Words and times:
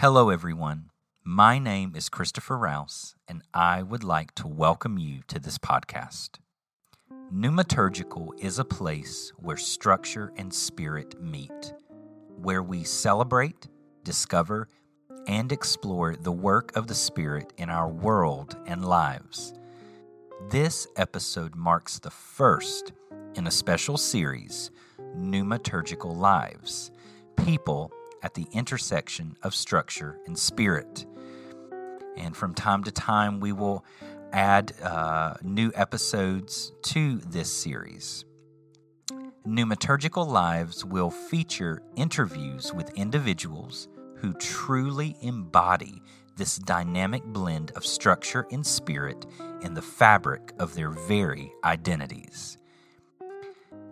Hello, 0.00 0.28
everyone. 0.28 0.90
My 1.24 1.58
name 1.58 1.94
is 1.96 2.10
Christopher 2.10 2.58
Rouse, 2.58 3.14
and 3.26 3.40
I 3.54 3.82
would 3.82 4.04
like 4.04 4.34
to 4.34 4.46
welcome 4.46 4.98
you 4.98 5.22
to 5.28 5.38
this 5.38 5.56
podcast. 5.56 6.32
Pneumaturgical 7.32 8.38
is 8.38 8.58
a 8.58 8.64
place 8.66 9.32
where 9.38 9.56
structure 9.56 10.34
and 10.36 10.52
spirit 10.52 11.18
meet, 11.18 11.72
where 12.42 12.62
we 12.62 12.84
celebrate, 12.84 13.68
discover, 14.04 14.68
and 15.26 15.50
explore 15.50 16.14
the 16.14 16.30
work 16.30 16.76
of 16.76 16.88
the 16.88 16.94
Spirit 16.94 17.54
in 17.56 17.70
our 17.70 17.88
world 17.88 18.54
and 18.66 18.84
lives. 18.84 19.54
This 20.50 20.86
episode 20.96 21.54
marks 21.54 21.98
the 22.00 22.10
first 22.10 22.92
in 23.34 23.46
a 23.46 23.50
special 23.50 23.96
series, 23.96 24.70
Pneumaturgical 25.16 26.14
Lives 26.14 26.90
People 27.36 27.90
at 28.26 28.34
the 28.34 28.48
intersection 28.50 29.36
of 29.44 29.54
structure 29.54 30.18
and 30.26 30.36
spirit. 30.36 31.06
And 32.16 32.36
from 32.36 32.54
time 32.54 32.82
to 32.82 32.90
time, 32.90 33.38
we 33.38 33.52
will 33.52 33.84
add 34.32 34.72
uh, 34.82 35.34
new 35.44 35.70
episodes 35.76 36.72
to 36.82 37.18
this 37.18 37.52
series. 37.52 38.24
Pneumaturgical 39.46 40.26
Lives 40.26 40.84
will 40.84 41.08
feature 41.08 41.80
interviews 41.94 42.74
with 42.74 42.92
individuals 42.94 43.86
who 44.16 44.32
truly 44.32 45.16
embody 45.22 46.02
this 46.34 46.56
dynamic 46.56 47.22
blend 47.26 47.70
of 47.76 47.86
structure 47.86 48.44
and 48.50 48.66
spirit 48.66 49.24
in 49.62 49.74
the 49.74 49.82
fabric 49.82 50.52
of 50.58 50.74
their 50.74 50.90
very 50.90 51.52
identities. 51.62 52.58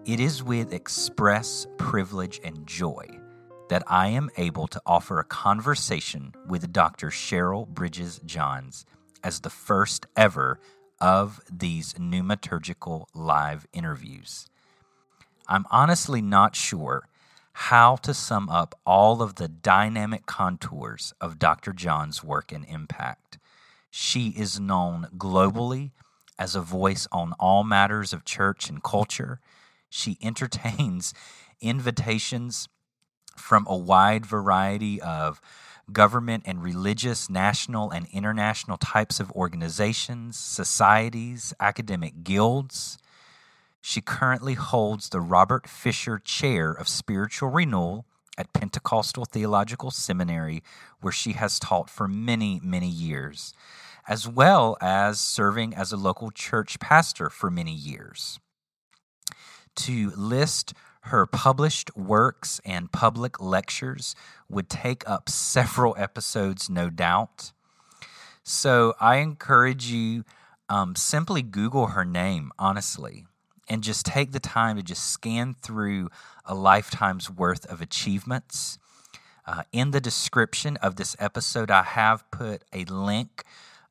It 0.04 0.18
is 0.18 0.42
with 0.42 0.72
express 0.72 1.68
privilege 1.78 2.40
and 2.42 2.66
joy 2.66 3.20
that 3.68 3.82
I 3.86 4.08
am 4.08 4.30
able 4.36 4.66
to 4.68 4.82
offer 4.84 5.18
a 5.18 5.24
conversation 5.24 6.34
with 6.46 6.72
Dr. 6.72 7.08
Cheryl 7.08 7.66
Bridges 7.66 8.20
Johns 8.24 8.84
as 9.22 9.40
the 9.40 9.50
first 9.50 10.06
ever 10.16 10.60
of 11.00 11.40
these 11.50 11.94
pneumaturgical 11.94 13.06
live 13.14 13.66
interviews. 13.72 14.48
I'm 15.48 15.66
honestly 15.70 16.22
not 16.22 16.56
sure 16.56 17.08
how 17.52 17.96
to 17.96 18.12
sum 18.12 18.48
up 18.48 18.78
all 18.84 19.22
of 19.22 19.36
the 19.36 19.48
dynamic 19.48 20.26
contours 20.26 21.12
of 21.20 21.38
Dr. 21.38 21.72
Johns' 21.72 22.24
work 22.24 22.52
and 22.52 22.64
impact. 22.66 23.38
She 23.90 24.30
is 24.30 24.58
known 24.58 25.06
globally 25.16 25.92
as 26.38 26.56
a 26.56 26.60
voice 26.60 27.06
on 27.12 27.32
all 27.38 27.62
matters 27.62 28.12
of 28.12 28.24
church 28.24 28.68
and 28.68 28.82
culture. 28.82 29.40
She 29.88 30.18
entertains 30.22 31.14
invitations 31.60 32.68
from 33.36 33.66
a 33.68 33.76
wide 33.76 34.26
variety 34.26 35.00
of 35.00 35.40
government 35.92 36.44
and 36.46 36.62
religious, 36.62 37.28
national 37.28 37.90
and 37.90 38.06
international 38.12 38.76
types 38.76 39.20
of 39.20 39.30
organizations, 39.32 40.38
societies, 40.38 41.52
academic 41.60 42.24
guilds. 42.24 42.98
She 43.80 44.00
currently 44.00 44.54
holds 44.54 45.10
the 45.10 45.20
Robert 45.20 45.68
Fisher 45.68 46.18
Chair 46.18 46.72
of 46.72 46.88
Spiritual 46.88 47.50
Renewal 47.50 48.06
at 48.38 48.52
Pentecostal 48.52 49.26
Theological 49.26 49.90
Seminary, 49.90 50.62
where 51.00 51.12
she 51.12 51.32
has 51.32 51.58
taught 51.58 51.90
for 51.90 52.08
many, 52.08 52.60
many 52.64 52.88
years, 52.88 53.52
as 54.08 54.26
well 54.26 54.76
as 54.80 55.20
serving 55.20 55.74
as 55.74 55.92
a 55.92 55.96
local 55.96 56.30
church 56.30 56.80
pastor 56.80 57.30
for 57.30 57.50
many 57.50 57.74
years. 57.74 58.40
To 59.76 60.12
list 60.16 60.72
her 61.04 61.26
published 61.26 61.94
works 61.96 62.60
and 62.64 62.90
public 62.90 63.40
lectures 63.40 64.16
would 64.48 64.70
take 64.70 65.08
up 65.08 65.28
several 65.28 65.94
episodes, 65.98 66.70
no 66.70 66.88
doubt. 66.88 67.52
So 68.42 68.94
I 69.00 69.16
encourage 69.16 69.86
you 69.86 70.24
um, 70.68 70.96
simply 70.96 71.42
Google 71.42 71.88
her 71.88 72.04
name, 72.04 72.52
honestly, 72.58 73.26
and 73.68 73.82
just 73.82 74.06
take 74.06 74.32
the 74.32 74.40
time 74.40 74.76
to 74.76 74.82
just 74.82 75.10
scan 75.10 75.54
through 75.54 76.10
a 76.46 76.54
lifetime's 76.54 77.30
worth 77.30 77.66
of 77.66 77.82
achievements. 77.82 78.78
Uh, 79.46 79.64
in 79.72 79.90
the 79.90 80.00
description 80.00 80.78
of 80.78 80.96
this 80.96 81.16
episode, 81.18 81.70
I 81.70 81.82
have 81.82 82.30
put 82.30 82.62
a 82.72 82.86
link 82.86 83.44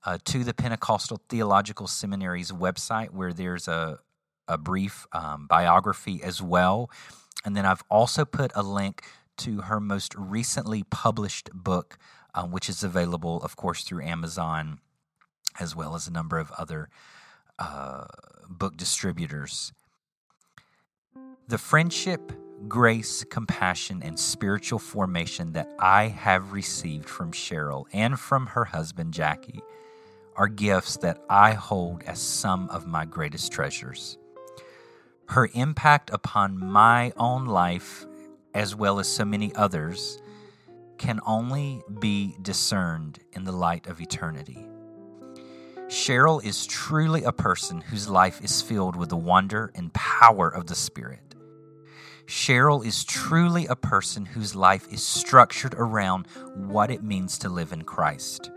uh, 0.03 0.17
to 0.25 0.43
the 0.43 0.53
Pentecostal 0.53 1.21
Theological 1.29 1.85
Seminary's 1.85 2.51
website 2.51 3.11
where 3.11 3.33
there's 3.33 3.67
a, 3.67 3.99
a 4.47 4.57
brief 4.57 5.07
um, 5.11 5.47
biography 5.47 6.21
as 6.23 6.41
well. 6.41 6.89
And 7.45 7.55
then 7.55 7.65
I've 7.65 7.83
also 7.89 8.25
put 8.25 8.51
a 8.55 8.63
link 8.63 9.03
to 9.37 9.61
her 9.61 9.79
most 9.79 10.15
recently 10.15 10.83
published 10.83 11.49
book, 11.53 11.97
um, 12.35 12.51
which 12.51 12.69
is 12.69 12.83
available, 12.83 13.41
of 13.41 13.55
course, 13.55 13.83
through 13.83 14.03
Amazon, 14.03 14.79
as 15.59 15.75
well 15.75 15.95
as 15.95 16.07
a 16.07 16.11
number 16.11 16.37
of 16.37 16.51
other 16.51 16.89
uh, 17.59 18.05
book 18.49 18.77
distributors. 18.77 19.73
The 21.47 21.57
friendship, 21.57 22.31
grace, 22.67 23.23
compassion, 23.25 24.01
and 24.01 24.17
spiritual 24.17 24.79
formation 24.79 25.51
that 25.53 25.69
I 25.79 26.07
have 26.07 26.53
received 26.53 27.09
from 27.09 27.31
Cheryl 27.31 27.85
and 27.91 28.19
from 28.19 28.47
her 28.47 28.65
husband, 28.65 29.13
Jackie, 29.13 29.61
are 30.35 30.47
gifts 30.47 30.97
that 30.97 31.21
I 31.29 31.51
hold 31.51 32.03
as 32.03 32.19
some 32.19 32.69
of 32.69 32.87
my 32.87 33.05
greatest 33.05 33.51
treasures. 33.51 34.17
Her 35.33 35.49
impact 35.55 36.11
upon 36.11 36.59
my 36.59 37.11
own 37.17 37.45
life, 37.47 38.05
as 38.53 38.75
well 38.75 38.99
as 38.99 39.07
so 39.07 39.25
many 39.25 39.51
others, 39.55 40.21
can 40.99 41.19
only 41.25 41.81
be 41.99 42.37
discerned 42.43 43.17
in 43.31 43.43
the 43.43 43.51
light 43.51 43.87
of 43.87 43.99
eternity. 43.99 44.63
Cheryl 45.87 46.43
is 46.45 46.67
truly 46.67 47.23
a 47.23 47.31
person 47.31 47.81
whose 47.81 48.07
life 48.07 48.43
is 48.43 48.61
filled 48.61 48.95
with 48.95 49.09
the 49.09 49.17
wonder 49.17 49.71
and 49.73 49.91
power 49.95 50.49
of 50.49 50.67
the 50.67 50.75
Spirit. 50.75 51.33
Cheryl 52.27 52.85
is 52.85 53.03
truly 53.03 53.65
a 53.65 53.75
person 53.75 54.27
whose 54.27 54.53
life 54.53 54.87
is 54.93 55.03
structured 55.03 55.73
around 55.73 56.27
what 56.53 56.91
it 56.91 57.03
means 57.03 57.39
to 57.39 57.49
live 57.49 57.73
in 57.73 57.81
Christ. 57.81 58.51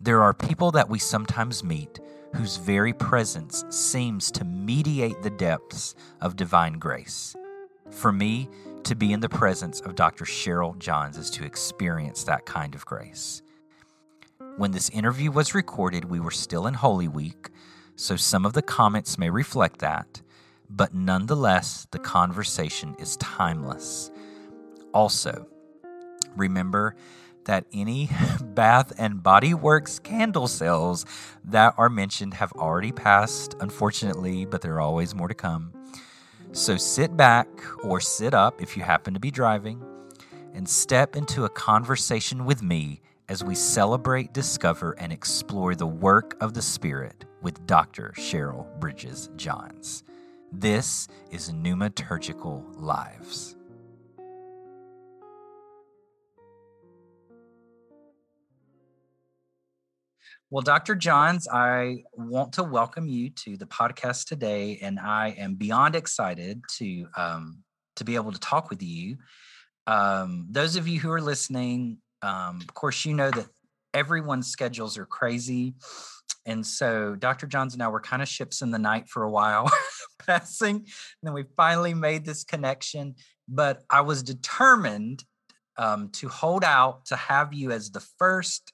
There 0.00 0.22
are 0.22 0.34
people 0.34 0.70
that 0.70 0.88
we 0.88 1.00
sometimes 1.00 1.64
meet 1.64 1.98
whose 2.34 2.56
very 2.56 2.92
presence 2.92 3.64
seems 3.68 4.30
to 4.32 4.44
mediate 4.44 5.22
the 5.22 5.30
depths 5.30 5.94
of 6.20 6.36
divine 6.36 6.74
grace. 6.74 7.36
For 7.90 8.12
me, 8.12 8.48
to 8.84 8.94
be 8.94 9.12
in 9.12 9.20
the 9.20 9.28
presence 9.28 9.80
of 9.80 9.94
Dr. 9.94 10.24
Cheryl 10.24 10.78
Johns 10.78 11.16
is 11.16 11.30
to 11.30 11.44
experience 11.44 12.24
that 12.24 12.46
kind 12.46 12.74
of 12.74 12.84
grace. 12.84 13.42
When 14.56 14.72
this 14.72 14.90
interview 14.90 15.30
was 15.30 15.54
recorded, 15.54 16.04
we 16.04 16.20
were 16.20 16.30
still 16.30 16.66
in 16.66 16.74
Holy 16.74 17.08
Week, 17.08 17.50
so 17.96 18.16
some 18.16 18.44
of 18.44 18.54
the 18.54 18.62
comments 18.62 19.18
may 19.18 19.30
reflect 19.30 19.78
that, 19.80 20.20
but 20.68 20.94
nonetheless, 20.94 21.86
the 21.90 21.98
conversation 21.98 22.96
is 22.98 23.16
timeless. 23.18 24.10
Also, 24.92 25.46
remember 26.36 26.96
that 27.44 27.66
any 27.72 28.08
Bath 28.42 28.92
and 28.98 29.22
Body 29.22 29.54
Works 29.54 29.98
candle 29.98 30.48
sales 30.48 31.06
that 31.44 31.74
are 31.76 31.88
mentioned 31.88 32.34
have 32.34 32.52
already 32.52 32.92
passed, 32.92 33.54
unfortunately, 33.60 34.44
but 34.44 34.60
there 34.60 34.74
are 34.74 34.80
always 34.80 35.14
more 35.14 35.28
to 35.28 35.34
come. 35.34 35.72
So 36.52 36.76
sit 36.76 37.16
back 37.16 37.48
or 37.82 38.00
sit 38.00 38.34
up 38.34 38.60
if 38.60 38.76
you 38.76 38.82
happen 38.82 39.14
to 39.14 39.20
be 39.20 39.30
driving 39.30 39.82
and 40.54 40.68
step 40.68 41.16
into 41.16 41.44
a 41.44 41.48
conversation 41.48 42.44
with 42.44 42.62
me 42.62 43.00
as 43.28 43.42
we 43.42 43.54
celebrate, 43.54 44.34
discover, 44.34 44.92
and 44.98 45.12
explore 45.12 45.74
the 45.74 45.86
work 45.86 46.36
of 46.42 46.52
the 46.52 46.60
Spirit 46.60 47.24
with 47.40 47.66
Dr. 47.66 48.12
Cheryl 48.16 48.78
Bridges 48.78 49.30
Johns. 49.36 50.04
This 50.52 51.08
is 51.30 51.50
Pneumaturgical 51.50 52.62
Lives. 52.76 53.56
Well, 60.50 60.62
Dr. 60.62 60.94
Johns, 60.94 61.48
I 61.48 62.04
want 62.12 62.52
to 62.54 62.62
welcome 62.62 63.08
you 63.08 63.30
to 63.30 63.56
the 63.56 63.66
podcast 63.66 64.26
today, 64.26 64.78
and 64.82 65.00
I 65.00 65.34
am 65.38 65.54
beyond 65.54 65.96
excited 65.96 66.60
to 66.76 67.06
um, 67.16 67.58
to 67.96 68.04
be 68.04 68.16
able 68.16 68.32
to 68.32 68.38
talk 68.38 68.68
with 68.68 68.82
you. 68.82 69.16
Um, 69.86 70.46
those 70.50 70.76
of 70.76 70.86
you 70.86 71.00
who 71.00 71.10
are 71.10 71.20
listening, 71.20 71.98
um, 72.20 72.60
of 72.60 72.74
course, 72.74 73.04
you 73.04 73.14
know 73.14 73.30
that 73.30 73.46
everyone's 73.94 74.48
schedules 74.48 74.98
are 74.98 75.06
crazy, 75.06 75.74
and 76.44 76.66
so 76.66 77.14
Dr. 77.14 77.46
Johns 77.46 77.72
and 77.72 77.82
I 77.82 77.88
were 77.88 78.00
kind 78.00 78.20
of 78.20 78.28
ships 78.28 78.60
in 78.60 78.70
the 78.70 78.78
night 78.78 79.08
for 79.08 79.22
a 79.22 79.30
while, 79.30 79.70
passing, 80.18 80.76
and 80.76 80.86
then 81.22 81.32
we 81.32 81.44
finally 81.56 81.94
made 81.94 82.26
this 82.26 82.44
connection. 82.44 83.14
But 83.48 83.84
I 83.88 84.02
was 84.02 84.22
determined 84.22 85.24
um, 85.78 86.10
to 86.10 86.28
hold 86.28 86.64
out 86.64 87.06
to 87.06 87.16
have 87.16 87.52
you 87.52 87.70
as 87.70 87.90
the 87.90 88.04
first 88.18 88.72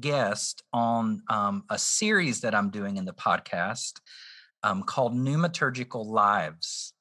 guest 0.00 0.62
on 0.72 1.22
um, 1.28 1.64
a 1.70 1.78
series 1.78 2.40
that 2.40 2.54
I'm 2.54 2.70
doing 2.70 2.96
in 2.96 3.04
the 3.04 3.12
podcast 3.12 4.00
um, 4.62 4.82
called 4.82 5.14
Pneumaturgical 5.14 6.06
Lives. 6.06 6.92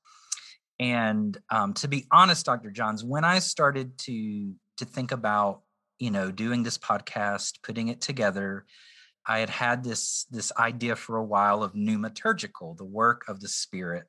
And 0.79 1.37
um, 1.49 1.73
to 1.75 1.87
be 1.87 2.05
honest, 2.11 2.45
Dr. 2.45 2.69
Johns, 2.71 3.03
when 3.03 3.23
I 3.23 3.39
started 3.39 3.97
to 3.99 4.53
to 4.77 4.83
think 4.83 5.13
about 5.13 5.61
you 5.99 6.11
know, 6.11 6.31
doing 6.31 6.63
this 6.63 6.77
podcast, 6.77 7.61
putting 7.63 7.87
it 7.87 8.01
together, 8.01 8.65
I 9.25 9.39
had 9.39 9.49
had 9.49 9.83
this 9.83 10.25
this 10.29 10.51
idea 10.57 10.95
for 10.95 11.17
a 11.17 11.23
while 11.23 11.63
of 11.63 11.73
pneumaturgical, 11.73 12.77
the 12.77 12.85
work 12.85 13.23
of 13.27 13.39
the 13.39 13.47
spirit. 13.47 14.07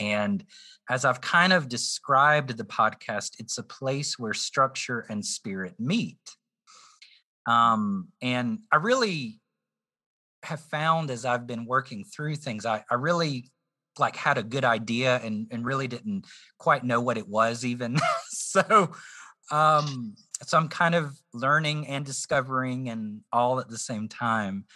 And 0.00 0.44
as 0.88 1.04
I've 1.04 1.20
kind 1.20 1.52
of 1.52 1.68
described 1.68 2.56
the 2.56 2.64
podcast, 2.64 3.32
it's 3.38 3.58
a 3.58 3.62
place 3.62 4.18
where 4.18 4.32
structure 4.32 5.04
and 5.08 5.24
spirit 5.24 5.74
meet. 5.78 6.18
Um, 7.48 8.08
and 8.20 8.58
I 8.70 8.76
really 8.76 9.40
have 10.42 10.60
found 10.60 11.10
as 11.10 11.24
I've 11.24 11.46
been 11.46 11.64
working 11.64 12.04
through 12.04 12.36
things, 12.36 12.66
I, 12.66 12.84
I 12.90 12.94
really 12.94 13.50
like 13.98 14.16
had 14.16 14.36
a 14.36 14.42
good 14.42 14.64
idea 14.64 15.16
and, 15.24 15.48
and 15.50 15.64
really 15.64 15.88
didn't 15.88 16.26
quite 16.58 16.84
know 16.84 17.00
what 17.00 17.16
it 17.16 17.26
was 17.26 17.64
even. 17.64 17.98
so 18.28 18.92
um 19.50 20.14
so 20.42 20.58
I'm 20.58 20.68
kind 20.68 20.94
of 20.94 21.18
learning 21.32 21.86
and 21.86 22.04
discovering 22.04 22.90
and 22.90 23.22
all 23.32 23.60
at 23.60 23.68
the 23.68 23.78
same 23.78 24.08
time. 24.08 24.66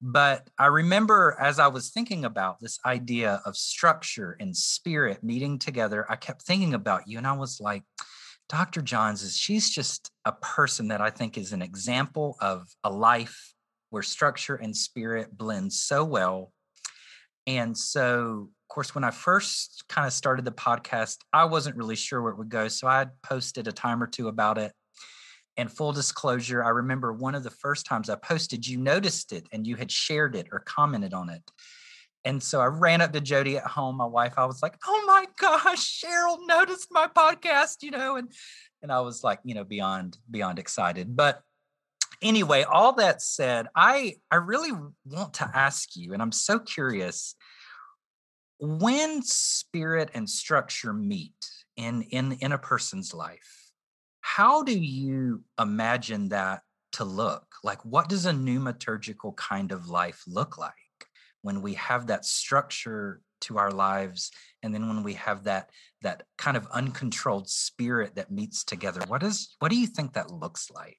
But 0.00 0.48
I 0.58 0.66
remember 0.66 1.36
as 1.38 1.58
I 1.58 1.66
was 1.66 1.90
thinking 1.90 2.24
about 2.24 2.58
this 2.58 2.78
idea 2.86 3.42
of 3.44 3.54
structure 3.54 4.36
and 4.40 4.56
spirit 4.56 5.22
meeting 5.22 5.58
together, 5.58 6.06
I 6.08 6.16
kept 6.16 6.42
thinking 6.42 6.72
about 6.72 7.06
you 7.06 7.18
and 7.18 7.26
I 7.26 7.32
was 7.32 7.60
like, 7.60 7.84
Dr. 8.48 8.82
Johns 8.82 9.22
is 9.22 9.36
she's 9.36 9.70
just 9.70 10.10
a 10.24 10.32
person 10.32 10.88
that 10.88 11.00
I 11.00 11.10
think 11.10 11.38
is 11.38 11.52
an 11.52 11.62
example 11.62 12.36
of 12.40 12.68
a 12.84 12.90
life 12.90 13.54
where 13.90 14.02
structure 14.02 14.56
and 14.56 14.76
spirit 14.76 15.36
blend 15.36 15.72
so 15.72 16.04
well. 16.04 16.52
And 17.46 17.76
so, 17.76 18.48
of 18.62 18.68
course, 18.68 18.94
when 18.94 19.04
I 19.04 19.10
first 19.10 19.84
kind 19.88 20.06
of 20.06 20.12
started 20.12 20.44
the 20.44 20.52
podcast, 20.52 21.18
I 21.32 21.44
wasn't 21.44 21.76
really 21.76 21.96
sure 21.96 22.22
where 22.22 22.32
it 22.32 22.38
would 22.38 22.48
go. 22.48 22.68
So 22.68 22.86
I 22.88 23.06
posted 23.22 23.68
a 23.68 23.72
time 23.72 24.02
or 24.02 24.06
two 24.06 24.28
about 24.28 24.58
it. 24.58 24.72
And 25.56 25.70
full 25.70 25.92
disclosure, 25.92 26.64
I 26.64 26.70
remember 26.70 27.12
one 27.12 27.34
of 27.34 27.44
the 27.44 27.50
first 27.50 27.86
times 27.86 28.10
I 28.10 28.16
posted, 28.16 28.66
you 28.66 28.76
noticed 28.76 29.32
it 29.32 29.46
and 29.52 29.66
you 29.66 29.76
had 29.76 29.90
shared 29.90 30.34
it 30.34 30.48
or 30.50 30.60
commented 30.60 31.14
on 31.14 31.30
it. 31.30 31.42
And 32.24 32.42
so 32.42 32.60
I 32.60 32.66
ran 32.66 33.00
up 33.00 33.12
to 33.12 33.20
Jody 33.20 33.58
at 33.58 33.66
home, 33.66 33.96
my 33.96 34.06
wife. 34.06 34.34
I 34.36 34.46
was 34.46 34.62
like, 34.62 34.76
"Oh 34.86 35.04
my 35.06 35.26
gosh, 35.38 36.02
Cheryl 36.02 36.38
noticed 36.46 36.88
my 36.90 37.06
podcast," 37.06 37.82
you 37.82 37.90
know, 37.90 38.16
and 38.16 38.32
and 38.82 38.90
I 38.92 39.00
was 39.00 39.22
like, 39.24 39.40
you 39.44 39.54
know, 39.54 39.64
beyond 39.64 40.18
beyond 40.30 40.58
excited. 40.58 41.16
But 41.16 41.42
anyway, 42.22 42.62
all 42.62 42.94
that 42.94 43.22
said, 43.22 43.68
I 43.76 44.16
I 44.30 44.36
really 44.36 44.72
want 45.04 45.34
to 45.34 45.50
ask 45.54 45.96
you, 45.96 46.12
and 46.12 46.22
I'm 46.22 46.32
so 46.32 46.58
curious, 46.58 47.34
when 48.58 49.22
spirit 49.22 50.10
and 50.14 50.28
structure 50.28 50.92
meet 50.92 51.34
in 51.76 52.02
in 52.02 52.32
in 52.40 52.52
a 52.52 52.58
person's 52.58 53.12
life, 53.12 53.70
how 54.20 54.62
do 54.62 54.78
you 54.78 55.44
imagine 55.60 56.30
that 56.30 56.62
to 56.92 57.04
look? 57.04 57.46
Like, 57.62 57.84
what 57.84 58.08
does 58.08 58.26
a 58.26 58.32
pneumaturgical 58.32 59.36
kind 59.36 59.72
of 59.72 59.88
life 59.88 60.22
look 60.26 60.56
like? 60.56 60.72
When 61.44 61.60
we 61.60 61.74
have 61.74 62.06
that 62.06 62.24
structure 62.24 63.20
to 63.42 63.58
our 63.58 63.70
lives 63.70 64.30
and 64.62 64.72
then 64.72 64.88
when 64.88 65.02
we 65.02 65.12
have 65.12 65.44
that 65.44 65.68
that 66.00 66.22
kind 66.38 66.56
of 66.56 66.66
uncontrolled 66.72 67.48
spirit 67.48 68.14
that 68.14 68.30
meets 68.30 68.64
together 68.64 69.02
what 69.06 69.22
is 69.22 69.54
what 69.58 69.70
do 69.70 69.76
you 69.76 69.86
think 69.86 70.14
that 70.14 70.30
looks 70.30 70.70
like? 70.70 70.98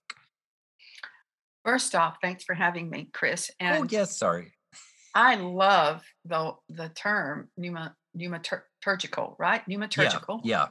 First 1.65 1.95
off 1.95 2.17
thanks 2.21 2.43
for 2.43 2.53
having 2.53 2.89
me 2.89 3.09
chris 3.11 3.49
oh, 3.53 3.65
and 3.65 3.83
oh 3.83 3.87
yes 3.89 4.17
sorry. 4.17 4.53
I 5.15 5.35
love 5.35 6.03
the 6.25 6.53
the 6.69 6.89
term 6.89 7.49
pneuma, 7.57 7.95
pneumaturgical 8.15 9.35
right? 9.39 9.67
Pneumaturgical 9.67 10.41
yeah, 10.43 10.57
yeah. 10.59 10.67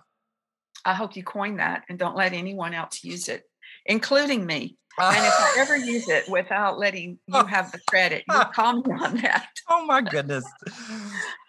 I 0.84 0.94
hope 0.94 1.16
you 1.16 1.24
coin 1.24 1.56
that 1.56 1.82
and 1.88 1.98
don't 1.98 2.16
let 2.16 2.32
anyone 2.32 2.74
else 2.74 3.02
use 3.02 3.28
it 3.28 3.42
including 3.86 4.46
me 4.46 4.76
and 4.98 5.26
if 5.26 5.32
I 5.32 5.56
ever 5.58 5.76
use 5.92 6.08
it 6.08 6.28
without 6.28 6.78
letting 6.78 7.18
you 7.26 7.44
have 7.46 7.72
the 7.72 7.80
credit, 7.88 8.24
you 8.28 8.40
call 8.54 8.82
me 8.82 8.92
on 8.92 9.16
that. 9.18 9.48
Oh 9.68 9.84
my 9.86 10.00
goodness. 10.00 10.44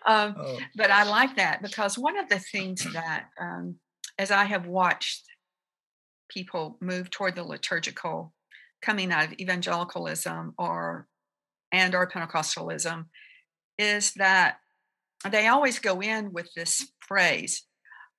um, 0.06 0.36
oh. 0.38 0.60
But 0.76 0.92
I 0.92 1.04
like 1.04 1.36
that 1.36 1.62
because 1.62 1.98
one 1.98 2.18
of 2.18 2.30
the 2.30 2.40
things 2.40 2.86
that, 2.94 3.26
um, 3.40 3.76
as 4.18 4.32
I 4.32 4.46
have 4.46 4.66
watched 4.66 5.24
people 6.30 6.78
move 6.82 7.12
toward 7.12 7.36
the 7.36 7.44
liturgical, 7.44 8.34
coming 8.82 9.12
out 9.12 9.26
of 9.26 9.34
evangelicalism 9.34 10.54
or 10.58 11.08
and 11.72 11.94
or 11.94 12.08
Pentecostalism, 12.08 13.06
is 13.78 14.14
that 14.14 14.58
they 15.30 15.48
always 15.48 15.80
go 15.80 16.02
in 16.02 16.32
with 16.32 16.50
this 16.56 16.92
phrase, 17.00 17.66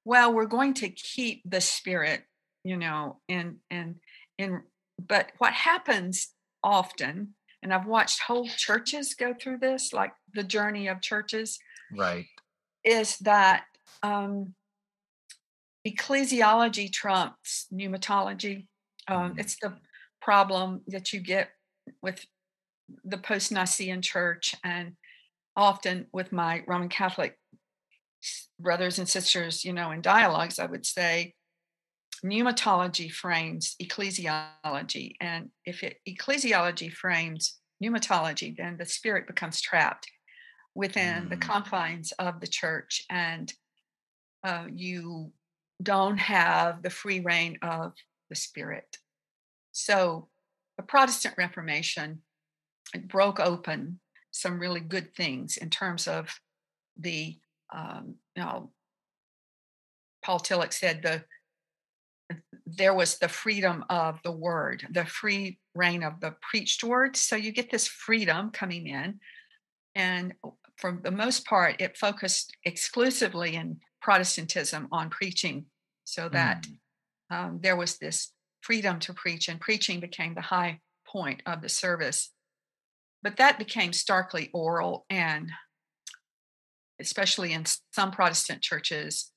"Well, 0.04 0.32
we're 0.32 0.46
going 0.46 0.74
to 0.74 0.88
keep 0.88 1.42
the 1.44 1.60
spirit, 1.60 2.24
you 2.64 2.76
know, 2.76 3.20
and 3.28 3.56
in 3.70 3.96
in 4.38 4.62
but 4.98 5.32
what 5.38 5.52
happens 5.52 6.28
often, 6.62 7.34
and 7.62 7.72
I've 7.72 7.86
watched 7.86 8.22
whole 8.22 8.48
churches 8.48 9.14
go 9.14 9.34
through 9.34 9.58
this, 9.58 9.92
like 9.92 10.12
the 10.34 10.42
journey 10.42 10.88
of 10.88 11.00
churches, 11.00 11.58
right, 11.92 12.26
is 12.84 13.18
that 13.18 13.64
um, 14.02 14.54
ecclesiology 15.86 16.90
trumps 16.90 17.66
pneumatology. 17.72 18.66
Um, 19.08 19.34
mm. 19.34 19.38
It's 19.38 19.56
the 19.60 19.74
problem 20.20 20.80
that 20.88 21.12
you 21.12 21.20
get 21.20 21.50
with 22.02 22.24
the 23.04 23.18
post 23.18 23.52
Nicene 23.52 24.02
church 24.02 24.54
and 24.64 24.96
often 25.56 26.06
with 26.12 26.32
my 26.32 26.62
Roman 26.66 26.88
Catholic 26.88 27.38
brothers 28.58 28.98
and 28.98 29.08
sisters, 29.08 29.64
you 29.64 29.72
know, 29.72 29.90
in 29.90 30.00
dialogues, 30.00 30.58
I 30.58 30.66
would 30.66 30.86
say, 30.86 31.34
pneumatology 32.26 33.10
frames 33.10 33.76
ecclesiology. 33.82 35.14
And 35.20 35.50
if 35.64 35.82
it, 35.82 35.98
ecclesiology 36.08 36.92
frames 36.92 37.58
pneumatology, 37.82 38.56
then 38.56 38.76
the 38.78 38.86
spirit 38.86 39.26
becomes 39.26 39.60
trapped 39.60 40.10
within 40.74 41.24
mm. 41.24 41.30
the 41.30 41.36
confines 41.36 42.12
of 42.12 42.40
the 42.40 42.46
church. 42.46 43.04
And 43.10 43.52
uh, 44.44 44.66
you 44.72 45.32
don't 45.82 46.18
have 46.18 46.82
the 46.82 46.90
free 46.90 47.20
reign 47.20 47.58
of 47.62 47.92
the 48.30 48.36
spirit. 48.36 48.98
So 49.72 50.28
the 50.76 50.82
Protestant 50.82 51.34
Reformation 51.36 52.22
broke 53.08 53.40
open 53.40 54.00
some 54.30 54.58
really 54.58 54.80
good 54.80 55.14
things 55.14 55.56
in 55.56 55.70
terms 55.70 56.06
of 56.06 56.40
the, 56.98 57.38
um, 57.74 58.16
you 58.34 58.42
know, 58.42 58.70
Paul 60.22 60.40
Tillich 60.40 60.72
said 60.72 61.02
the 61.02 61.24
there 62.66 62.94
was 62.94 63.18
the 63.18 63.28
freedom 63.28 63.84
of 63.88 64.20
the 64.24 64.32
word, 64.32 64.86
the 64.90 65.04
free 65.04 65.58
reign 65.74 66.02
of 66.02 66.20
the 66.20 66.34
preached 66.50 66.82
word. 66.82 67.16
So 67.16 67.36
you 67.36 67.52
get 67.52 67.70
this 67.70 67.86
freedom 67.86 68.50
coming 68.50 68.88
in. 68.88 69.20
And 69.94 70.34
for 70.76 70.98
the 71.02 71.12
most 71.12 71.46
part, 71.46 71.80
it 71.80 71.96
focused 71.96 72.52
exclusively 72.64 73.54
in 73.54 73.78
Protestantism 74.02 74.88
on 74.92 75.10
preaching, 75.10 75.66
so 76.04 76.28
that 76.28 76.66
mm. 77.32 77.36
um, 77.36 77.60
there 77.62 77.76
was 77.76 77.98
this 77.98 78.32
freedom 78.60 78.98
to 79.00 79.14
preach, 79.14 79.48
and 79.48 79.60
preaching 79.60 80.00
became 80.00 80.34
the 80.34 80.42
high 80.42 80.80
point 81.06 81.42
of 81.46 81.62
the 81.62 81.68
service. 81.68 82.32
But 83.22 83.38
that 83.38 83.58
became 83.58 83.92
starkly 83.92 84.50
oral, 84.52 85.06
and 85.08 85.50
especially 87.00 87.52
in 87.52 87.64
some 87.92 88.10
Protestant 88.10 88.62
churches, 88.62 89.32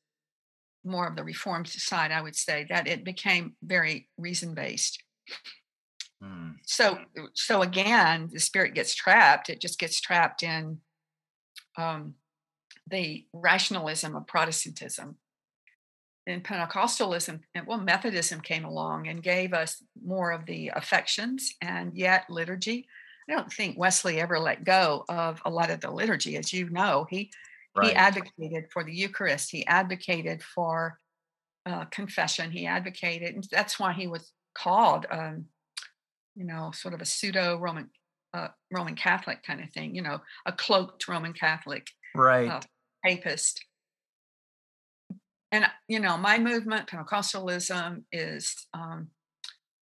more 0.83 1.07
of 1.07 1.15
the 1.15 1.23
reformed 1.23 1.67
side, 1.67 2.11
I 2.11 2.21
would 2.21 2.35
say 2.35 2.65
that 2.69 2.87
it 2.87 3.03
became 3.03 3.55
very 3.63 4.09
reason 4.17 4.53
based. 4.53 5.03
Mm. 6.23 6.55
So, 6.65 6.99
so 7.33 7.61
again, 7.61 8.29
the 8.31 8.39
spirit 8.39 8.73
gets 8.73 8.93
trapped. 8.93 9.49
It 9.49 9.61
just 9.61 9.79
gets 9.79 9.99
trapped 10.01 10.43
in 10.43 10.79
um, 11.77 12.15
the 12.89 13.25
rationalism 13.33 14.15
of 14.15 14.27
Protestantism. 14.27 15.17
And 16.27 16.43
Pentecostalism, 16.43 17.39
well, 17.65 17.79
Methodism 17.79 18.41
came 18.41 18.63
along 18.63 19.07
and 19.07 19.23
gave 19.23 19.53
us 19.53 19.81
more 20.03 20.31
of 20.31 20.45
the 20.45 20.71
affections 20.75 21.55
and 21.61 21.95
yet 21.95 22.29
liturgy. 22.29 22.87
I 23.27 23.33
don't 23.33 23.51
think 23.51 23.79
Wesley 23.79 24.19
ever 24.19 24.39
let 24.39 24.63
go 24.63 25.05
of 25.09 25.41
a 25.45 25.49
lot 25.49 25.71
of 25.71 25.81
the 25.81 25.89
liturgy, 25.89 26.35
as 26.37 26.51
you 26.53 26.69
know. 26.69 27.07
He 27.09 27.31
Right. 27.79 27.91
He 27.91 27.95
advocated 27.95 28.65
for 28.71 28.83
the 28.83 28.93
Eucharist. 28.93 29.51
He 29.51 29.65
advocated 29.65 30.43
for 30.43 30.97
uh, 31.65 31.85
confession. 31.85 32.51
He 32.51 32.65
advocated, 32.65 33.35
and 33.35 33.47
that's 33.51 33.79
why 33.79 33.93
he 33.93 34.07
was 34.07 34.31
called, 34.57 35.05
um, 35.11 35.45
you 36.35 36.45
know, 36.45 36.71
sort 36.73 36.93
of 36.93 37.01
a 37.01 37.05
pseudo 37.05 37.57
Roman 37.57 37.89
uh, 38.33 38.49
Roman 38.71 38.95
Catholic 38.95 39.43
kind 39.43 39.61
of 39.61 39.69
thing. 39.71 39.95
You 39.95 40.01
know, 40.01 40.19
a 40.45 40.51
cloaked 40.51 41.07
Roman 41.07 41.33
Catholic, 41.33 41.87
right? 42.15 42.49
Uh, 42.49 42.61
papist. 43.03 43.63
And 45.51 45.65
you 45.87 45.99
know, 45.99 46.17
my 46.17 46.37
movement, 46.37 46.87
Pentecostalism, 46.87 48.03
is 48.11 48.67
um, 48.73 49.07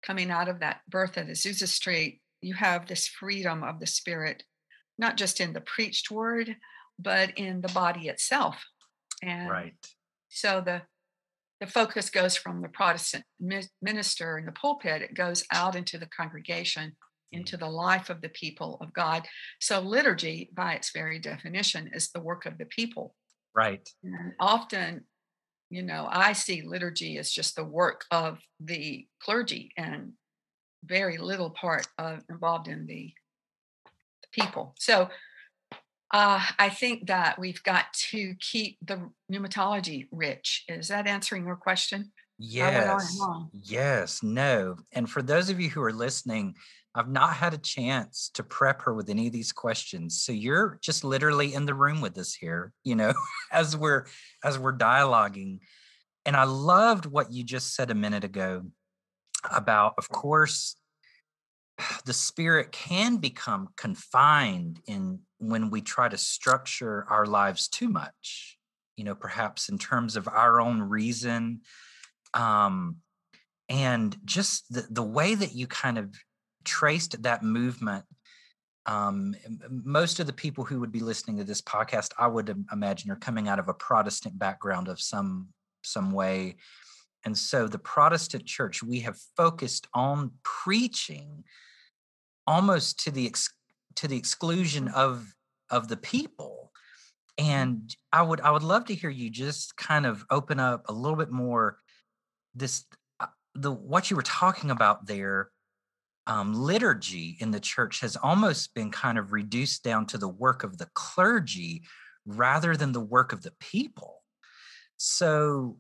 coming 0.06 0.30
out 0.30 0.50
of 0.50 0.60
that 0.60 0.82
birth 0.90 1.18
at 1.18 1.28
Azusa 1.28 1.68
Street. 1.68 2.22
You 2.42 2.56
have 2.56 2.88
this 2.88 3.08
freedom 3.08 3.64
of 3.64 3.80
the 3.80 3.88
Spirit, 3.88 4.44
not 4.98 5.16
just 5.16 5.40
in 5.40 5.54
the 5.54 5.62
preached 5.62 6.12
word, 6.12 6.58
but 7.00 7.32
in 7.38 7.62
the 7.62 7.70
body 7.70 8.08
itself. 8.08 8.64
And 9.22 9.50
right. 9.50 9.74
So 10.30 10.62
the 10.62 10.84
the 11.64 11.72
focus 11.72 12.10
goes 12.10 12.36
from 12.36 12.62
the 12.62 12.68
Protestant 12.68 13.24
minister 13.82 14.38
in 14.38 14.46
the 14.46 14.52
pulpit, 14.52 15.02
it 15.02 15.14
goes 15.14 15.46
out 15.50 15.78
into 15.78 15.98
the 15.98 16.08
congregation, 16.08 16.90
mm. 16.90 17.40
into 17.40 17.56
the 17.56 17.70
life 17.70 18.10
of 18.10 18.20
the 18.20 18.28
people 18.28 18.78
of 18.82 18.92
God. 18.92 19.26
So, 19.62 19.80
liturgy, 19.80 20.50
by 20.54 20.74
its 20.74 20.92
very 20.92 21.20
definition, 21.20 21.90
is 21.94 22.10
the 22.10 22.20
work 22.20 22.46
of 22.46 22.58
the 22.58 22.66
people. 22.66 23.16
Right. 23.56 23.88
And 24.04 24.34
often, 24.42 25.06
you 25.70 25.84
know, 25.84 26.06
I 26.12 26.34
see 26.34 26.64
liturgy 26.64 27.18
as 27.18 27.32
just 27.32 27.56
the 27.56 27.64
work 27.64 28.04
of 28.12 28.40
the 28.60 29.08
clergy 29.22 29.72
and 29.78 30.12
very 30.84 31.18
little 31.18 31.52
part 31.52 31.88
of 31.98 32.24
involved 32.30 32.68
in 32.68 32.88
the, 32.88 33.14
the 33.86 34.42
people. 34.42 34.76
So, 34.80 35.08
uh, 36.13 36.41
I 36.60 36.70
think 36.70 37.08
that 37.08 37.39
we've 37.39 37.62
got 37.63 37.91
to 38.12 38.36
keep 38.39 38.77
the 38.86 39.10
pneumatology 39.32 40.08
rich. 40.12 40.63
Is 40.70 40.89
that 40.89 41.08
answering 41.08 41.46
your 41.46 41.55
question? 41.55 42.12
Yes. 42.38 43.20
Yes. 43.51 44.22
No. 44.22 44.77
And 44.91 45.10
for 45.10 45.24
those 45.24 45.50
of 45.50 45.60
you 45.60 45.70
who 45.70 45.82
are 45.82 45.91
listening, 45.91 46.55
I've 46.93 47.10
not 47.10 47.34
had 47.34 47.55
a 47.55 47.58
chance 47.58 48.29
to 48.36 48.43
prep 48.43 48.84
her 48.84 48.93
with 48.93 49.10
any 49.10 49.25
of 49.25 49.34
these 49.34 49.51
questions. 49.51 50.22
So 50.22 50.32
you're 50.32 50.77
just 50.82 51.03
literally 51.03 51.55
in 51.55 51.65
the 51.65 51.74
room 51.74 52.00
with 52.00 52.15
us 52.20 52.36
here, 52.36 52.72
you 52.84 52.96
know, 52.96 53.13
as 53.51 53.75
we're 53.75 54.05
as 54.43 54.60
we're 54.60 54.77
dialoguing. 54.77 55.60
And 56.25 56.36
I 56.36 56.43
loved 56.43 57.08
what 57.08 57.32
you 57.32 57.43
just 57.43 57.75
said 57.75 57.89
a 57.89 57.96
minute 57.96 58.24
ago 58.24 58.63
about 59.51 59.96
of 59.98 60.10
course 60.10 60.75
the 62.05 62.13
spirit 62.13 62.72
can 62.72 63.17
become 63.17 63.70
confined 63.75 64.79
in 64.86 65.20
when 65.50 65.70
we 65.70 65.82
try 65.82 66.08
to 66.08 66.18
structure 66.18 67.06
our 67.10 67.26
lives 67.26 67.68
too 67.68 67.90
much 67.90 68.58
you 68.96 69.04
know 69.04 69.16
perhaps 69.16 69.70
in 69.70 69.78
terms 69.78 70.16
of 70.16 70.28
our 70.28 70.62
own 70.62 70.82
reason 70.82 71.62
um 72.34 72.98
and 73.70 74.16
just 74.26 74.72
the 74.72 74.86
the 74.90 75.04
way 75.04 75.36
that 75.36 75.54
you 75.54 75.68
kind 75.68 75.98
of 75.98 76.16
traced 76.64 77.22
that 77.24 77.44
movement 77.44 78.06
um 78.86 79.36
most 79.70 80.20
of 80.20 80.28
the 80.28 80.34
people 80.34 80.64
who 80.64 80.80
would 80.80 80.92
be 80.92 81.00
listening 81.00 81.38
to 81.38 81.44
this 81.44 81.62
podcast 81.62 82.12
i 82.18 82.28
would 82.28 82.56
imagine 82.72 83.12
are 83.12 83.16
coming 83.16 83.48
out 83.48 83.60
of 83.60 83.68
a 83.68 83.74
protestant 83.74 84.38
background 84.38 84.88
of 84.88 85.00
some 85.00 85.48
some 85.84 86.12
way 86.12 86.56
and 87.26 87.38
so 87.38 87.68
the 87.68 87.80
protestant 87.80 88.46
church 88.46 88.84
we 88.84 89.00
have 89.00 89.18
focused 89.36 89.88
on 89.94 90.32
preaching 90.44 91.44
almost 92.46 93.00
to 93.00 93.12
the 93.12 93.26
ex- 93.26 93.54
to 93.96 94.08
the 94.08 94.18
exclusion 94.18 94.88
mm. 94.88 94.94
of 94.94 95.34
of 95.70 95.88
the 95.88 95.98
people 95.98 96.72
mm-hmm. 97.40 97.50
and 97.50 97.96
i 98.12 98.22
would 98.22 98.42
i 98.42 98.52
would 98.52 98.64
love 98.64 98.86
to 98.86 98.96
hear 98.96 99.10
you 99.10 99.30
just 99.30 99.76
kind 99.78 100.06
of 100.06 100.26
open 100.30 100.60
up 100.60 100.84
a 100.90 100.94
little 100.94 101.18
bit 101.18 101.32
more 101.32 101.78
this 102.56 102.86
uh, 103.20 103.28
the 103.56 103.72
what 103.72 104.10
you 104.10 104.16
were 104.16 104.24
talking 104.24 104.72
about 104.72 105.06
there 105.06 105.50
um, 106.26 106.54
liturgy 106.54 107.36
in 107.42 107.52
the 107.52 107.60
church 107.60 108.00
has 108.00 108.16
almost 108.16 108.74
been 108.74 108.92
kind 108.92 109.18
of 109.18 109.34
reduced 109.34 109.84
down 109.84 110.06
to 110.06 110.18
the 110.18 110.30
work 110.30 110.64
of 110.64 110.78
the 110.78 110.88
clergy 110.94 111.84
rather 112.26 112.78
than 112.78 112.94
the 112.94 113.02
work 113.02 113.34
of 113.34 113.42
the 113.42 113.52
people 113.60 114.22
so 114.96 115.78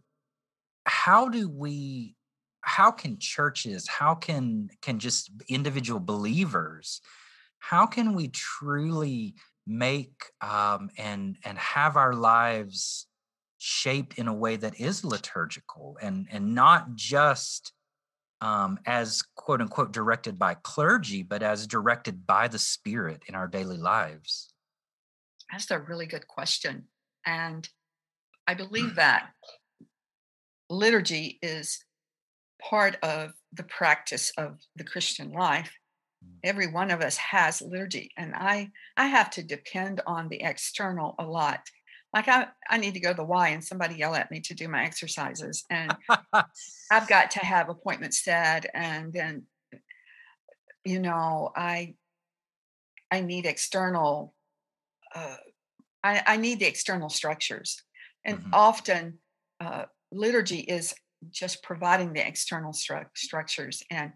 how 0.85 1.29
do 1.29 1.47
we 1.47 2.15
how 2.61 2.91
can 2.91 3.17
churches 3.19 3.87
how 3.87 4.15
can 4.15 4.69
can 4.81 4.99
just 4.99 5.31
individual 5.47 5.99
believers 5.99 7.01
how 7.63 7.85
can 7.85 8.13
we 8.13 8.27
truly 8.27 9.35
make 9.65 10.25
um, 10.41 10.89
and 10.97 11.37
and 11.45 11.57
have 11.57 11.95
our 11.95 12.13
lives 12.13 13.07
shaped 13.57 14.19
in 14.19 14.27
a 14.27 14.33
way 14.33 14.57
that 14.57 14.79
is 14.79 15.05
liturgical 15.05 15.97
and 16.01 16.27
and 16.29 16.53
not 16.53 16.93
just 16.95 17.71
um, 18.41 18.77
as 18.85 19.23
quote 19.35 19.61
unquote 19.61 19.93
directed 19.93 20.37
by 20.37 20.53
clergy 20.55 21.23
but 21.23 21.41
as 21.41 21.65
directed 21.65 22.27
by 22.27 22.47
the 22.49 22.59
spirit 22.59 23.23
in 23.27 23.35
our 23.35 23.47
daily 23.47 23.77
lives 23.77 24.53
that's 25.49 25.71
a 25.71 25.79
really 25.79 26.05
good 26.05 26.27
question 26.27 26.83
and 27.25 27.69
i 28.45 28.53
believe 28.53 28.95
that 28.95 29.29
liturgy 30.69 31.39
is 31.41 31.85
part 32.61 32.97
of 33.03 33.31
the 33.51 33.63
practice 33.63 34.31
of 34.37 34.59
the 34.75 34.83
Christian 34.83 35.31
life. 35.31 35.71
Every 36.43 36.67
one 36.67 36.91
of 36.91 37.01
us 37.01 37.17
has 37.17 37.61
liturgy, 37.61 38.11
and 38.17 38.33
I 38.35 38.71
I 38.97 39.07
have 39.07 39.29
to 39.31 39.43
depend 39.43 40.01
on 40.05 40.29
the 40.29 40.41
external 40.41 41.15
a 41.17 41.25
lot. 41.25 41.61
Like 42.13 42.27
I, 42.27 42.47
I 42.69 42.77
need 42.77 42.93
to 42.93 42.99
go 42.99 43.09
to 43.09 43.17
the 43.17 43.23
Y 43.23 43.49
and 43.49 43.63
somebody 43.63 43.95
yell 43.95 44.13
at 44.13 44.29
me 44.29 44.39
to 44.41 44.53
do 44.53 44.67
my 44.67 44.83
exercises, 44.83 45.63
and 45.69 45.95
I've 46.91 47.07
got 47.07 47.31
to 47.31 47.39
have 47.39 47.69
appointments 47.69 48.23
set, 48.23 48.65
and 48.73 49.11
then 49.11 49.43
you 50.83 50.99
know 50.99 51.51
I 51.55 51.95
I 53.09 53.21
need 53.21 53.45
external. 53.45 54.33
Uh, 55.13 55.37
I, 56.03 56.21
I 56.25 56.37
need 56.37 56.59
the 56.59 56.67
external 56.67 57.09
structures, 57.09 57.81
and 58.25 58.39
mm-hmm. 58.39 58.53
often 58.53 59.19
uh, 59.59 59.85
liturgy 60.11 60.59
is 60.59 60.93
just 61.31 61.63
providing 61.63 62.13
the 62.13 62.27
external 62.27 62.73
stru- 62.73 63.05
structures 63.15 63.83
and 63.89 64.11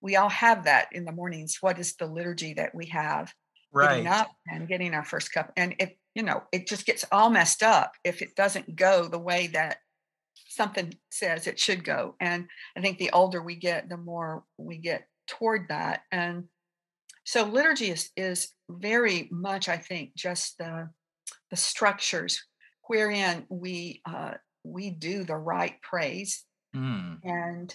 we 0.00 0.16
all 0.16 0.28
have 0.28 0.64
that 0.64 0.88
in 0.92 1.04
the 1.04 1.12
mornings 1.12 1.58
what 1.60 1.78
is 1.78 1.94
the 1.96 2.06
liturgy 2.06 2.54
that 2.54 2.74
we 2.74 2.86
have 2.86 3.32
right 3.72 3.88
getting 3.88 4.06
up 4.06 4.30
and 4.50 4.68
getting 4.68 4.94
our 4.94 5.04
first 5.04 5.32
cup 5.32 5.52
and 5.56 5.74
it 5.78 5.98
you 6.14 6.22
know 6.22 6.42
it 6.52 6.66
just 6.66 6.86
gets 6.86 7.04
all 7.12 7.30
messed 7.30 7.62
up 7.62 7.92
if 8.04 8.22
it 8.22 8.34
doesn't 8.36 8.76
go 8.76 9.06
the 9.06 9.18
way 9.18 9.46
that 9.48 9.78
something 10.48 10.92
says 11.10 11.46
it 11.46 11.58
should 11.58 11.84
go 11.84 12.14
and 12.20 12.46
i 12.76 12.80
think 12.80 12.98
the 12.98 13.10
older 13.12 13.42
we 13.42 13.54
get 13.54 13.88
the 13.88 13.96
more 13.96 14.44
we 14.58 14.76
get 14.76 15.06
toward 15.28 15.68
that 15.68 16.02
and 16.10 16.44
so 17.24 17.44
liturgy 17.44 17.90
is 17.90 18.10
is 18.16 18.48
very 18.68 19.28
much 19.30 19.68
i 19.68 19.76
think 19.76 20.14
just 20.16 20.58
the 20.58 20.88
the 21.50 21.56
structures 21.56 22.44
wherein 22.88 23.46
we 23.48 24.02
uh, 24.04 24.32
we 24.64 24.90
do 24.90 25.22
the 25.22 25.36
right 25.36 25.80
praise 25.80 26.44
Mm. 26.74 27.18
And 27.24 27.74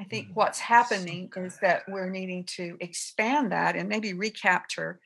I 0.00 0.04
think 0.04 0.28
mm. 0.28 0.34
what's 0.34 0.58
happening 0.58 1.30
is 1.36 1.58
that 1.60 1.82
we're 1.88 2.10
needing 2.10 2.44
to 2.56 2.76
expand 2.80 3.52
that 3.52 3.76
and 3.76 3.88
maybe 3.88 4.12
recapture 4.12 5.00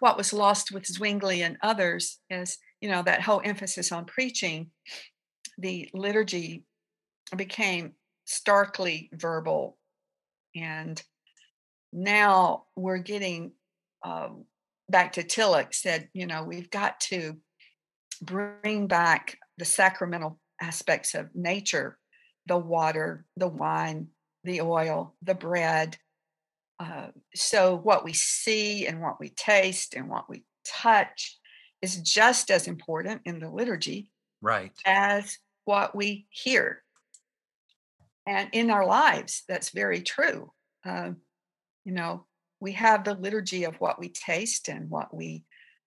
what 0.00 0.16
was 0.16 0.32
lost 0.32 0.72
with 0.72 0.86
Zwingli 0.86 1.42
and 1.42 1.56
others 1.62 2.18
is, 2.28 2.58
you 2.80 2.90
know, 2.90 3.02
that 3.02 3.22
whole 3.22 3.40
emphasis 3.44 3.92
on 3.92 4.04
preaching. 4.04 4.70
The 5.58 5.88
liturgy 5.94 6.64
became 7.34 7.92
starkly 8.26 9.10
verbal. 9.14 9.78
And 10.54 11.02
now 11.92 12.64
we're 12.76 12.98
getting 12.98 13.52
um, 14.04 14.44
back 14.88 15.12
to 15.14 15.22
Tillich 15.22 15.74
said, 15.74 16.08
you 16.12 16.26
know, 16.26 16.42
we've 16.42 16.70
got 16.70 17.00
to 17.00 17.36
bring 18.20 18.86
back 18.86 19.38
the 19.56 19.64
sacramental 19.64 20.38
aspects 20.60 21.14
of 21.14 21.34
nature 21.34 21.98
the 22.46 22.56
water, 22.56 23.24
the 23.36 23.48
wine, 23.48 24.08
the 24.46 24.62
oil, 24.62 25.14
the 25.22 25.34
bread. 25.34 25.98
Uh, 26.78 27.08
so, 27.34 27.76
what 27.76 28.04
we 28.04 28.12
see 28.12 28.86
and 28.86 29.02
what 29.02 29.20
we 29.20 29.30
taste 29.30 29.94
and 29.94 30.08
what 30.08 30.28
we 30.30 30.44
touch 30.64 31.38
is 31.82 32.00
just 32.00 32.50
as 32.50 32.66
important 32.66 33.22
in 33.24 33.38
the 33.38 33.50
liturgy 33.50 34.10
right. 34.40 34.72
as 34.86 35.38
what 35.64 35.94
we 35.94 36.26
hear. 36.30 36.82
And 38.26 38.48
in 38.52 38.70
our 38.70 38.86
lives, 38.86 39.42
that's 39.48 39.70
very 39.70 40.00
true. 40.00 40.52
Uh, 40.84 41.10
you 41.84 41.92
know, 41.92 42.26
we 42.60 42.72
have 42.72 43.04
the 43.04 43.14
liturgy 43.14 43.64
of 43.64 43.76
what 43.76 43.98
we 43.98 44.08
taste 44.08 44.68
and 44.68 44.90
what 44.90 45.14
we 45.14 45.44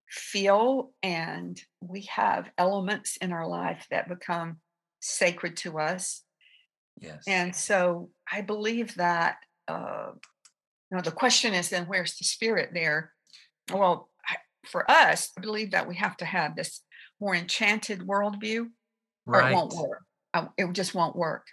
feel, 0.08 0.92
and 1.04 1.62
we 1.82 2.02
have 2.14 2.50
elements 2.58 3.18
in 3.18 3.32
our 3.32 3.48
life 3.48 3.86
that 3.92 4.10
become 4.10 4.58
sacred 5.00 5.56
to 5.58 5.80
us 5.80 6.24
Yes. 7.00 7.24
And 7.28 7.56
so 7.56 8.10
I 8.32 8.42
believe 8.42 8.96
that, 8.96 9.38
uh, 9.68 10.12
you 10.92 10.98
know, 10.98 11.02
the 11.02 11.12
question 11.12 11.54
is 11.54 11.70
then 11.70 11.86
where's 11.86 12.18
the 12.18 12.26
spirit 12.26 12.72
there? 12.74 13.14
Well, 13.72 14.10
for 14.66 14.90
us, 14.90 15.32
I 15.38 15.42
believe 15.42 15.72
that 15.72 15.88
we 15.88 15.96
have 15.96 16.18
to 16.18 16.26
have 16.26 16.56
this 16.56 16.82
more 17.20 17.36
enchanted 17.36 18.00
worldview, 18.00 18.68
or 19.26 19.42
it 19.42 19.54
won't 19.54 19.74
work. 19.74 20.04
Uh, 20.34 20.46
it 20.58 20.72
just 20.74 20.96
won't 20.96 21.16
work. 21.16 21.48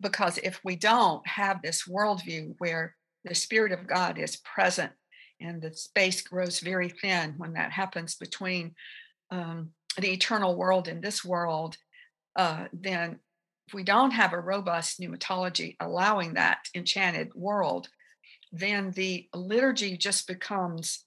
Because 0.00 0.38
if 0.38 0.60
we 0.64 0.76
don't 0.76 1.26
have 1.26 1.60
this 1.62 1.84
worldview 1.88 2.54
where 2.58 2.94
the 3.24 3.34
Spirit 3.34 3.72
of 3.72 3.86
God 3.86 4.18
is 4.18 4.36
present 4.36 4.92
and 5.40 5.60
the 5.60 5.72
space 5.74 6.22
grows 6.22 6.60
very 6.60 6.88
thin 6.88 7.34
when 7.36 7.54
that 7.54 7.72
happens 7.72 8.14
between 8.14 8.74
um, 9.30 9.70
the 9.98 10.12
eternal 10.12 10.56
world 10.56 10.88
and 10.88 11.02
this 11.02 11.24
world, 11.24 11.76
uh, 12.36 12.66
then 12.72 13.18
if 13.68 13.74
we 13.74 13.84
don't 13.84 14.12
have 14.12 14.32
a 14.32 14.40
robust 14.40 14.98
pneumatology 14.98 15.76
allowing 15.78 16.34
that 16.34 16.60
enchanted 16.74 17.34
world, 17.34 17.88
then 18.50 18.92
the 18.92 19.28
liturgy 19.34 19.98
just 19.98 20.26
becomes 20.26 21.04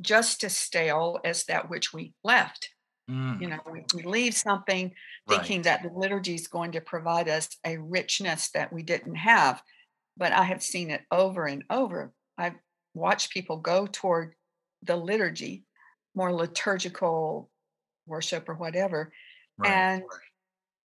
just 0.00 0.44
as 0.44 0.56
stale 0.56 1.18
as 1.24 1.42
that 1.46 1.68
which 1.68 1.92
we 1.92 2.14
left. 2.22 2.70
Mm. 3.10 3.40
You 3.40 3.48
know, 3.48 3.58
we, 3.68 3.84
we 3.92 4.04
leave 4.04 4.36
something 4.36 4.92
thinking 5.28 5.58
right. 5.58 5.64
that 5.64 5.82
the 5.82 5.90
liturgy 5.98 6.36
is 6.36 6.46
going 6.46 6.70
to 6.72 6.80
provide 6.80 7.28
us 7.28 7.48
a 7.66 7.76
richness 7.76 8.50
that 8.50 8.72
we 8.72 8.84
didn't 8.84 9.16
have. 9.16 9.60
But 10.16 10.30
I 10.30 10.44
have 10.44 10.62
seen 10.62 10.90
it 10.90 11.02
over 11.10 11.44
and 11.44 11.64
over. 11.70 12.12
I've 12.38 12.54
watched 12.94 13.32
people 13.32 13.56
go 13.56 13.88
toward 13.90 14.34
the 14.84 14.94
liturgy, 14.94 15.64
more 16.14 16.32
liturgical 16.32 17.50
worship 18.06 18.48
or 18.48 18.54
whatever, 18.54 19.12
right. 19.58 19.72
and 19.72 20.02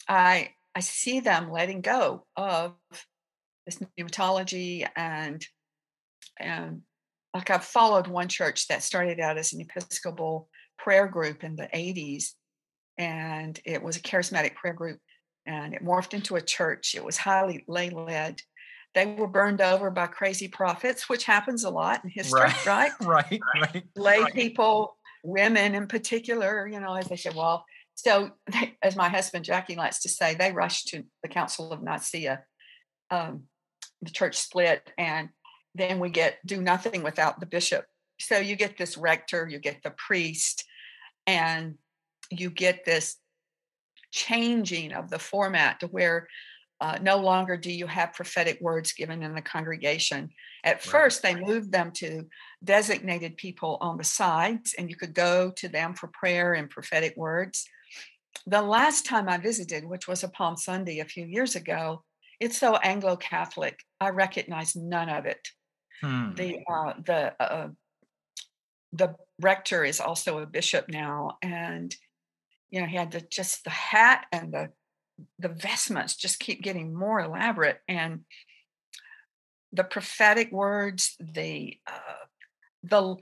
I 0.07 0.51
I 0.77 0.79
see 0.79 1.21
them 1.21 1.51
letting 1.51 1.81
go 1.81 2.23
of 2.35 2.75
this 3.65 3.79
pneumatology 3.99 4.87
and 4.95 5.43
and 6.39 6.83
like 7.33 7.49
I've 7.49 7.63
followed 7.63 8.05
one 8.05 8.27
church 8.27 8.67
that 8.67 8.83
started 8.83 9.19
out 9.19 9.39
as 9.39 9.53
an 9.53 9.61
Episcopal 9.61 10.47
prayer 10.77 11.07
group 11.07 11.43
in 11.43 11.55
the 11.55 11.67
80s 11.73 12.33
and 12.95 13.59
it 13.65 13.81
was 13.81 13.97
a 13.97 14.01
charismatic 14.01 14.53
prayer 14.53 14.75
group 14.75 14.99
and 15.47 15.73
it 15.73 15.83
morphed 15.83 16.13
into 16.13 16.35
a 16.35 16.41
church. 16.41 16.93
It 16.93 17.03
was 17.03 17.17
highly 17.17 17.65
lay 17.67 17.89
led. 17.89 18.43
They 18.93 19.07
were 19.07 19.27
burned 19.27 19.61
over 19.61 19.89
by 19.89 20.05
crazy 20.05 20.47
prophets, 20.47 21.09
which 21.09 21.23
happens 21.23 21.63
a 21.63 21.71
lot 21.71 22.03
in 22.03 22.11
history, 22.11 22.41
right? 22.41 22.65
Right, 22.67 22.91
right. 23.01 23.41
right 23.59 23.83
lay 23.95 24.19
right. 24.19 24.33
people, 24.33 24.95
women 25.23 25.75
in 25.75 25.87
particular, 25.87 26.67
you 26.67 26.79
know, 26.79 26.95
as 26.95 27.07
they 27.07 27.15
said, 27.15 27.35
well, 27.35 27.65
so 27.95 28.31
they, 28.51 28.77
as 28.81 28.95
my 28.95 29.09
husband 29.09 29.45
Jackie 29.45 29.75
likes 29.75 30.01
to 30.01 30.09
say, 30.09 30.35
they 30.35 30.51
rushed 30.51 30.89
to 30.89 31.03
the 31.23 31.29
Council 31.29 31.71
of 31.71 31.83
Nicaea. 31.83 32.43
Um, 33.09 33.43
the 34.01 34.11
church 34.11 34.35
split, 34.35 34.91
and 34.97 35.29
then 35.73 35.99
we 35.99 36.09
get 36.09 36.37
do 36.45 36.61
nothing 36.61 37.03
without 37.03 37.39
the 37.39 37.45
bishop. 37.45 37.85
So 38.19 38.37
you 38.37 38.55
get 38.55 38.77
this 38.77 38.97
rector, 38.97 39.47
you 39.49 39.59
get 39.59 39.81
the 39.83 39.91
priest, 39.91 40.65
and 41.25 41.75
you 42.29 42.49
get 42.49 42.85
this 42.85 43.17
changing 44.11 44.93
of 44.93 45.09
the 45.09 45.19
format 45.19 45.79
to 45.79 45.87
where 45.87 46.27
uh, 46.79 46.99
no 47.01 47.17
longer 47.17 47.57
do 47.57 47.71
you 47.71 47.87
have 47.87 48.13
prophetic 48.13 48.59
words 48.61 48.93
given 48.93 49.23
in 49.23 49.33
the 49.33 49.41
congregation. 49.41 50.29
At 50.67 50.83
first, 50.83 51.23
they 51.23 51.33
moved 51.33 51.71
them 51.71 51.91
to 51.93 52.27
designated 52.61 53.37
people 53.37 53.77
on 53.79 53.97
the 53.97 54.03
sides, 54.03 54.75
and 54.77 54.89
you 54.89 54.97
could 54.97 55.13
go 55.13 55.51
to 55.51 55.69
them 55.69 55.93
for 55.93 56.07
prayer 56.07 56.55
and 56.55 56.69
prophetic 56.69 57.15
words. 57.15 57.65
The 58.45 58.61
last 58.61 59.05
time 59.05 59.29
I 59.29 59.37
visited, 59.37 59.85
which 59.85 60.09
was 60.09 60.23
a 60.23 60.29
Palm 60.29 60.57
Sunday 60.57 60.99
a 60.99 61.05
few 61.05 61.25
years 61.25 61.55
ago, 61.55 62.03
it's 62.41 62.57
so 62.57 62.75
Anglo 62.75 63.15
Catholic. 63.15 63.79
I 64.01 64.09
recognize 64.09 64.75
none 64.75 65.07
of 65.07 65.25
it. 65.25 65.47
Hmm. 66.01 66.33
The 66.35 66.59
uh, 66.69 66.93
the 67.05 67.41
uh, 67.41 67.69
the 68.91 69.15
rector 69.39 69.85
is 69.85 70.01
also 70.01 70.39
a 70.39 70.45
bishop 70.45 70.89
now, 70.89 71.37
and 71.41 71.95
you 72.69 72.81
know 72.81 72.87
he 72.87 72.97
had 72.97 73.11
the 73.11 73.21
just 73.21 73.63
the 73.63 73.69
hat 73.69 74.25
and 74.33 74.53
the 74.53 74.69
the 75.39 75.49
vestments 75.49 76.15
just 76.15 76.39
keep 76.39 76.61
getting 76.61 76.93
more 76.93 77.19
elaborate 77.21 77.79
and 77.87 78.21
the 79.71 79.83
prophetic 79.83 80.51
words 80.51 81.15
the 81.19 81.77
uh, 81.87 82.25
the 82.83 83.15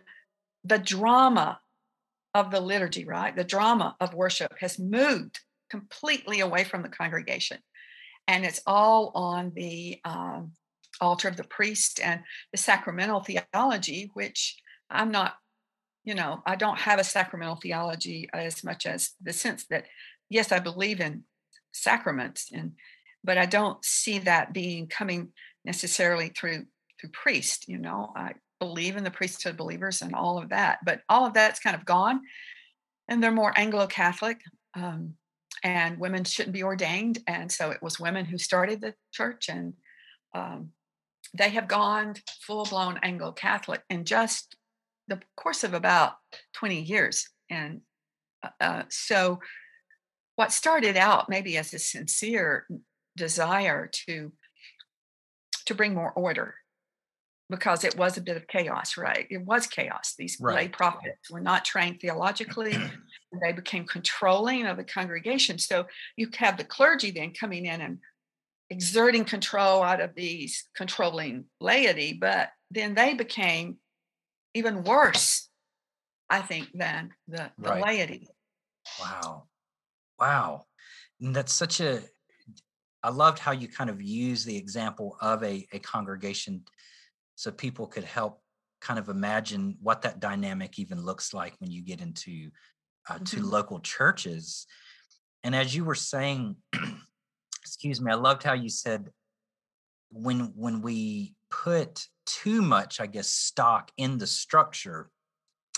the 0.64 0.80
drama 0.80 1.60
of 2.34 2.52
the 2.52 2.60
liturgy 2.60 3.06
right? 3.06 3.36
The 3.36 3.44
drama 3.44 3.96
of 4.00 4.14
worship 4.14 4.54
has 4.60 4.80
moved 4.80 5.40
completely 5.70 6.40
away 6.40 6.64
from 6.64 6.84
the 6.84 6.90
congregation 6.90 7.60
and 8.28 8.46
it's 8.46 8.62
all 8.66 9.12
on 9.16 9.52
the 9.56 10.00
um, 10.06 10.52
altar 11.02 11.28
of 11.28 11.38
the 11.38 11.44
priest 11.44 12.00
and 12.04 12.22
the 12.52 12.58
sacramental 12.58 13.22
theology 13.22 14.10
which 14.14 14.58
i'm 14.90 15.12
not 15.12 15.36
you 16.06 16.14
know, 16.14 16.44
I 16.46 16.56
don't 16.56 16.80
have 16.80 17.00
a 17.00 17.04
sacramental 17.04 17.56
theology 17.56 18.30
as 18.32 18.64
much 18.64 18.86
as 18.86 19.12
the 19.22 19.34
sense 19.34 19.66
that, 19.72 19.86
yes, 20.30 20.52
I 20.52 20.60
believe 20.60 21.02
in 21.02 21.24
sacraments, 21.72 22.52
and 22.54 22.74
but 23.24 23.40
I 23.40 23.48
don't 23.48 23.84
see 23.84 24.20
that 24.20 24.54
being 24.54 24.88
coming 24.88 25.30
necessarily 25.66 26.30
through 26.30 26.66
through 27.00 27.10
priest. 27.12 27.68
You 27.68 27.78
know, 27.78 28.12
I 28.16 28.34
believe 28.60 28.96
in 28.96 29.04
the 29.04 29.12
priesthood 29.12 29.58
believers 29.58 30.02
and 30.02 30.16
all 30.16 30.38
of 30.38 30.50
that, 30.50 30.80
but 30.86 31.02
all 31.10 31.26
of 31.26 31.34
that's 31.34 31.60
kind 31.60 31.76
of 31.76 31.86
gone, 31.86 32.22
and 33.08 33.22
they're 33.22 33.32
more 33.32 33.54
Anglo-Catholic. 33.56 34.40
Um, 34.76 35.16
and 35.64 36.00
women 36.00 36.24
shouldn't 36.24 36.54
be 36.54 36.64
ordained, 36.64 37.20
and 37.28 37.52
so 37.52 37.72
it 37.72 37.82
was 37.82 38.00
women 38.00 38.26
who 38.26 38.38
started 38.38 38.82
the 38.82 38.94
church, 39.12 39.50
and 39.50 39.74
um, 40.36 40.70
they 41.34 41.50
have 41.50 41.68
gone 41.68 42.16
full 42.42 42.66
blown 42.66 43.00
Anglo 43.02 43.32
Catholic 43.32 43.82
in 43.90 44.06
just 44.06 44.56
the 45.08 45.20
course 45.36 45.64
of 45.64 45.74
about 45.74 46.14
20 46.54 46.82
years. 46.82 47.28
And 47.50 47.82
uh, 48.44 48.50
uh, 48.60 48.84
so, 48.90 49.40
what 50.36 50.52
started 50.52 50.98
out 50.98 51.30
maybe 51.30 51.58
as 51.58 51.74
a 51.74 51.80
sincere 51.80 52.68
desire 53.16 53.90
to 54.08 54.34
to 55.66 55.76
bring 55.76 55.94
more 55.94 56.12
order 56.14 56.56
because 57.50 57.84
it 57.84 57.96
was 57.96 58.18
a 58.18 58.22
bit 58.22 58.38
of 58.38 58.48
chaos 58.48 58.98
right 58.98 59.28
it 59.30 59.46
was 59.46 59.68
chaos 59.68 60.16
these 60.18 60.38
right. 60.40 60.56
lay 60.56 60.68
prophets 60.68 61.30
were 61.30 61.42
not 61.42 61.66
trained 61.66 62.00
theologically 62.00 62.76
they 63.44 63.52
became 63.52 63.86
controlling 63.86 64.66
of 64.66 64.78
the 64.78 64.84
congregation 64.84 65.60
so 65.60 65.86
you 66.18 66.28
have 66.38 66.58
the 66.58 66.64
clergy 66.64 67.12
then 67.12 67.32
coming 67.32 67.66
in 67.66 67.82
and 67.82 68.00
exerting 68.72 69.24
control 69.24 69.84
out 69.84 70.02
of 70.02 70.16
these 70.16 70.66
controlling 70.76 71.46
laity 71.62 72.18
but 72.20 72.50
then 72.72 72.96
they 72.96 73.14
became 73.14 73.78
even 74.56 74.84
worse, 74.84 75.50
I 76.30 76.42
think, 76.42 76.70
than 76.74 77.12
the, 77.28 77.52
the 77.60 77.70
right. 77.70 77.84
laity. 77.84 78.28
Wow. 79.00 79.44
Wow. 80.18 80.66
And 81.20 81.36
that's 81.36 81.54
such 81.54 81.82
a, 81.82 82.02
I 83.06 83.10
loved 83.10 83.38
how 83.38 83.52
you 83.52 83.68
kind 83.68 83.92
of 83.92 84.02
use 84.02 84.44
the 84.44 84.58
example 84.58 85.16
of 85.22 85.44
a, 85.44 85.68
a 85.72 85.78
congregation 85.78 86.64
so 87.36 87.52
people 87.52 87.86
could 87.86 88.04
help 88.04 88.42
kind 88.82 88.98
of 88.98 89.10
imagine 89.10 89.78
what 89.80 90.02
that 90.02 90.20
dynamic 90.20 90.80
even 90.80 91.06
looks 91.06 91.32
like 91.32 91.54
when 91.60 91.70
you 91.70 91.84
get 91.84 92.02
into 92.02 92.50
uh, 93.08 93.20
to 93.20 93.38
mm-hmm. 93.38 93.46
local 93.46 93.80
churches. 93.80 94.66
And 95.44 95.56
as 95.56 95.76
you 95.76 95.86
were 95.86 95.94
saying, 95.94 96.56
excuse 97.64 98.02
me, 98.02 98.12
I 98.12 98.16
loved 98.16 98.42
how 98.42 98.54
you 98.54 98.70
said 98.70 99.12
when 100.10 100.52
when 100.56 100.82
we 100.82 101.36
put 101.52 102.08
too 102.26 102.64
much, 102.64 103.00
I 103.00 103.06
guess, 103.06 103.30
stock 103.30 103.92
in 103.98 104.18
the 104.18 104.26
structure, 104.26 105.12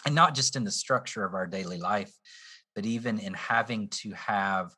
and 0.06 0.16
not 0.16 0.34
just 0.34 0.56
in 0.56 0.64
the 0.64 0.72
structure 0.72 1.26
of 1.26 1.34
our 1.34 1.46
daily 1.46 1.78
life, 1.78 2.14
but 2.74 2.86
even 2.86 3.20
in 3.20 3.34
having 3.34 3.90
to 3.90 4.12
have 4.14 4.72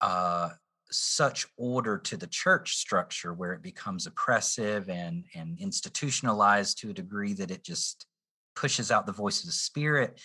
uh, 0.00 0.50
such 0.94 1.46
order 1.56 1.98
to 1.98 2.16
the 2.16 2.26
church 2.26 2.76
structure 2.76 3.32
where 3.32 3.52
it 3.52 3.62
becomes 3.62 4.06
oppressive 4.06 4.88
and 4.88 5.24
and 5.34 5.58
institutionalized 5.60 6.78
to 6.78 6.90
a 6.90 6.94
degree 6.94 7.32
that 7.34 7.50
it 7.50 7.64
just 7.64 8.06
pushes 8.54 8.90
out 8.90 9.06
the 9.06 9.12
voice 9.12 9.40
of 9.40 9.46
the 9.46 9.52
spirit 9.52 10.20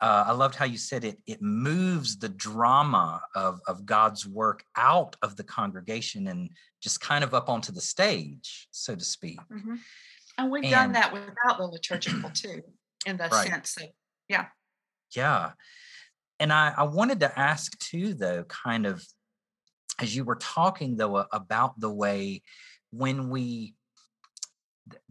uh, 0.00 0.24
I 0.28 0.32
loved 0.32 0.54
how 0.54 0.64
you 0.64 0.78
said 0.78 1.04
it. 1.04 1.18
It 1.26 1.42
moves 1.42 2.18
the 2.18 2.28
drama 2.28 3.20
of 3.34 3.60
of 3.66 3.84
God's 3.84 4.26
work 4.26 4.64
out 4.76 5.14
of 5.20 5.36
the 5.36 5.44
congregation 5.44 6.26
and 6.28 6.50
just 6.80 7.02
kind 7.02 7.22
of 7.22 7.34
up 7.34 7.50
onto 7.50 7.70
the 7.70 7.82
stage, 7.82 8.68
so 8.70 8.94
to 8.94 9.04
speak. 9.04 9.38
Mm-hmm. 9.52 9.74
And 10.38 10.50
we've 10.50 10.64
and, 10.64 10.72
done 10.72 10.92
that 10.92 11.12
without 11.12 11.58
the 11.58 11.66
liturgical 11.66 12.30
too, 12.34 12.62
in 13.04 13.18
the 13.18 13.28
right. 13.30 13.48
sense 13.48 13.76
of 13.76 13.88
yeah, 14.28 14.46
yeah. 15.14 15.50
And 16.38 16.50
I 16.50 16.72
I 16.74 16.84
wanted 16.84 17.20
to 17.20 17.38
ask 17.38 17.78
too, 17.78 18.14
though, 18.14 18.44
kind 18.44 18.86
of 18.86 19.06
as 19.98 20.14
you 20.14 20.24
were 20.24 20.36
talking 20.36 20.96
though 20.96 21.24
about 21.32 21.78
the 21.78 21.90
way 21.90 22.42
when 22.90 23.28
we 23.30 23.74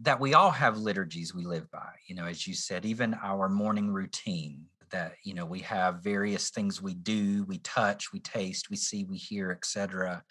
that 0.00 0.20
we 0.20 0.34
all 0.34 0.50
have 0.50 0.78
liturgies 0.78 1.34
we 1.34 1.44
live 1.44 1.70
by 1.70 1.92
you 2.06 2.14
know 2.14 2.26
as 2.26 2.46
you 2.46 2.54
said 2.54 2.84
even 2.84 3.14
our 3.22 3.48
morning 3.48 3.90
routine 3.90 4.60
that 4.90 5.14
you 5.24 5.34
know 5.34 5.46
we 5.46 5.60
have 5.60 6.02
various 6.02 6.50
things 6.50 6.82
we 6.82 6.94
do 6.94 7.44
we 7.44 7.58
touch 7.58 8.12
we 8.12 8.20
taste 8.20 8.70
we 8.70 8.76
see 8.76 9.04
we 9.04 9.16
hear 9.16 9.50
etc 9.50 10.22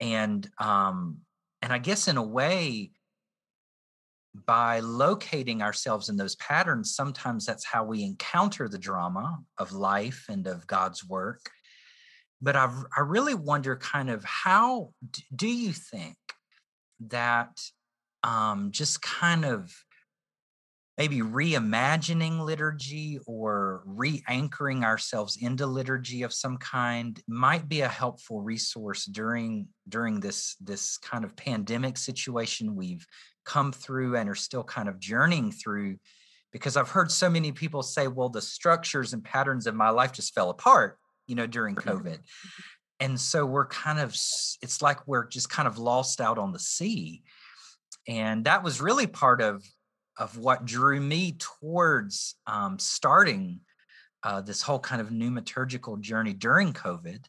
and 0.00 0.48
um 0.58 1.18
and 1.62 1.72
i 1.72 1.78
guess 1.78 2.08
in 2.08 2.16
a 2.16 2.22
way 2.22 2.90
by 4.46 4.78
locating 4.80 5.60
ourselves 5.60 6.08
in 6.08 6.16
those 6.16 6.36
patterns 6.36 6.94
sometimes 6.94 7.44
that's 7.44 7.64
how 7.64 7.84
we 7.84 8.04
encounter 8.04 8.68
the 8.68 8.78
drama 8.78 9.38
of 9.58 9.72
life 9.72 10.26
and 10.28 10.46
of 10.46 10.66
god's 10.66 11.04
work 11.04 11.50
but 12.40 12.56
i 12.56 12.68
i 12.96 13.00
really 13.00 13.34
wonder 13.34 13.76
kind 13.76 14.10
of 14.10 14.24
how 14.24 14.90
do 15.34 15.48
you 15.48 15.72
think 15.72 16.16
that 17.00 17.58
um 18.22 18.70
just 18.70 19.00
kind 19.02 19.44
of 19.44 19.72
maybe 20.98 21.20
reimagining 21.20 22.44
liturgy 22.44 23.18
or 23.26 23.82
re-anchoring 23.86 24.84
ourselves 24.84 25.38
into 25.40 25.66
liturgy 25.66 26.22
of 26.22 26.32
some 26.32 26.58
kind 26.58 27.22
might 27.26 27.66
be 27.70 27.80
a 27.80 27.88
helpful 27.88 28.42
resource 28.42 29.06
during 29.06 29.66
during 29.88 30.20
this 30.20 30.56
this 30.60 30.98
kind 30.98 31.24
of 31.24 31.34
pandemic 31.36 31.96
situation 31.96 32.76
we've 32.76 33.06
come 33.50 33.72
through 33.72 34.16
and 34.16 34.28
are 34.28 34.34
still 34.36 34.62
kind 34.62 34.88
of 34.88 35.00
journeying 35.00 35.50
through? 35.50 35.96
Because 36.52 36.76
I've 36.76 36.88
heard 36.88 37.10
so 37.10 37.28
many 37.28 37.50
people 37.50 37.82
say, 37.82 38.06
well, 38.06 38.28
the 38.28 38.40
structures 38.40 39.12
and 39.12 39.24
patterns 39.24 39.66
of 39.66 39.74
my 39.74 39.90
life 39.90 40.12
just 40.12 40.34
fell 40.34 40.50
apart, 40.50 40.98
you 41.30 41.36
know, 41.36 41.46
during. 41.46 41.76
COVID. 41.76 42.18
And 42.98 43.18
so 43.18 43.46
we're 43.46 43.66
kind 43.66 43.98
of, 43.98 44.10
it's 44.10 44.82
like 44.82 45.06
we're 45.06 45.26
just 45.26 45.48
kind 45.48 45.66
of 45.66 45.78
lost 45.78 46.20
out 46.20 46.36
on 46.36 46.52
the 46.52 46.58
sea. 46.58 47.22
And 48.06 48.44
that 48.44 48.62
was 48.62 48.80
really 48.80 49.06
part 49.06 49.40
of, 49.40 49.64
of 50.18 50.36
what 50.36 50.66
drew 50.66 51.00
me 51.00 51.36
towards 51.38 52.34
um, 52.46 52.78
starting 52.78 53.60
uh, 54.22 54.42
this 54.42 54.60
whole 54.60 54.80
kind 54.80 55.00
of 55.00 55.08
pneumaturgical 55.08 55.98
journey 56.00 56.34
during 56.34 56.74
COVID 56.74 57.24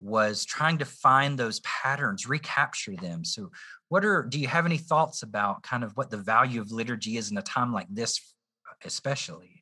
was 0.00 0.44
trying 0.44 0.78
to 0.78 0.84
find 0.84 1.38
those 1.38 1.60
patterns, 1.60 2.28
recapture 2.28 2.96
them. 2.96 3.24
So, 3.24 3.50
what 3.88 4.04
are, 4.04 4.22
do 4.22 4.38
you 4.40 4.48
have 4.48 4.66
any 4.66 4.78
thoughts 4.78 5.22
about 5.22 5.62
kind 5.62 5.84
of 5.84 5.96
what 5.96 6.10
the 6.10 6.16
value 6.16 6.60
of 6.60 6.72
liturgy 6.72 7.16
is 7.16 7.30
in 7.30 7.38
a 7.38 7.42
time 7.42 7.72
like 7.72 7.86
this, 7.88 8.20
especially? 8.84 9.57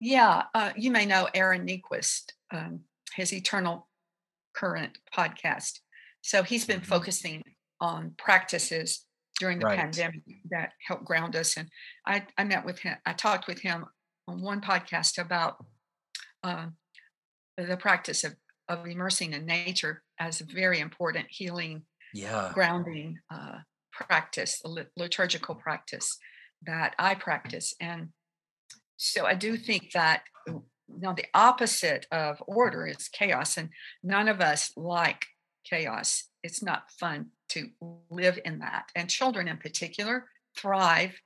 Yeah, 0.00 0.44
uh, 0.54 0.72
you 0.76 0.90
may 0.90 1.04
know 1.06 1.28
Aaron 1.34 1.66
Niequist, 1.66 2.32
um, 2.50 2.80
his 3.14 3.32
Eternal 3.32 3.88
Current 4.54 4.98
podcast. 5.14 5.80
So 6.22 6.42
he's 6.42 6.66
been 6.66 6.80
Mhm. 6.80 6.86
focusing 6.86 7.44
on 7.80 8.14
practices 8.16 9.06
during 9.38 9.58
the 9.58 9.66
Right. 9.66 9.78
pandemic 9.78 10.22
that 10.50 10.72
help 10.86 11.04
ground 11.04 11.36
us. 11.36 11.56
And 11.56 11.70
I, 12.06 12.26
I 12.36 12.44
met 12.44 12.64
with 12.64 12.78
him, 12.80 12.98
I 13.06 13.12
talked 13.12 13.46
with 13.46 13.60
him 13.60 13.86
on 14.26 14.40
one 14.42 14.60
podcast 14.60 15.18
about 15.18 15.64
uh, 16.42 16.68
the 17.58 17.76
practice 17.76 18.24
of, 18.24 18.36
of 18.68 18.86
immersing 18.86 19.34
in 19.34 19.44
nature 19.44 20.02
as 20.18 20.40
a 20.40 20.44
very 20.44 20.78
important 20.80 21.26
healing, 21.30 21.86
Yeah. 22.14 22.50
grounding 22.54 23.20
uh, 23.30 23.58
practice, 23.92 24.62
liturgical 24.96 25.54
practice 25.56 26.18
that 26.62 26.94
I 26.98 27.14
practice. 27.14 27.74
And 27.80 28.12
so 29.02 29.24
I 29.24 29.32
do 29.32 29.56
think 29.56 29.92
that 29.92 30.24
uh, 30.46 30.58
now 30.86 31.14
the 31.14 31.24
opposite 31.32 32.06
of 32.12 32.42
order 32.46 32.86
is 32.86 33.08
chaos, 33.08 33.56
and 33.56 33.70
none 34.02 34.28
of 34.28 34.42
us 34.42 34.72
like 34.76 35.24
chaos. 35.64 36.24
It's 36.42 36.62
not 36.62 36.90
fun 36.90 37.28
to 37.50 37.70
live 38.10 38.38
in 38.44 38.58
that. 38.58 38.90
And 38.94 39.08
children 39.08 39.48
in 39.48 39.56
particular 39.56 40.26
thrive 40.54 41.18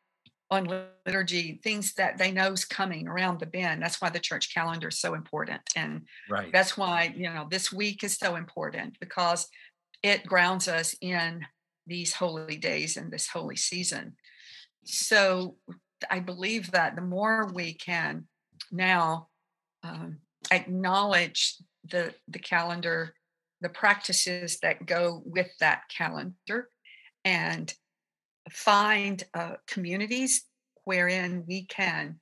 on 0.53 0.87
liturgy, 1.05 1.59
things 1.65 1.95
that 1.95 2.17
they 2.17 2.31
know 2.31 2.53
is 2.53 2.65
coming 2.65 3.09
around 3.09 3.41
the 3.41 3.47
bend. 3.47 3.83
That's 3.83 4.01
why 4.01 4.11
the 4.11 4.21
church 4.21 4.55
calendar 4.55 4.89
is 4.89 5.01
so 5.01 5.15
important. 5.15 5.63
And 5.75 6.07
Right. 6.31 6.53
that's 6.53 6.77
why, 6.77 7.13
you 7.17 7.25
know, 7.25 7.49
this 7.51 7.73
week 7.73 8.05
is 8.05 8.17
so 8.17 8.37
important 8.37 9.01
because 9.01 9.49
it 10.01 10.25
grounds 10.25 10.69
us 10.69 10.95
in 11.01 11.45
these 11.89 12.15
holy 12.15 12.57
days 12.57 12.97
and 12.97 13.13
this 13.13 13.27
holy 13.27 13.57
season. 13.57 14.15
So 14.85 15.57
I 16.11 16.21
believe 16.21 16.73
that 16.73 16.97
the 16.97 17.03
more 17.03 17.51
we 17.53 17.75
can 17.75 18.29
now 18.73 19.29
um, 19.83 20.21
acknowledge 20.51 21.57
the 21.85 22.15
the 22.29 22.39
calendar, 22.39 23.15
the 23.61 23.69
practices 23.69 24.59
that 24.63 24.87
go 24.87 25.23
with 25.25 25.51
that 25.61 25.85
calendar, 25.89 26.71
and 27.25 27.75
find 28.51 29.25
uh, 29.35 29.57
communities 29.67 30.45
wherein 30.85 31.45
we 31.47 31.65
can 31.67 32.21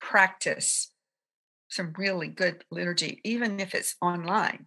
practice 0.00 0.92
some 1.70 1.94
really 1.98 2.28
good 2.28 2.64
liturgy, 2.70 3.20
even 3.24 3.60
if 3.60 3.74
it's 3.74 3.96
online. 4.02 4.66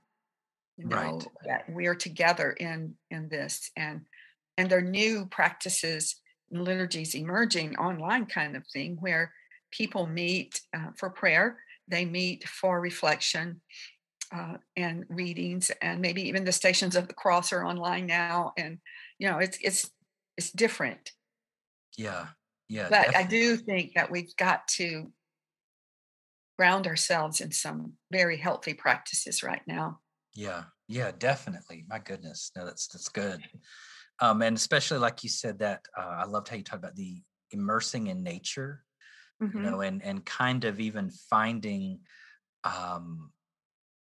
You 0.77 0.85
Right. 0.85 1.23
know 1.25 1.33
that 1.45 1.65
we're 1.69 1.95
together 1.95 2.51
in 2.51 2.95
in 3.11 3.29
this, 3.29 3.71
and 3.77 4.07
and 4.57 4.69
there 4.69 4.79
are 4.79 4.81
new 4.81 5.27
practices 5.27 6.21
liturgies 6.61 7.15
emerging 7.15 7.75
online, 7.77 8.25
kind 8.25 8.55
of 8.55 8.65
thing, 8.67 8.97
where 8.99 9.33
people 9.71 10.07
meet 10.07 10.61
uh, 10.75 10.91
for 10.97 11.09
prayer, 11.09 11.57
they 11.87 12.05
meet 12.05 12.47
for 12.47 12.79
reflection 12.79 13.61
uh, 14.35 14.57
and 14.75 15.05
readings, 15.09 15.71
and 15.81 16.01
maybe 16.01 16.21
even 16.27 16.43
the 16.45 16.51
Stations 16.51 16.95
of 16.95 17.07
the 17.07 17.13
Cross 17.13 17.53
are 17.53 17.65
online 17.65 18.05
now, 18.05 18.53
and 18.57 18.79
you 19.19 19.29
know 19.29 19.39
it's 19.39 19.57
it's 19.61 19.89
it's 20.37 20.51
different 20.51 21.11
Yeah. 21.97 22.27
Yeah. 22.69 22.87
but 22.89 23.15
I 23.15 23.23
do 23.23 23.57
think 23.57 23.93
that 23.93 24.09
we've 24.09 24.35
got 24.37 24.67
to 24.79 25.11
ground 26.57 26.87
ourselves 26.87 27.41
in 27.41 27.51
some 27.51 27.93
very 28.11 28.37
healthy 28.37 28.73
practices 28.73 29.43
right 29.43 29.61
now. 29.67 29.99
Yeah. 30.35 30.63
Yeah. 30.87 31.11
Definitely. 31.17 31.85
My 31.87 31.99
goodness. 31.99 32.51
No, 32.55 32.65
that's, 32.65 32.87
that's 32.87 33.09
good. 33.09 33.41
Um, 34.19 34.41
and 34.41 34.55
especially 34.55 34.99
like 34.99 35.23
you 35.23 35.29
said 35.29 35.59
that, 35.59 35.85
uh, 35.97 36.01
I 36.01 36.25
loved 36.25 36.47
how 36.47 36.55
you 36.55 36.63
talked 36.63 36.83
about 36.83 36.95
the 36.95 37.21
immersing 37.51 38.07
in 38.07 38.23
nature, 38.23 38.83
you 39.39 39.59
Mhm. 39.59 39.71
know, 39.71 39.81
and, 39.81 40.03
and 40.03 40.25
kind 40.25 40.63
of 40.65 40.79
even 40.79 41.09
finding, 41.09 41.99
um, 42.63 43.31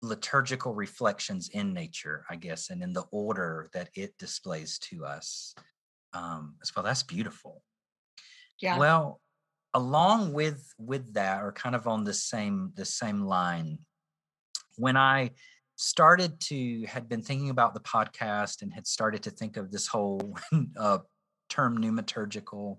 liturgical 0.03 0.73
reflections 0.73 1.49
in 1.49 1.73
nature, 1.73 2.25
I 2.29 2.35
guess, 2.35 2.69
and 2.71 2.81
in 2.81 2.91
the 2.93 3.05
order 3.11 3.69
that 3.73 3.89
it 3.95 4.17
displays 4.17 4.79
to 4.79 5.05
us 5.05 5.53
um, 6.13 6.55
as 6.61 6.75
well. 6.75 6.83
That's 6.83 7.03
beautiful. 7.03 7.63
Yeah. 8.59 8.77
Well, 8.77 9.21
along 9.73 10.33
with 10.33 10.73
with 10.77 11.13
that, 11.13 11.43
or 11.43 11.51
kind 11.51 11.75
of 11.75 11.87
on 11.87 12.03
the 12.03 12.13
same 12.13 12.71
the 12.75 12.85
same 12.85 13.21
line, 13.21 13.79
when 14.77 14.97
I 14.97 15.31
started 15.81 16.39
to 16.39 16.85
had 16.85 17.09
been 17.09 17.23
thinking 17.23 17.49
about 17.49 17.73
the 17.73 17.79
podcast 17.79 18.61
and 18.61 18.71
had 18.71 18.85
started 18.85 19.23
to 19.23 19.31
think 19.31 19.57
of 19.57 19.71
this 19.71 19.87
whole 19.87 20.37
uh, 20.79 20.99
term 21.49 21.81
pneumaturgical. 21.81 22.77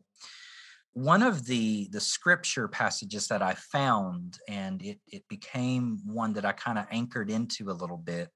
One 0.93 1.23
of 1.23 1.45
the 1.45 1.88
the 1.91 2.01
scripture 2.01 2.69
passages 2.69 3.27
that 3.29 3.43
i 3.43 3.55
found 3.55 4.38
and 4.47 4.83
it 4.83 5.01
it 5.09 5.27
became 5.29 5.99
one 6.05 6.35
that 6.35 6.45
i 6.45 6.53
kind 6.53 6.79
of 6.79 6.87
anchored 6.91 7.31
into 7.31 7.71
a 7.71 7.73
little 7.73 7.97
bit 7.97 8.29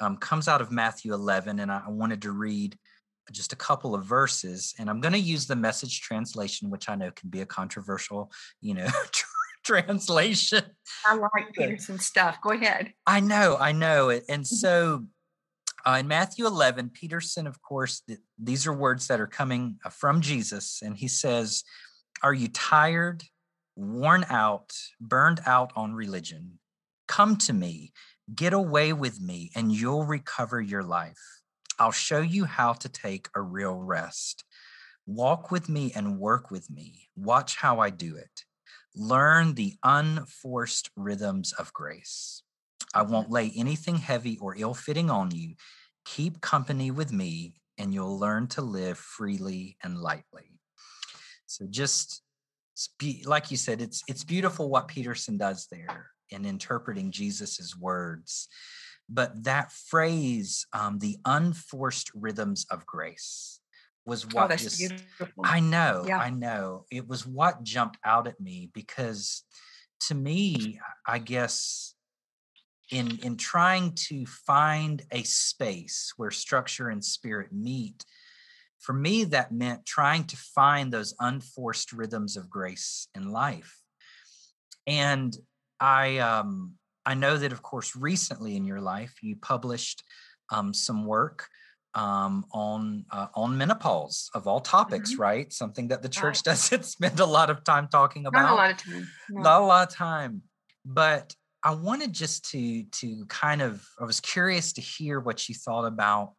um, 0.00 0.16
comes 0.16 0.48
out 0.48 0.62
of 0.62 0.72
matthew 0.72 1.12
11 1.12 1.60
and 1.60 1.70
I, 1.70 1.82
wanted 1.88 2.22
to 2.22 2.32
read 2.32 2.78
just 3.32 3.52
a 3.52 3.56
couple 3.56 3.94
of 3.94 4.06
verses 4.06 4.74
and 4.78 4.88
i'm 4.88 5.02
going 5.02 5.12
to 5.12 5.18
use 5.18 5.46
the 5.46 5.56
message 5.56 6.00
translation 6.00 6.70
which 6.70 6.88
i 6.88 6.94
know 6.94 7.10
can 7.10 7.28
be 7.28 7.42
a 7.42 7.46
controversial 7.46 8.32
you 8.62 8.72
know 8.72 8.88
translation 9.64 10.62
I 11.06 11.14
like 11.14 11.52
Peterson 11.52 11.98
stuff. 11.98 12.38
Go 12.42 12.50
ahead. 12.52 12.92
I 13.06 13.20
know, 13.20 13.56
I 13.58 13.72
know. 13.72 14.10
And 14.10 14.22
Mm-hmm. 14.24 14.42
so 14.44 15.04
uh, 15.86 15.96
in 16.00 16.08
Matthew 16.08 16.46
11, 16.46 16.90
Peterson, 16.90 17.46
of 17.46 17.60
course, 17.60 18.00
th- 18.00 18.20
these 18.38 18.66
are 18.66 18.72
words 18.72 19.08
that 19.08 19.20
are 19.20 19.26
coming 19.26 19.78
uh, 19.84 19.90
from 19.90 20.20
Jesus. 20.20 20.80
And 20.82 20.96
he 20.96 21.08
says, 21.08 21.62
Are 22.22 22.32
you 22.32 22.48
tired, 22.48 23.24
worn 23.76 24.24
out, 24.30 24.72
burned 25.00 25.40
out 25.46 25.72
on 25.76 25.94
religion? 25.94 26.58
Come 27.06 27.36
to 27.38 27.52
me, 27.52 27.92
get 28.34 28.52
away 28.54 28.92
with 28.94 29.20
me, 29.20 29.50
and 29.54 29.72
you'll 29.72 30.04
recover 30.06 30.60
your 30.60 30.82
life. 30.82 31.18
I'll 31.78 31.92
show 31.92 32.20
you 32.20 32.44
how 32.46 32.72
to 32.74 32.88
take 32.88 33.28
a 33.34 33.42
real 33.42 33.74
rest. 33.74 34.44
Walk 35.06 35.50
with 35.50 35.68
me 35.68 35.92
and 35.94 36.18
work 36.18 36.50
with 36.50 36.70
me. 36.70 37.08
Watch 37.14 37.56
how 37.56 37.80
I 37.80 37.90
do 37.90 38.16
it. 38.16 38.44
Learn 38.96 39.54
the 39.54 39.74
unforced 39.82 40.90
rhythms 40.96 41.52
of 41.52 41.72
grace. 41.72 42.42
I 42.94 43.02
won't 43.02 43.30
lay 43.30 43.52
anything 43.56 43.96
heavy 43.96 44.38
or 44.40 44.54
ill 44.56 44.74
fitting 44.74 45.10
on 45.10 45.32
you. 45.32 45.54
Keep 46.04 46.40
company 46.40 46.90
with 46.90 47.12
me, 47.12 47.54
and 47.76 47.92
you'll 47.92 48.18
learn 48.18 48.46
to 48.48 48.62
live 48.62 48.98
freely 48.98 49.76
and 49.82 49.98
lightly. 49.98 50.60
So, 51.46 51.66
just 51.68 52.22
like 53.24 53.50
you 53.50 53.56
said, 53.56 53.80
it's 53.80 54.02
it's 54.08 54.24
beautiful 54.24 54.68
what 54.68 54.88
Peterson 54.88 55.38
does 55.38 55.66
there 55.70 56.10
in 56.30 56.44
interpreting 56.44 57.10
Jesus's 57.10 57.76
words. 57.76 58.48
But 59.08 59.44
that 59.44 59.70
phrase, 59.72 60.66
um, 60.72 60.98
the 60.98 61.18
unforced 61.24 62.10
rhythms 62.14 62.66
of 62.70 62.86
grace, 62.86 63.60
was 64.06 64.24
Oh, 64.24 64.28
what 64.32 64.48
that's 64.48 64.62
just 64.62 64.78
beautiful. 64.78 65.44
I 65.44 65.60
know, 65.60 66.04
Yeah. 66.06 66.18
I 66.18 66.30
know. 66.30 66.84
It 66.90 67.08
was 67.08 67.26
what 67.26 67.62
jumped 67.62 67.98
out 68.04 68.26
at 68.26 68.40
me 68.40 68.70
because 68.72 69.42
to 70.00 70.14
me, 70.14 70.80
I 71.06 71.18
guess 71.18 71.94
in 72.90 73.18
in 73.22 73.36
trying 73.36 73.94
to 73.94 74.26
find 74.26 75.02
a 75.10 75.22
space 75.22 76.12
where 76.16 76.30
structure 76.30 76.88
and 76.90 77.04
spirit 77.04 77.52
meet, 77.52 78.04
for 78.78 78.92
me 78.92 79.24
that 79.24 79.52
meant 79.52 79.86
trying 79.86 80.24
to 80.24 80.36
find 80.36 80.92
those 80.92 81.14
unforced 81.18 81.92
rhythms 81.92 82.36
of 82.36 82.50
grace 82.50 83.08
in 83.14 83.30
life. 83.30 83.80
And 84.86 85.34
I 85.80 86.18
um 86.18 86.74
I 87.06 87.14
know 87.14 87.38
that 87.38 87.52
of 87.52 87.62
course 87.62 87.96
recently 87.96 88.56
in 88.56 88.64
your 88.64 88.80
life 88.80 89.14
you 89.22 89.36
published 89.36 90.02
um, 90.52 90.74
some 90.74 91.06
work 91.06 91.48
um, 91.94 92.44
on 92.52 93.04
uh, 93.10 93.28
on 93.34 93.56
menopause 93.56 94.30
of 94.34 94.46
all 94.46 94.60
topics, 94.60 95.14
Mhm. 95.14 95.18
right? 95.18 95.52
Something 95.52 95.88
that 95.88 96.02
the 96.02 96.08
church 96.08 96.38
Right. 96.38 96.44
doesn't 96.72 96.84
spend 96.84 97.20
a 97.20 97.26
lot 97.26 97.50
of 97.50 97.62
time 97.64 97.88
talking 97.88 98.26
about. 98.26 98.42
Not 98.42 98.52
a 98.52 98.56
lot 98.56 98.70
of 98.72 98.76
time. 98.78 99.08
no. 99.30 99.42
Not 99.42 99.60
a 99.62 99.64
lot 99.64 99.88
of 99.88 99.94
time. 99.94 100.42
But 100.84 101.34
I 101.62 101.72
wanted 101.74 102.12
just 102.12 102.50
to 102.50 102.84
to 102.84 103.24
kind 103.26 103.62
of 103.62 103.86
I 104.00 104.04
was 104.04 104.20
curious 104.20 104.72
to 104.74 104.80
hear 104.80 105.20
what 105.20 105.48
you 105.48 105.54
thought 105.54 105.86
about 105.86 106.34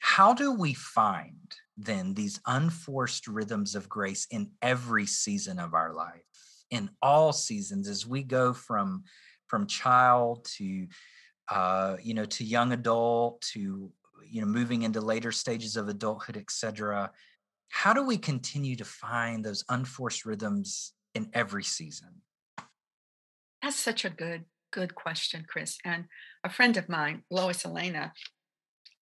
how 0.00 0.34
do 0.34 0.52
we 0.52 0.74
find 0.74 1.54
then 1.76 2.14
these 2.14 2.38
unforced 2.46 3.26
rhythms 3.26 3.74
of 3.74 3.88
grace 3.88 4.26
in 4.30 4.52
every 4.62 5.06
season 5.06 5.58
of 5.58 5.74
our 5.74 5.92
life 5.92 6.22
in 6.70 6.88
all 7.02 7.32
seasons 7.32 7.88
as 7.88 8.06
we 8.06 8.22
go 8.22 8.52
from 8.52 9.02
from 9.48 9.66
child 9.66 10.44
to 10.56 10.86
uh, 11.50 11.96
you 12.02 12.14
know 12.14 12.24
to 12.24 12.44
young 12.44 12.72
adult 12.72 13.40
to 13.42 13.90
you 14.28 14.40
know 14.40 14.46
moving 14.46 14.82
into 14.82 15.00
later 15.00 15.32
stages 15.32 15.76
of 15.76 15.88
adulthood 15.88 16.36
etc 16.36 17.10
how 17.68 17.92
do 17.92 18.04
we 18.04 18.16
continue 18.16 18.76
to 18.76 18.84
find 18.84 19.44
those 19.44 19.64
unforced 19.68 20.24
rhythms 20.24 20.92
in 21.14 21.28
every 21.32 21.64
season 21.64 22.08
that's 23.62 23.76
such 23.76 24.04
a 24.04 24.10
good 24.10 24.44
good 24.72 24.94
question 24.94 25.44
chris 25.48 25.78
and 25.84 26.04
a 26.44 26.50
friend 26.50 26.76
of 26.76 26.88
mine 26.88 27.22
lois 27.30 27.62
olena 27.62 28.10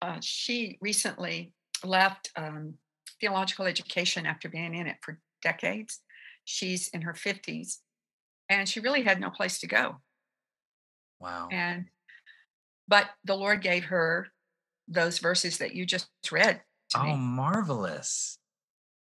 uh, 0.02 0.18
she 0.22 0.78
recently 0.82 1.54
left 1.84 2.32
um, 2.36 2.76
theological 3.20 3.66
education 3.66 4.26
after 4.26 4.50
being 4.50 4.74
in 4.76 4.88
it 4.88 4.98
for 5.02 5.20
decades. 5.42 6.00
She's 6.44 6.90
in 6.90 7.04
her 7.04 7.14
50s 7.14 7.78
and 8.50 8.68
she 8.68 8.80
really 8.80 9.04
had 9.04 9.22
no 9.22 9.30
place 9.30 9.60
to 9.60 9.68
go. 9.68 9.98
Wow. 11.20 11.50
And, 11.52 11.86
but 12.88 13.06
the 13.24 13.36
Lord 13.36 13.62
gave 13.62 13.86
her 13.86 14.28
those 14.92 15.20
verses 15.20 15.58
that 15.60 15.74
you 15.74 15.86
just 15.86 16.10
read. 16.32 16.62
oh, 16.96 17.04
me. 17.04 17.16
marvelous. 17.16 18.38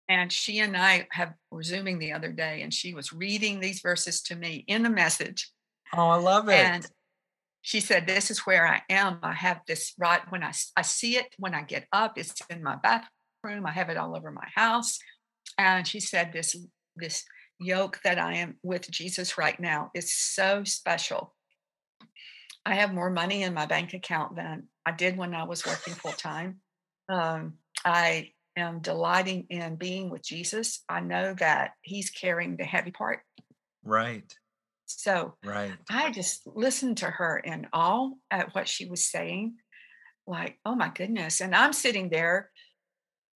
And 0.09 0.33
she 0.33 0.61
and 0.61 0.77
I 0.77 1.09
have 1.11 1.35
were 1.51 1.63
zooming 1.63 1.99
the 1.99 2.13
other 2.13 2.31
day, 2.31 2.63
and 2.63 2.73
she 2.73 2.95
was 2.95 3.13
reading 3.13 3.61
these 3.61 3.81
verses 3.81 4.23
to 4.23 4.37
me 4.37 4.65
in 4.69 4.83
the 4.83 4.91
message. 4.91 5.51
Oh, 5.93 6.09
I 6.09 6.17
love 6.17 6.49
it. 6.49 6.55
And 6.55 6.87
she 7.63 7.81
said, 7.81 8.07
This 8.07 8.31
is 8.31 8.41
where 8.41 8.67
I 8.67 8.83
am. 8.89 9.19
I 9.23 9.33
have 9.33 9.61
this 9.67 9.93
right 9.99 10.21
when 10.31 10.45
I, 10.45 10.53
I 10.77 10.83
see 10.83 11.17
it 11.17 11.35
when 11.39 11.55
I 11.55 11.63
get 11.63 11.87
up, 11.93 12.17
it's 12.17 12.41
in 12.49 12.63
my 12.63 12.77
bathroom. 12.77 13.67
I 13.67 13.73
have 13.73 13.91
it 13.91 13.97
all 13.97 14.17
over 14.17 14.31
my 14.31 14.47
house. 14.55 14.99
And 15.59 15.87
she 15.87 15.99
said, 15.99 16.33
This, 16.33 16.57
this 16.95 17.25
yoke 17.59 17.99
that 18.05 18.19
I 18.19 18.35
am 18.35 18.57
with 18.63 18.89
Jesus 18.89 19.37
right 19.37 19.59
now 19.59 19.91
is 19.95 20.15
so 20.15 20.63
special. 20.63 21.35
I 22.67 22.75
have 22.75 22.93
more 22.93 23.11
money 23.11 23.45
in 23.45 23.55
my 23.55 23.67
bank 23.67 23.95
account 23.95 24.35
than 24.35 24.65
I 24.85 24.91
did 24.91 25.17
when 25.17 25.35
I 25.35 25.45
was 25.45 25.65
working 25.65 25.95
full 25.95 26.13
time. 26.13 26.57
Um, 27.09 27.55
I 27.85 28.31
am 28.57 28.81
delighting 28.81 29.47
in 29.51 29.77
being 29.77 30.11
with 30.11 30.25
Jesus. 30.25 30.83
I 30.89 30.99
know 30.99 31.35
that 31.39 31.71
He's 31.83 32.11
carrying 32.11 32.57
the 32.57 32.65
heavy 32.65 32.91
part. 32.91 33.21
Right. 33.85 34.35
So 34.87 35.35
right. 35.45 35.75
I 35.89 36.11
just 36.11 36.45
listened 36.45 36.99
to 36.99 37.07
her 37.07 37.39
in 37.39 37.69
awe 37.73 38.11
at 38.33 38.53
what 38.53 38.69
she 38.69 38.87
was 38.87 39.09
saying. 39.09 39.55
Like, 40.27 40.59
oh 40.65 40.75
my 40.75 40.91
goodness. 40.93 41.41
And 41.41 41.55
I'm 41.55 41.73
sitting 41.73 42.11
there 42.11 42.51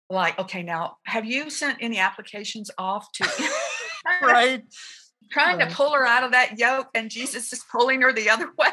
like, 0.09 0.41
okay, 0.41 0.65
now 0.65 0.97
have 1.07 1.25
you 1.25 1.51
sent 1.51 1.79
any 1.81 1.99
applications 1.99 2.69
off 2.79 3.07
to 3.13 3.49
right? 4.23 4.65
Trying 5.31 5.59
right. 5.59 5.69
to 5.69 5.75
pull 5.75 5.93
her 5.93 6.07
out 6.07 6.25
of 6.25 6.33
that 6.33 6.59
yoke, 6.59 6.89
and 6.95 7.11
Jesus 7.11 7.53
is 7.53 7.65
pulling 7.71 8.03
her 8.03 8.13
the 8.13 8.31
other 8.31 8.49
way. 8.59 8.69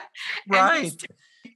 Right. 0.48 0.92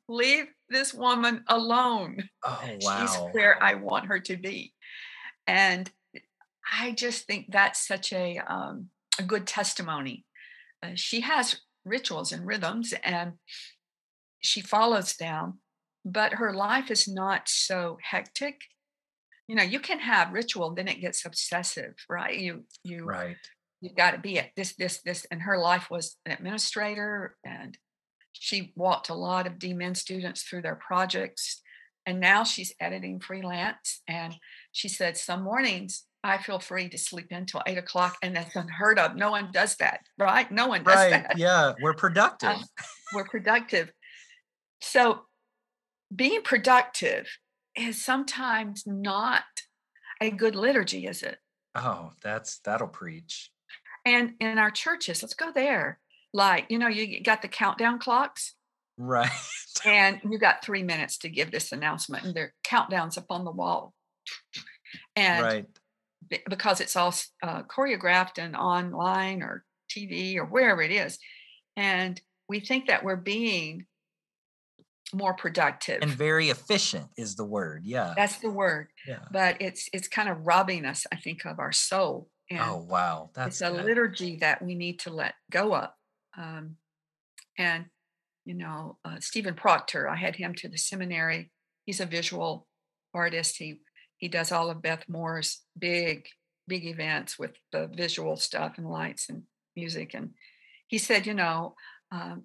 Leave 0.07 0.47
this 0.69 0.93
woman 0.93 1.43
alone. 1.47 2.29
Oh, 2.43 2.69
wow. 2.81 2.99
She's 2.99 3.15
where 3.33 3.61
I 3.61 3.75
want 3.75 4.07
her 4.07 4.19
to 4.19 4.37
be. 4.37 4.73
And 5.47 5.89
I 6.71 6.91
just 6.91 7.25
think 7.25 7.47
that's 7.49 7.85
such 7.85 8.13
a 8.13 8.39
um, 8.47 8.89
a 9.19 9.23
good 9.23 9.45
testimony 9.45 10.25
uh, 10.83 10.91
she 10.95 11.21
has 11.21 11.61
rituals 11.85 12.31
and 12.31 12.45
rhythms 12.45 12.93
and 13.03 13.33
she 14.39 14.61
follows 14.61 15.15
them, 15.17 15.59
but 16.03 16.33
her 16.33 16.53
life 16.53 16.89
is 16.89 17.07
not 17.07 17.47
so 17.47 17.97
hectic. 18.01 18.61
You 19.47 19.55
know, 19.55 19.63
you 19.63 19.79
can 19.79 19.99
have 19.99 20.33
ritual, 20.33 20.73
then 20.73 20.87
it 20.87 21.01
gets 21.01 21.25
obsessive, 21.25 21.93
right? 22.09 22.37
You 22.37 22.63
you 22.83 23.05
right. 23.05 23.35
You've 23.81 23.95
got 23.95 24.11
to 24.11 24.19
be 24.19 24.39
at 24.39 24.51
this, 24.55 24.75
this, 24.75 25.01
this. 25.01 25.25
And 25.31 25.41
her 25.41 25.57
life 25.57 25.89
was 25.89 26.17
an 26.25 26.31
administrator, 26.31 27.35
and 27.43 27.77
she 28.31 28.73
walked 28.75 29.09
a 29.09 29.15
lot 29.15 29.47
of 29.47 29.53
DMin 29.53 29.97
students 29.97 30.43
through 30.43 30.61
their 30.61 30.75
projects. 30.75 31.61
And 32.05 32.19
now 32.19 32.43
she's 32.43 32.73
editing 32.79 33.19
freelance. 33.19 34.01
And 34.07 34.35
she 34.71 34.87
said 34.87 35.17
some 35.17 35.43
mornings 35.43 36.05
I 36.23 36.37
feel 36.37 36.59
free 36.59 36.87
to 36.89 36.97
sleep 36.97 37.27
until 37.31 37.63
eight 37.65 37.77
o'clock, 37.77 38.15
and 38.21 38.35
that's 38.35 38.55
unheard 38.55 38.99
of. 38.99 39.15
No 39.15 39.31
one 39.31 39.49
does 39.51 39.75
that, 39.77 40.01
right? 40.19 40.49
No 40.51 40.67
one 40.67 40.83
does 40.83 40.95
right. 40.95 41.09
that. 41.09 41.37
Yeah, 41.37 41.73
we're 41.81 41.95
productive. 41.95 42.49
Uh, 42.49 42.83
we're 43.13 43.25
productive. 43.25 43.91
So, 44.81 45.21
being 46.15 46.43
productive 46.43 47.27
is 47.75 48.03
sometimes 48.03 48.83
not 48.85 49.43
a 50.21 50.29
good 50.29 50.55
liturgy, 50.55 51.07
is 51.07 51.23
it? 51.23 51.37
Oh, 51.73 52.11
that's 52.21 52.59
that'll 52.59 52.87
preach. 52.87 53.49
And 54.05 54.33
in 54.39 54.57
our 54.57 54.71
churches, 54.71 55.21
let's 55.21 55.33
go 55.33 55.51
there. 55.51 55.99
Like, 56.33 56.65
you 56.69 56.79
know, 56.79 56.87
you 56.87 57.21
got 57.21 57.41
the 57.41 57.47
countdown 57.47 57.99
clocks. 57.99 58.55
Right. 58.97 59.29
and 59.85 60.19
you 60.29 60.37
got 60.37 60.63
three 60.63 60.83
minutes 60.83 61.17
to 61.19 61.29
give 61.29 61.51
this 61.51 61.71
announcement, 61.71 62.25
and 62.25 62.35
there 62.35 62.45
are 62.45 62.53
countdowns 62.65 63.17
up 63.17 63.25
on 63.29 63.45
the 63.45 63.51
wall. 63.51 63.93
And 65.15 65.43
right 65.43 65.65
because 66.49 66.81
it's 66.81 66.95
all 66.95 67.13
uh, 67.43 67.63
choreographed 67.63 68.37
and 68.37 68.55
online 68.55 69.41
or 69.41 69.63
TV 69.89 70.37
or 70.37 70.45
wherever 70.45 70.81
it 70.81 70.91
is. 70.91 71.17
And 71.75 72.19
we 72.47 72.59
think 72.59 72.87
that 72.87 73.03
we're 73.03 73.15
being 73.15 73.85
more 75.13 75.33
productive 75.33 76.01
and 76.01 76.11
very 76.11 76.49
efficient 76.49 77.05
is 77.17 77.35
the 77.35 77.43
word 77.43 77.81
yeah 77.83 78.13
that's 78.15 78.37
the 78.37 78.49
word 78.49 78.87
yeah 79.05 79.19
but 79.29 79.57
it's 79.59 79.89
it's 79.91 80.07
kind 80.07 80.29
of 80.29 80.47
robbing 80.47 80.85
us 80.85 81.05
i 81.11 81.17
think 81.17 81.43
of 81.43 81.59
our 81.59 81.73
soul 81.73 82.29
and 82.51 82.61
oh 82.61 82.85
wow 82.87 83.29
that's 83.33 83.61
it's 83.61 83.69
a 83.69 83.73
good. 83.73 83.85
liturgy 83.85 84.37
that 84.37 84.61
we 84.61 84.75
need 84.75 84.99
to 84.99 85.09
let 85.09 85.33
go 85.49 85.75
of 85.75 85.89
um, 86.37 86.75
and 87.57 87.85
you 88.45 88.53
know 88.53 88.97
uh, 89.05 89.17
stephen 89.19 89.53
proctor 89.53 90.07
i 90.07 90.15
had 90.15 90.35
him 90.35 90.53
to 90.53 90.67
the 90.67 90.77
seminary 90.77 91.51
he's 91.85 91.99
a 91.99 92.05
visual 92.05 92.67
artist 93.13 93.57
he 93.57 93.79
he 94.21 94.27
does 94.27 94.51
all 94.51 94.69
of 94.69 94.83
Beth 94.83 95.03
Moore's 95.09 95.63
big, 95.77 96.27
big 96.67 96.85
events 96.85 97.39
with 97.39 97.51
the 97.71 97.87
visual 97.87 98.37
stuff 98.37 98.77
and 98.77 98.87
lights 98.87 99.27
and 99.27 99.43
music. 99.75 100.13
And 100.13 100.35
he 100.87 100.99
said, 100.99 101.25
you 101.25 101.33
know, 101.33 101.73
um, 102.11 102.43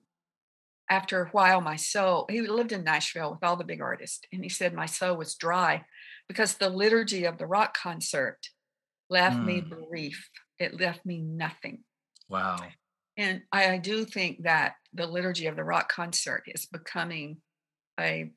after 0.88 1.23
a 1.23 1.29
while, 1.29 1.61
my 1.61 1.77
soul, 1.77 2.27
he 2.31 2.40
lived 2.40 2.73
in 2.73 2.83
Nashville 2.83 3.31
with 3.31 3.45
all 3.45 3.57
the 3.57 3.64
big 3.64 3.83
artists. 3.83 4.23
And 4.33 4.42
he 4.42 4.49
said, 4.49 4.73
my 4.73 4.87
soul 4.87 5.19
was 5.19 5.35
dry 5.35 5.85
because 6.29 6.55
the 6.55 6.71
liturgy 6.71 7.25
of 7.25 7.37
the 7.37 7.47
rock 7.47 7.77
concert 7.77 8.49
left 9.11 9.37
mm. 9.37 9.45
me 9.45 9.61
brief. 9.61 10.29
It 10.59 10.81
left 10.81 11.05
me 11.05 11.21
nothing. 11.21 11.85
Wow. 12.29 12.57
And 13.16 13.42
I, 13.53 13.75
I 13.75 13.79
do 13.79 14.05
think 14.05 14.45
that 14.45 14.75
the 14.92 15.07
liturgy 15.07 15.47
of 15.47 15.57
the 15.57 15.64
rock 15.64 15.90
concert 15.90 16.42
is 16.47 16.66
becoming 16.66 17.38
a 17.99 18.31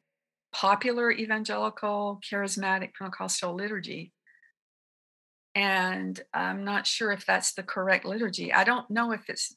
popular 0.51 1.11
evangelical 1.11 2.19
charismatic 2.29 2.91
Pentecostal 2.97 3.55
liturgy. 3.55 4.13
And 5.55 6.19
I'm 6.33 6.63
not 6.63 6.87
sure 6.87 7.11
if 7.11 7.25
that's 7.25 7.53
the 7.53 7.63
correct 7.63 8.05
liturgy. 8.05 8.53
I 8.53 8.63
don't 8.63 8.89
know 8.89 9.11
if 9.11 9.21
it's 9.27 9.55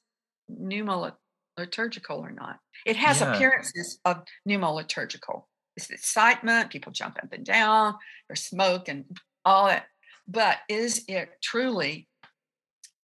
pneumo 0.51 1.13
liturgical 1.59 2.19
or 2.19 2.31
not. 2.31 2.59
It 2.87 2.97
has 2.97 3.21
yeah. 3.21 3.35
appearances 3.35 3.99
of 4.05 4.23
pneumo 4.49 4.75
liturgical. 4.75 5.49
It's 5.77 5.91
excitement, 5.91 6.71
people 6.71 6.93
jump 6.93 7.17
up 7.23 7.33
and 7.33 7.45
down, 7.45 7.95
there's 8.29 8.43
smoke 8.45 8.89
and 8.89 9.05
all 9.45 9.67
that. 9.69 9.87
But 10.29 10.59
is 10.69 11.05
it 11.09 11.31
truly 11.43 12.09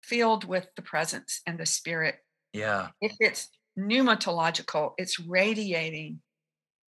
filled 0.04 0.46
with 0.46 0.68
the 0.76 0.82
presence 0.82 1.42
and 1.46 1.60
the 1.60 1.66
spirit? 1.66 2.16
Yeah. 2.54 2.90
If 3.02 3.14
it's 3.20 3.50
pneumatological, 3.78 4.94
it's 4.98 5.20
radiating 5.20 6.22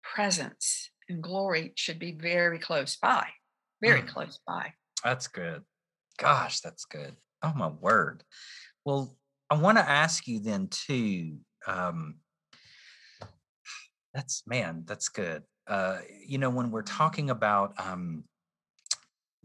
presence 0.04 0.90
and 1.10 1.22
glory 1.22 1.74
should 1.76 2.00
be 2.00 2.12
very 2.12 2.60
close 2.60 2.96
by, 2.96 3.28
very 3.82 4.02
mm. 4.02 4.08
close 4.08 4.40
by. 4.48 4.74
That's 5.04 5.28
good. 5.28 5.64
Gosh, 6.18 6.60
that's 6.62 6.86
good. 6.86 7.16
Oh 7.42 7.54
my 7.56 7.68
word. 7.68 8.24
Well, 8.86 9.16
I 9.50 9.56
want 9.56 9.78
to 9.78 9.90
ask 9.90 10.28
you 10.28 10.40
then 10.40 10.68
too. 10.68 11.38
Um, 11.66 12.16
that's 14.14 14.44
man, 14.46 14.84
that's 14.86 15.10
good. 15.10 15.44
Uh, 15.68 16.00
you 16.26 16.38
know, 16.38 16.50
when 16.50 16.72
we're 16.72 16.82
talking 16.82 17.30
about 17.30 17.74
um, 17.80 18.24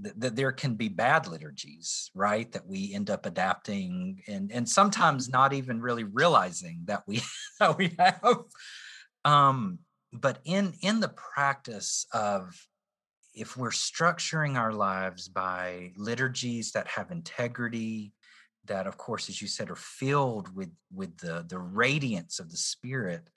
that 0.01 0.35
there 0.35 0.53
can 0.53 0.75
be 0.75 0.89
bad 0.89 1.27
liturgies, 1.29 2.11
right? 2.15 2.51
That 2.53 2.67
we 2.67 2.93
end 2.95 3.11
up 3.11 3.27
adapting 3.27 4.23
and 4.27 4.51
and 4.51 4.69
sometimes 4.69 5.29
not 5.29 5.53
even 5.53 5.81
really 5.81 6.05
realizing 6.05 6.81
that 6.85 7.05
we 7.07 7.23
that 7.61 7.79
we 7.79 7.95
have. 7.99 8.39
Um, 9.25 9.79
but 10.13 10.41
in 10.45 10.75
in 10.83 11.01
the 11.01 11.09
practice 11.09 12.07
of 12.13 12.55
if 13.35 13.57
we're 13.57 13.71
structuring 13.71 14.57
our 14.57 14.73
lives 14.73 15.29
by 15.29 15.93
liturgies 15.97 16.73
that 16.73 16.87
have 16.89 17.11
integrity 17.11 18.13
that 18.67 18.87
of 18.87 18.97
course 18.97 19.29
as 19.29 19.43
you 19.43 19.49
said 19.49 19.71
are 19.71 19.77
filled 19.77 20.55
with 20.55 20.71
with 20.93 21.17
the 21.19 21.45
the 21.49 21.59
radiance 21.59 22.39
of 22.39 22.51
the 22.51 22.57
spirit 22.57 23.29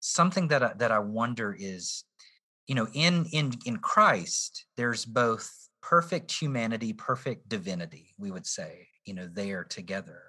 something 0.00 0.48
that 0.48 0.62
I, 0.62 0.72
that 0.76 0.90
I 0.90 0.98
wonder 0.98 1.56
is 1.58 2.04
you 2.66 2.74
know 2.74 2.88
in 2.92 3.26
in 3.26 3.52
in 3.64 3.76
christ 3.78 4.66
there's 4.76 5.04
both 5.04 5.61
perfect 5.82 6.30
humanity 6.30 6.92
perfect 6.92 7.48
divinity 7.48 8.14
we 8.18 8.30
would 8.30 8.46
say 8.46 8.86
you 9.04 9.14
know 9.14 9.28
there 9.32 9.64
together. 9.64 10.22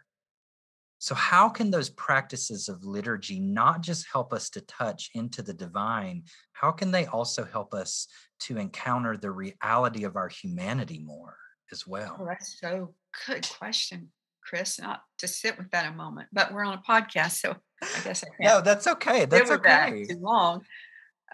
So 0.99 1.15
how 1.15 1.49
can 1.49 1.69
those 1.69 1.89
practices 1.89 2.69
of 2.69 2.85
liturgy 2.85 3.37
not 3.37 3.81
just 3.81 4.07
help 4.09 4.31
us 4.31 4.49
to 4.51 4.61
touch 4.61 5.09
into 5.13 5.41
the 5.41 5.53
divine 5.53 6.23
how 6.53 6.71
can 6.71 6.91
they 6.91 7.05
also 7.05 7.43
help 7.43 7.73
us 7.73 8.07
to 8.41 8.57
encounter 8.57 9.17
the 9.17 9.31
reality 9.31 10.05
of 10.05 10.15
our 10.15 10.29
humanity 10.29 10.99
more 10.99 11.37
as 11.71 11.85
well? 11.85 12.17
Oh, 12.19 12.25
that's 12.25 12.59
so 12.59 12.93
good 13.27 13.47
question 13.59 14.09
chris 14.45 14.79
not 14.79 15.01
to 15.17 15.27
sit 15.27 15.57
with 15.57 15.71
that 15.71 15.91
a 15.91 15.95
moment 15.95 16.27
but 16.33 16.53
we're 16.53 16.65
on 16.65 16.73
a 16.73 16.81
podcast 16.89 17.33
so 17.33 17.55
i 17.81 17.99
guess 18.03 18.23
i 18.23 18.27
can't 18.27 18.55
no 18.55 18.61
that's 18.61 18.87
okay 18.87 19.25
that's 19.25 19.49
okay. 19.49 20.05
too 20.07 20.19
long 20.19 20.61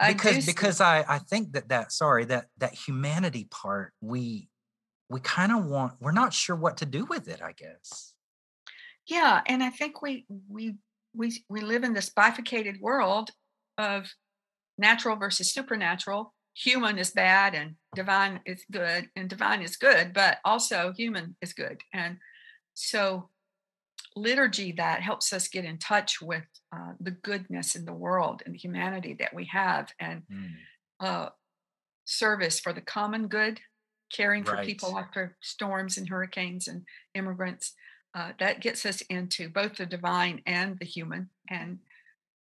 because 0.07 0.45
because 0.45 0.81
I 0.81 1.03
I 1.07 1.19
think 1.19 1.53
that 1.53 1.69
that 1.69 1.91
sorry 1.91 2.25
that 2.25 2.47
that 2.57 2.73
humanity 2.73 3.47
part 3.49 3.93
we 4.01 4.49
we 5.09 5.19
kind 5.19 5.51
of 5.51 5.65
want 5.65 5.93
we're 5.99 6.12
not 6.12 6.33
sure 6.33 6.55
what 6.55 6.77
to 6.77 6.85
do 6.85 7.05
with 7.05 7.27
it 7.27 7.41
I 7.41 7.51
guess. 7.51 8.13
Yeah, 9.07 9.41
and 9.47 9.63
I 9.63 9.69
think 9.71 10.01
we 10.01 10.25
we 10.47 10.75
we 11.13 11.43
we 11.49 11.62
live 11.62 11.83
in 11.83 11.93
this 11.93 12.09
bifurcated 12.09 12.79
world 12.79 13.31
of 13.77 14.07
natural 14.77 15.15
versus 15.15 15.51
supernatural. 15.51 16.33
Human 16.55 16.97
is 16.97 17.12
bad 17.12 17.55
and 17.55 17.75
divine 17.95 18.41
is 18.45 18.63
good, 18.71 19.09
and 19.15 19.29
divine 19.29 19.62
is 19.62 19.77
good, 19.77 20.13
but 20.13 20.38
also 20.45 20.93
human 20.95 21.35
is 21.41 21.53
good. 21.53 21.81
And 21.93 22.17
so 22.73 23.29
liturgy 24.19 24.71
that 24.73 25.01
helps 25.01 25.34
us 25.34 25.47
get 25.47 25.65
in 25.65 25.77
touch 25.77 26.21
with 26.21 26.43
uh, 26.75 26.93
the 26.99 27.12
goodness 27.12 27.75
in 27.75 27.86
the 27.86 27.93
world 27.93 28.41
and 28.45 28.53
the 28.53 28.60
humanity 28.60 29.15
that 29.19 29.34
we 29.34 29.45
have 29.45 29.91
and 29.99 30.23
mm. 30.32 30.51
uh, 30.99 31.29
service 32.05 32.60
for 32.60 32.73
the 32.73 32.82
common 32.82 33.27
good 33.27 33.60
caring 34.12 34.43
for 34.43 34.58
people 34.63 34.97
after 34.97 35.38
storms 35.41 35.97
and 35.97 36.10
hurricanes 36.10 36.67
and 36.67 36.84
immigrants 37.13 37.73
uh, 38.15 38.32
that 38.39 38.60
gets 38.60 38.86
us 38.86 39.01
into 39.01 39.49
both 39.49 39.75
the 39.75 39.86
divine 39.86 40.41
and 40.47 40.77
the 40.79 40.86
human 40.86 41.29
and 41.49 41.77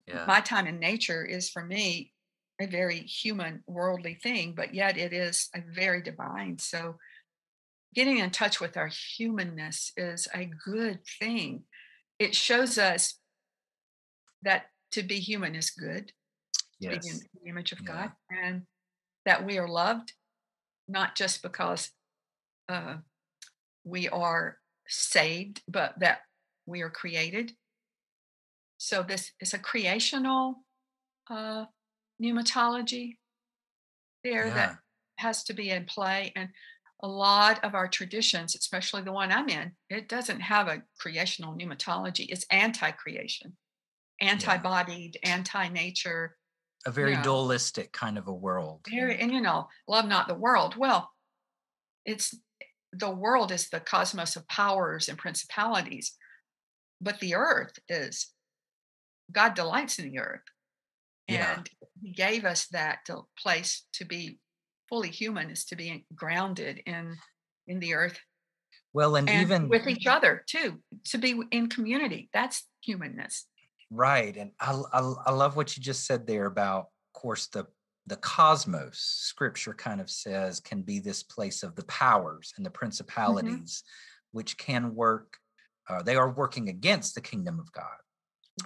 yeah. 0.07 0.25
my 0.27 0.41
time 0.41 0.67
in 0.67 0.79
nature 0.79 1.23
is 1.23 1.49
for 1.49 1.63
me 1.63 2.11
a 2.59 2.67
very 2.67 2.99
human 2.99 3.63
worldly 3.65 4.15
thing 4.15 4.53
but 4.55 4.73
yet 4.73 4.97
it 4.97 5.13
is 5.13 5.49
a 5.55 5.61
very 5.73 6.01
divine 6.01 6.57
so 6.59 6.95
getting 7.93 8.17
in 8.17 8.31
touch 8.31 8.59
with 8.59 8.77
our 8.77 8.89
humanness 9.17 9.91
is 9.97 10.27
a 10.33 10.45
good 10.45 10.99
thing. 11.19 11.63
It 12.19 12.35
shows 12.35 12.77
us 12.77 13.19
that 14.41 14.65
to 14.91 15.03
be 15.03 15.19
human 15.19 15.55
is 15.55 15.71
good, 15.71 16.11
yes. 16.79 16.95
to 16.95 16.99
be 16.99 17.09
in 17.09 17.19
the 17.33 17.49
image 17.49 17.71
of 17.71 17.79
yeah. 17.81 17.87
God, 17.87 18.11
and 18.29 18.63
that 19.25 19.45
we 19.45 19.57
are 19.57 19.67
loved, 19.67 20.13
not 20.87 21.15
just 21.15 21.41
because 21.41 21.91
uh, 22.69 22.97
we 23.83 24.09
are 24.09 24.57
saved, 24.87 25.61
but 25.67 25.99
that 25.99 26.19
we 26.65 26.81
are 26.81 26.89
created. 26.89 27.53
So 28.77 29.01
this 29.01 29.31
is 29.39 29.53
a 29.53 29.59
creational 29.59 30.63
uh, 31.29 31.65
pneumatology 32.21 33.17
there 34.23 34.47
yeah. 34.47 34.53
that 34.53 34.77
has 35.17 35.43
to 35.45 35.53
be 35.53 35.69
in 35.69 35.85
play. 35.85 36.33
And 36.35 36.49
a 37.03 37.07
lot 37.07 37.63
of 37.65 37.75
our 37.75 37.87
traditions, 37.87 38.55
especially 38.55 39.01
the 39.01 39.11
one 39.11 39.31
I'm 39.31 39.49
in, 39.49 39.73
it 39.89 40.07
doesn't 40.07 40.39
have 40.39 40.69
a 40.69 40.81
creational 40.97 41.53
pneumatology. 41.53 42.27
It's 42.29 42.45
anti-creation, 42.49 43.57
anti-bodied, 44.21 45.19
yeah. 45.21 45.35
anti-nature. 45.35 46.37
A 46.85 46.91
very 46.91 47.11
you 47.11 47.17
know, 47.17 47.23
dualistic 47.23 47.91
kind 47.91 48.17
of 48.17 48.27
a 48.29 48.33
world. 48.33 48.85
Very, 48.89 49.19
and 49.19 49.33
you 49.33 49.41
know, 49.41 49.67
love 49.87 50.07
not 50.07 50.29
the 50.29 50.33
world. 50.33 50.75
Well, 50.77 51.11
it's 52.05 52.33
the 52.93 53.11
world 53.11 53.51
is 53.51 53.69
the 53.69 53.81
cosmos 53.81 54.37
of 54.37 54.47
powers 54.47 55.09
and 55.09 55.17
principalities, 55.17 56.13
but 57.01 57.19
the 57.19 57.35
earth 57.35 57.73
is 57.89 58.31
God 59.31 59.55
delights 59.55 59.99
in 59.99 60.09
the 60.09 60.19
earth. 60.19 60.41
Yeah. 61.27 61.55
And 61.57 61.69
he 62.01 62.11
gave 62.11 62.45
us 62.45 62.67
that 62.67 62.99
place 63.37 63.85
to 63.93 64.05
be 64.05 64.39
fully 64.93 65.09
human 65.09 65.49
is 65.49 65.65
to 65.65 65.75
be 65.75 66.05
grounded 66.13 66.83
in 66.85 67.17
in 67.65 67.79
the 67.79 67.95
earth 67.95 68.19
well 68.93 69.15
and, 69.15 69.27
and 69.27 69.41
even 69.41 69.67
with 69.67 69.87
each 69.87 70.05
other 70.05 70.43
too 70.45 70.79
to 71.03 71.17
be 71.17 71.41
in 71.49 71.67
community 71.67 72.29
that's 72.31 72.67
humanness 72.81 73.47
right 73.89 74.37
and 74.37 74.51
I, 74.59 74.79
I, 74.93 75.13
I 75.25 75.31
love 75.31 75.55
what 75.55 75.75
you 75.75 75.81
just 75.81 76.05
said 76.05 76.27
there 76.27 76.45
about 76.45 76.81
of 77.15 77.19
course 77.19 77.47
the 77.47 77.65
the 78.05 78.17
cosmos 78.17 78.99
scripture 78.99 79.73
kind 79.73 79.99
of 79.99 80.11
says 80.11 80.59
can 80.59 80.83
be 80.83 80.99
this 80.99 81.23
place 81.23 81.63
of 81.63 81.75
the 81.75 81.85
powers 81.85 82.53
and 82.55 82.63
the 82.63 82.69
mm-hmm. 82.69 82.77
principalities 82.77 83.81
mm-hmm. 83.81 84.37
which 84.37 84.59
can 84.59 84.93
work 84.93 85.37
uh, 85.89 86.03
they 86.03 86.15
are 86.15 86.29
working 86.29 86.69
against 86.69 87.15
the 87.15 87.21
kingdom 87.21 87.59
of 87.59 87.71
god 87.71 87.97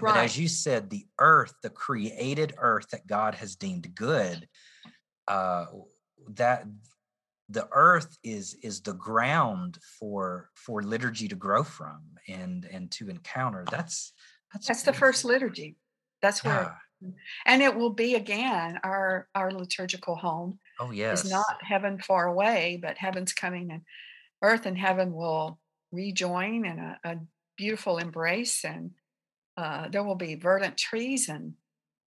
right. 0.02 0.14
but 0.14 0.26
as 0.26 0.38
you 0.38 0.50
said 0.50 0.90
the 0.90 1.06
earth 1.20 1.54
the 1.64 1.70
created 1.70 2.54
earth 2.58 2.90
that 2.90 3.08
god 3.08 3.34
has 3.34 3.56
deemed 3.56 3.96
good 3.96 4.46
uh, 5.30 5.66
that 6.30 6.66
the 7.50 7.68
earth 7.72 8.18
is 8.24 8.56
is 8.62 8.82
the 8.82 8.94
ground 8.94 9.78
for 10.00 10.50
for 10.56 10.84
liturgy 10.84 11.28
to 11.28 11.36
grow 11.36 11.64
from 11.64 12.02
and 12.28 12.66
and 12.66 12.92
to 12.92 13.10
encounter. 13.10 13.66
That's 13.72 14.14
that's, 14.54 14.68
that's 14.68 14.84
the 14.84 14.94
first 14.94 15.26
liturgy. 15.26 15.78
That's 16.22 16.44
where 16.44 16.76
yeah. 17.02 17.10
and 17.46 17.62
it 17.62 17.76
will 17.76 17.92
be 17.92 18.16
again 18.16 18.80
our 18.84 19.28
our 19.36 19.52
liturgical 19.52 20.16
home 20.16 20.60
oh 20.80 20.92
yes. 20.92 21.24
is 21.24 21.32
not 21.32 21.58
heaven 21.62 22.00
far 22.00 22.26
away 22.26 22.80
but 22.82 22.98
heaven's 22.98 23.34
coming 23.34 23.72
and 23.72 23.84
earth 24.42 24.66
and 24.66 24.78
heaven 24.78 25.14
will 25.14 25.60
rejoin 25.92 26.66
in 26.66 26.80
a, 26.80 27.00
a 27.04 27.18
beautiful 27.56 28.00
embrace 28.00 28.66
and 28.66 28.92
uh, 29.58 29.88
there 29.90 30.04
will 30.04 30.16
be 30.16 30.36
verdant 30.36 30.78
trees 30.78 31.30
and 31.30 31.54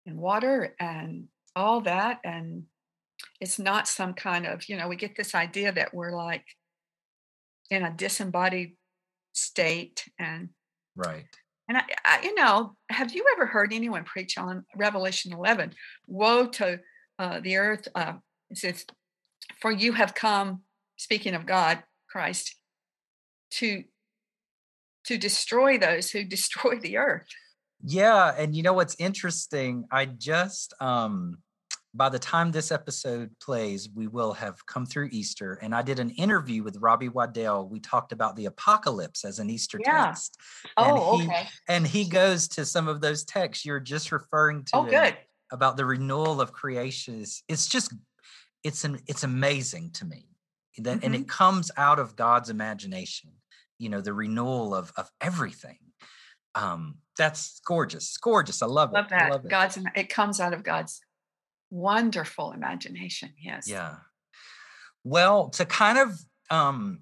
and 0.07 0.17
water 0.17 0.75
and 0.81 1.29
all 1.55 1.83
that 1.83 2.19
and 2.25 2.65
it's 3.41 3.59
not 3.59 3.89
some 3.89 4.15
kind 4.15 4.47
of 4.47 4.69
you 4.69 4.77
know 4.77 4.89
we 4.89 4.97
get 4.97 5.17
this 5.17 5.35
idea 5.35 5.73
that 5.73 5.95
we're 5.95 6.17
like 6.17 6.45
in 7.71 7.83
a 7.83 7.93
disembodied 7.93 8.77
state 9.33 10.09
and 10.19 10.49
right. 10.97 11.25
and 11.69 11.79
I, 11.79 11.83
I, 12.05 12.21
you 12.23 12.35
know 12.35 12.77
have 12.91 13.13
you 13.13 13.25
ever 13.37 13.47
heard 13.47 13.73
anyone 13.73 14.05
preach 14.05 14.39
on 14.39 14.65
revelation 14.77 15.33
11 15.33 15.75
woe 16.07 16.47
to 16.47 16.81
uh, 17.19 17.41
the 17.41 17.57
earth 17.57 17.89
uh, 17.95 18.15
it 18.51 18.59
says 18.59 18.87
for 19.61 19.71
you 19.71 19.93
have 19.93 20.15
come 20.15 20.63
speaking 20.97 21.35
of 21.35 21.47
god 21.47 21.83
christ 22.09 22.57
to 23.51 23.85
to 25.09 25.19
destroy 25.19 25.79
those 25.79 26.11
who 26.11 26.25
destroy 26.37 26.79
the 26.79 26.99
earth. 26.99 27.29
Yeah 27.83 28.35
and 28.37 28.55
you 28.55 28.63
know 28.63 28.73
what's 28.73 28.97
interesting? 28.99 29.85
I 29.91 30.07
just 30.07 30.75
um 30.81 31.39
by 31.95 32.09
the 32.09 32.19
time 32.19 32.51
this 32.51 32.71
episode 32.71 33.31
plays, 33.41 33.89
we 33.95 34.07
will 34.07 34.33
have 34.35 34.65
come 34.67 34.87
through 34.87 35.09
Easter. 35.11 35.59
And 35.63 35.75
I 35.75 35.83
did 35.83 35.99
an 35.99 36.11
interview 36.11 36.63
with 36.63 36.77
Robbie 36.77 37.09
Waddell. 37.09 37.69
We 37.69 37.81
talked 37.81 38.13
about 38.13 38.37
the 38.37 38.47
apocalypse 38.47 39.25
as 39.25 39.39
an 39.39 39.51
Easter 39.51 39.81
yeah. 39.85 40.07
text. 40.07 40.37
Oh, 40.77 41.15
and 41.15 41.23
he, 41.23 41.29
okay. 41.29 41.49
And 41.69 41.87
he 41.87 42.05
goes 42.05 42.49
to 42.49 42.65
some 42.65 42.89
of 42.89 43.01
those 43.01 43.25
texts 43.25 43.65
you're 43.65 43.81
just 43.81 44.13
referring 44.13 44.65
to. 44.65 44.77
Oh, 44.77 44.85
good. 44.85 45.17
About 45.51 45.77
the 45.77 45.87
renewal 45.87 46.41
of 46.41 46.53
creation. 46.53 47.25
It's 47.49 47.67
just, 47.67 47.95
it's 48.63 48.85
an, 48.85 49.01
it's 49.07 49.25
amazing 49.25 49.93
to 49.93 50.05
me 50.05 50.27
that, 50.79 50.99
mm-hmm. 50.99 51.07
and 51.07 51.15
it 51.15 51.29
comes 51.29 51.71
out 51.77 51.99
of 51.99 52.17
God's 52.17 52.51
imagination. 52.51 53.31
You 53.81 53.91
know, 53.91 54.01
the 54.01 54.13
renewal 54.13 54.75
of 54.75 54.93
of 54.97 55.09
everything. 55.21 55.79
Um, 56.57 56.97
that's 57.17 57.61
gorgeous. 57.65 58.17
Gorgeous. 58.17 58.61
I 58.61 58.67
love, 58.67 58.93
love 58.93 59.07
it. 59.07 59.11
That. 59.11 59.31
Love 59.31 59.45
it. 59.45 59.49
God's 59.49 59.79
it 59.95 60.09
comes 60.09 60.41
out 60.41 60.53
of 60.53 60.65
God's 60.65 61.01
wonderful 61.71 62.53
imagination 62.53 63.31
yes 63.41 63.69
yeah 63.69 63.97
well 65.05 65.49
to 65.51 65.65
kind 65.65 65.99
of 65.99 66.19
um 66.51 67.01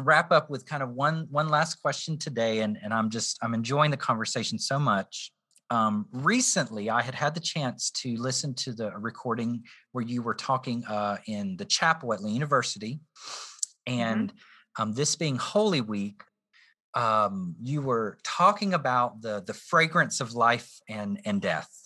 wrap 0.00 0.30
up 0.30 0.50
with 0.50 0.66
kind 0.66 0.82
of 0.82 0.90
one 0.90 1.26
one 1.30 1.48
last 1.48 1.76
question 1.76 2.18
today 2.18 2.60
and 2.60 2.78
and 2.82 2.92
i'm 2.92 3.10
just 3.10 3.38
i'm 3.42 3.54
enjoying 3.54 3.90
the 3.90 3.96
conversation 3.96 4.58
so 4.58 4.78
much 4.78 5.32
um 5.70 6.06
recently 6.12 6.90
i 6.90 7.00
had 7.00 7.14
had 7.14 7.34
the 7.34 7.40
chance 7.40 7.90
to 7.90 8.16
listen 8.16 8.54
to 8.54 8.72
the 8.72 8.90
recording 8.98 9.62
where 9.92 10.04
you 10.04 10.22
were 10.22 10.34
talking 10.34 10.84
uh 10.84 11.16
in 11.26 11.56
the 11.56 11.64
chapel 11.64 12.12
at 12.12 12.22
Lee 12.22 12.32
university 12.32 13.00
mm-hmm. 13.88 14.00
and 14.00 14.28
mm-hmm. 14.28 14.82
um 14.82 14.92
this 14.92 15.16
being 15.16 15.36
holy 15.36 15.80
week 15.80 16.22
um 16.94 17.56
you 17.62 17.80
were 17.80 18.18
talking 18.22 18.74
about 18.74 19.22
the 19.22 19.42
the 19.46 19.54
fragrance 19.54 20.20
of 20.20 20.34
life 20.34 20.78
and 20.88 21.20
and 21.24 21.40
death 21.40 21.85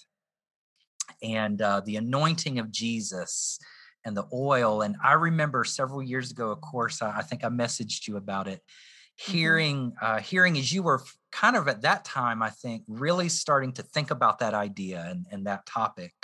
and 1.22 1.60
uh, 1.60 1.80
the 1.84 1.96
anointing 1.96 2.58
of 2.58 2.70
Jesus 2.70 3.58
and 4.04 4.16
the 4.16 4.26
oil. 4.32 4.82
And 4.82 4.96
I 5.02 5.12
remember 5.12 5.64
several 5.64 6.02
years 6.02 6.30
ago, 6.30 6.50
of 6.50 6.60
course, 6.60 7.02
I, 7.02 7.18
I 7.18 7.22
think 7.22 7.44
I 7.44 7.48
messaged 7.48 8.08
you 8.08 8.16
about 8.16 8.48
it. 8.48 8.60
Mm-hmm. 8.60 9.32
Hearing, 9.32 9.92
mm-hmm. 9.92 10.04
uh, 10.04 10.18
hearing 10.20 10.56
as 10.56 10.72
you 10.72 10.82
were 10.82 11.02
kind 11.32 11.56
of 11.56 11.68
at 11.68 11.82
that 11.82 12.04
time, 12.04 12.42
I 12.42 12.50
think, 12.50 12.84
really 12.88 13.28
starting 13.28 13.72
to 13.74 13.82
think 13.82 14.10
about 14.10 14.38
that 14.38 14.54
idea 14.54 15.06
and, 15.08 15.26
and 15.30 15.46
that 15.46 15.66
topic. 15.66 16.14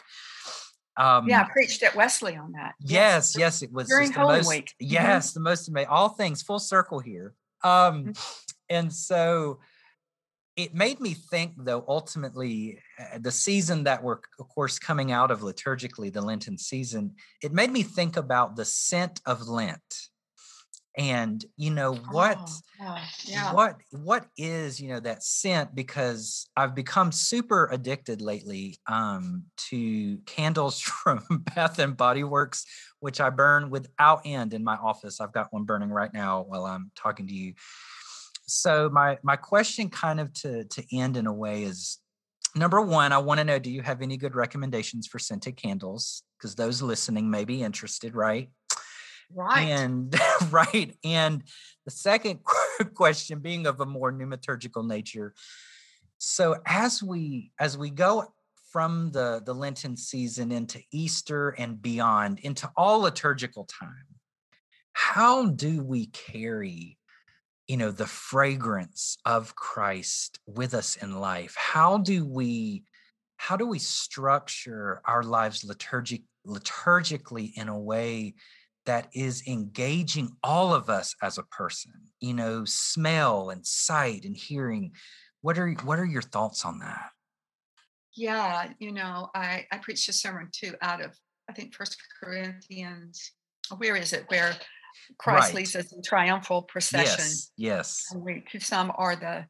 Um, 0.97 1.29
yeah, 1.29 1.43
I 1.43 1.53
preached 1.53 1.83
at 1.83 1.95
Wesley 1.95 2.37
on 2.37 2.53
that. 2.53 2.75
Yes, 2.81 3.37
yes, 3.37 3.39
yes 3.39 3.63
it 3.63 3.73
was 3.73 3.89
during 3.89 4.13
the 4.13 4.19
Holy 4.19 4.37
most, 4.39 4.49
Week. 4.49 4.75
Yes, 4.81 5.33
the 5.33 5.41
most 5.41 5.69
amazing. 5.69 5.91
All 5.91 6.09
things 6.09 6.43
full 6.43 6.59
circle 6.59 7.01
here. 7.01 7.35
Um, 7.63 8.07
Mhm. 8.07 8.45
and 8.71 8.93
so 8.93 9.61
it 10.57 10.75
made 10.75 11.01
me 11.01 11.15
think, 11.15 11.53
though, 11.57 11.85
ultimately, 11.87 12.79
uh, 12.99 13.19
the 13.21 13.31
season 13.31 13.85
that 13.85 14.03
we're, 14.03 14.19
of 14.41 14.49
course, 14.49 14.79
coming 14.79 15.13
out 15.13 15.31
of 15.31 15.41
liturgically, 15.41 16.13
the 16.13 16.23
Lenten 16.23 16.57
season, 16.59 17.15
it 17.43 17.53
made 17.53 17.71
me 17.71 17.83
think 17.83 18.17
about 18.17 18.57
the 18.57 18.65
scent 18.65 19.21
of 19.27 19.47
Lent. 19.49 20.09
And 20.97 21.45
you 21.59 21.71
know 21.71 21.95
what 21.95 22.39
Oh, 22.81 22.99
yeah. 23.27 23.53
what 23.55 23.77
what 23.91 24.27
is 24.37 24.81
you 24.81 24.89
know 24.89 25.01
that 25.01 25.23
scent 25.23 25.75
because 25.75 26.47
i've 26.57 26.75
become 26.75 27.11
super 27.11 27.69
addicted 27.73 28.21
lately 28.21 28.79
um 28.87 29.45
to 29.57 30.19
candles 30.27 30.81
from 30.81 31.25
bath 31.55 31.79
and 31.79 31.97
body 31.97 32.23
works 32.23 32.65
which 33.01 33.21
i 33.21 33.31
burn 33.31 33.71
without 33.71 34.21
end 34.27 34.53
in 34.53 34.63
my 34.63 34.77
office 34.77 35.21
i've 35.21 35.33
got 35.33 35.53
one 35.53 35.65
burning 35.65 35.89
right 35.89 36.13
now 36.13 36.43
while 36.43 36.67
i'm 36.67 36.91
talking 36.95 37.27
to 37.27 37.35
you 37.35 37.55
so 38.47 38.89
my 38.91 39.19
my 39.23 39.37
question 39.37 39.89
kind 39.89 40.21
of 40.21 40.33
to 40.33 40.65
to 40.65 40.85
end 40.97 41.17
in 41.17 41.27
a 41.27 41.33
way 41.33 41.63
is 41.65 41.99
number 42.55 42.81
one 42.81 43.13
i 43.13 43.19
want 43.19 43.39
to 43.39 43.45
know 43.45 43.59
do 43.59 43.71
you 43.71 43.83
have 43.83 44.03
any 44.03 44.17
good 44.17 44.35
recommendations 44.35 45.07
for 45.07 45.19
scented 45.19 45.57
candles 45.57 46.23
because 46.39 46.55
those 46.55 46.81
listening 46.81 47.31
may 47.31 47.45
be 47.45 47.63
interested 47.63 48.15
right 48.15 48.51
Right. 49.35 49.69
and 49.69 50.15
right. 50.51 50.95
And 51.05 51.43
the 51.85 51.91
second 51.91 52.41
question 52.95 53.41
being 53.41 53.67
of 53.67 53.81
a 53.81 53.87
more 53.87 54.13
pneumaturgical 54.13 54.87
nature. 54.87 55.35
So 56.19 56.57
as 56.65 57.03
we 57.03 57.53
as 57.59 57.77
we 57.77 57.91
go 57.91 58.33
from 58.73 59.11
the, 59.11 59.43
the 59.45 59.55
Lenten 59.55 59.97
season 59.97 60.53
into 60.53 60.81
Easter 60.93 61.51
and 61.51 61.81
beyond, 61.81 62.41
into 62.41 62.71
all 62.77 63.01
liturgical 63.01 63.65
time, 63.65 64.07
how 64.93 65.47
do 65.47 65.83
we 65.83 66.07
carry 66.07 66.99
you 67.69 67.77
know 67.77 67.91
the 67.91 68.07
fragrance 68.07 69.19
of 69.25 69.55
Christ 69.55 70.39
with 70.47 70.75
us 70.75 70.97
in 70.97 71.19
life? 71.19 71.55
How 71.57 71.99
do 71.99 72.25
we 72.25 72.85
how 73.37 73.57
do 73.57 73.67
we 73.67 73.79
structure 73.79 75.03
our 75.05 75.23
lives 75.23 75.65
liturgic 75.65 76.23
liturgically 76.47 77.53
in 77.57 77.69
a 77.69 77.79
way 77.79 78.35
that 78.87 79.09
is 79.13 79.43
engaging 79.49 80.31
all 80.45 80.73
of 80.73 80.89
us 80.89 81.15
as 81.21 81.39
a 81.39 81.43
person 81.43 81.93
you 82.21 82.33
know 82.33 82.65
smell 82.65 83.51
and 83.51 83.67
sight 83.67 84.25
and 84.25 84.37
hearing 84.37 84.93
what 85.41 85.59
are 85.59 85.73
what 85.85 85.99
are 85.99 86.05
your 86.07 86.23
thoughts 86.23 86.65
on 86.65 86.79
that 86.79 87.11
Yeah, 88.17 88.73
you 88.79 88.93
know, 88.93 89.29
I 89.35 89.67
I 89.71 89.77
preached 89.79 90.09
a 90.09 90.13
sermon 90.13 90.49
too 90.51 90.75
out 90.81 91.05
of 91.05 91.13
I 91.49 91.53
think 91.53 91.75
First 91.75 91.97
Corinthians. 92.19 93.33
Where 93.77 93.97
is 93.97 94.13
it? 94.13 94.25
Where 94.29 94.57
Christ 95.19 95.47
Right. 95.49 95.55
leads 95.55 95.77
us 95.77 95.93
in 95.93 96.03
triumphal 96.03 96.63
procession. 96.63 97.19
yes 97.19 97.51
yes 97.57 98.07
And 98.13 98.23
we, 98.23 98.43
to 98.53 98.61
some 98.61 98.93
are 98.97 99.17
the 99.17 99.47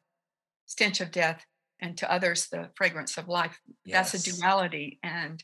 stench 0.66 1.00
of 1.00 1.10
death, 1.10 1.44
and 1.80 1.96
to 1.98 2.10
others 2.10 2.48
the 2.48 2.70
fragrance 2.74 3.16
of 3.18 3.28
life. 3.28 3.60
Yes. 3.84 4.12
That's 4.12 4.26
a 4.26 4.32
duality, 4.36 4.98
and 5.02 5.42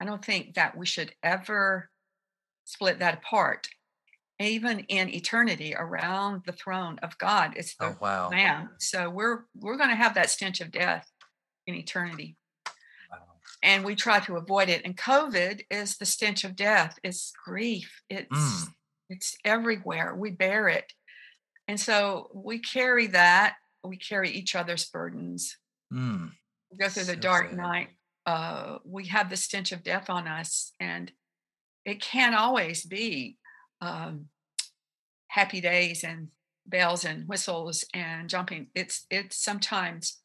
I 0.00 0.04
don't 0.04 0.24
think 0.24 0.54
that 0.54 0.76
we 0.76 0.86
should 0.86 1.14
ever 1.22 1.90
split 2.64 2.98
that 3.00 3.14
apart. 3.18 3.68
Even 4.40 4.80
in 4.80 5.14
eternity, 5.14 5.74
around 5.76 6.42
the 6.44 6.52
throne 6.52 6.98
of 7.02 7.16
God, 7.18 7.52
it's 7.56 7.76
the 7.76 7.86
oh 7.86 7.96
wow 8.00 8.30
Lamb. 8.30 8.70
So 8.78 9.08
we're 9.10 9.44
we're 9.54 9.76
going 9.76 9.90
to 9.90 9.94
have 9.96 10.14
that 10.14 10.28
stench 10.30 10.60
of 10.60 10.72
death 10.72 11.08
in 11.66 11.74
eternity 11.74 12.36
and 13.62 13.82
we 13.84 13.94
try 13.94 14.20
to 14.20 14.36
avoid 14.36 14.68
it. 14.68 14.82
And 14.84 14.94
COVID 14.96 15.62
is 15.70 15.96
the 15.96 16.04
stench 16.04 16.44
of 16.44 16.54
death. 16.56 16.98
It's 17.02 17.32
grief. 17.44 18.02
It's 18.10 18.28
Mm. 18.30 18.74
It's 19.08 19.36
everywhere. 19.44 20.14
We 20.14 20.30
bear 20.30 20.68
it, 20.68 20.92
and 21.68 21.78
so 21.78 22.30
we 22.34 22.58
carry 22.58 23.08
that. 23.08 23.56
We 23.82 23.96
carry 23.96 24.30
each 24.30 24.54
other's 24.54 24.84
burdens. 24.86 25.56
Mm. 25.92 26.30
We 26.70 26.78
go 26.78 26.88
through 26.88 27.04
the 27.04 27.16
dark 27.16 27.50
sad. 27.50 27.56
night. 27.56 27.88
Uh, 28.26 28.78
we 28.84 29.06
have 29.08 29.28
the 29.28 29.36
stench 29.36 29.72
of 29.72 29.84
death 29.84 30.08
on 30.08 30.26
us, 30.26 30.72
and 30.80 31.12
it 31.84 32.00
can't 32.00 32.34
always 32.34 32.84
be 32.84 33.36
um, 33.80 34.26
happy 35.28 35.60
days 35.60 36.04
and 36.04 36.28
bells 36.66 37.04
and 37.04 37.28
whistles 37.28 37.84
and 37.92 38.28
jumping. 38.28 38.68
It's 38.74 39.06
it's 39.10 39.36
sometimes 39.36 40.18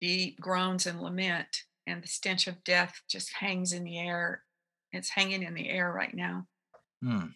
deep 0.00 0.40
groans 0.40 0.86
and 0.86 1.00
lament, 1.00 1.62
and 1.86 2.02
the 2.02 2.08
stench 2.08 2.46
of 2.46 2.62
death 2.64 3.00
just 3.08 3.32
hangs 3.34 3.72
in 3.72 3.84
the 3.84 3.98
air. 3.98 4.42
It's 4.92 5.08
hanging 5.08 5.42
in 5.42 5.54
the 5.54 5.68
air 5.68 5.90
right 5.92 6.14
now. 6.14 6.46
Mm. 7.02 7.34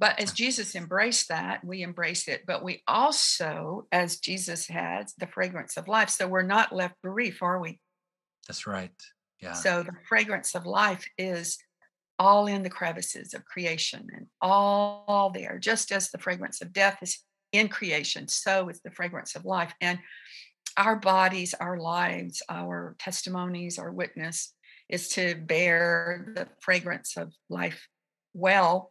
But 0.00 0.18
as 0.18 0.32
Jesus 0.32 0.74
embraced 0.74 1.28
that, 1.28 1.62
we 1.62 1.82
embrace 1.82 2.26
it. 2.26 2.44
But 2.46 2.64
we 2.64 2.82
also, 2.88 3.86
as 3.92 4.18
Jesus 4.18 4.66
has, 4.66 5.12
the 5.18 5.26
fragrance 5.26 5.76
of 5.76 5.86
life. 5.86 6.08
So 6.08 6.26
we're 6.26 6.42
not 6.42 6.74
left 6.74 6.94
bereaved, 7.02 7.38
are 7.42 7.60
we? 7.60 7.78
that's 8.48 8.66
right 8.66 8.90
yeah 9.40 9.52
So 9.52 9.82
the 9.82 9.92
fragrance 10.08 10.54
of 10.54 10.66
life 10.66 11.06
is 11.16 11.58
all 12.18 12.46
in 12.46 12.62
the 12.62 12.70
crevices 12.70 13.32
of 13.32 13.44
creation 13.44 14.08
and 14.14 14.26
all 14.42 15.30
there, 15.32 15.58
just 15.58 15.92
as 15.92 16.10
the 16.10 16.18
fragrance 16.18 16.60
of 16.60 16.72
death 16.72 16.98
is 17.00 17.18
in 17.52 17.68
creation, 17.68 18.28
so 18.28 18.68
is 18.68 18.80
the 18.82 18.90
fragrance 18.90 19.36
of 19.36 19.44
life. 19.44 19.72
And 19.80 19.98
our 20.76 20.96
bodies, 20.96 21.54
our 21.54 21.78
lives, 21.78 22.42
our 22.48 22.96
testimonies, 22.98 23.78
our 23.78 23.92
witness 23.92 24.52
is 24.88 25.08
to 25.10 25.34
bear 25.34 26.32
the 26.34 26.48
fragrance 26.60 27.16
of 27.16 27.32
life 27.48 27.88
well, 28.34 28.89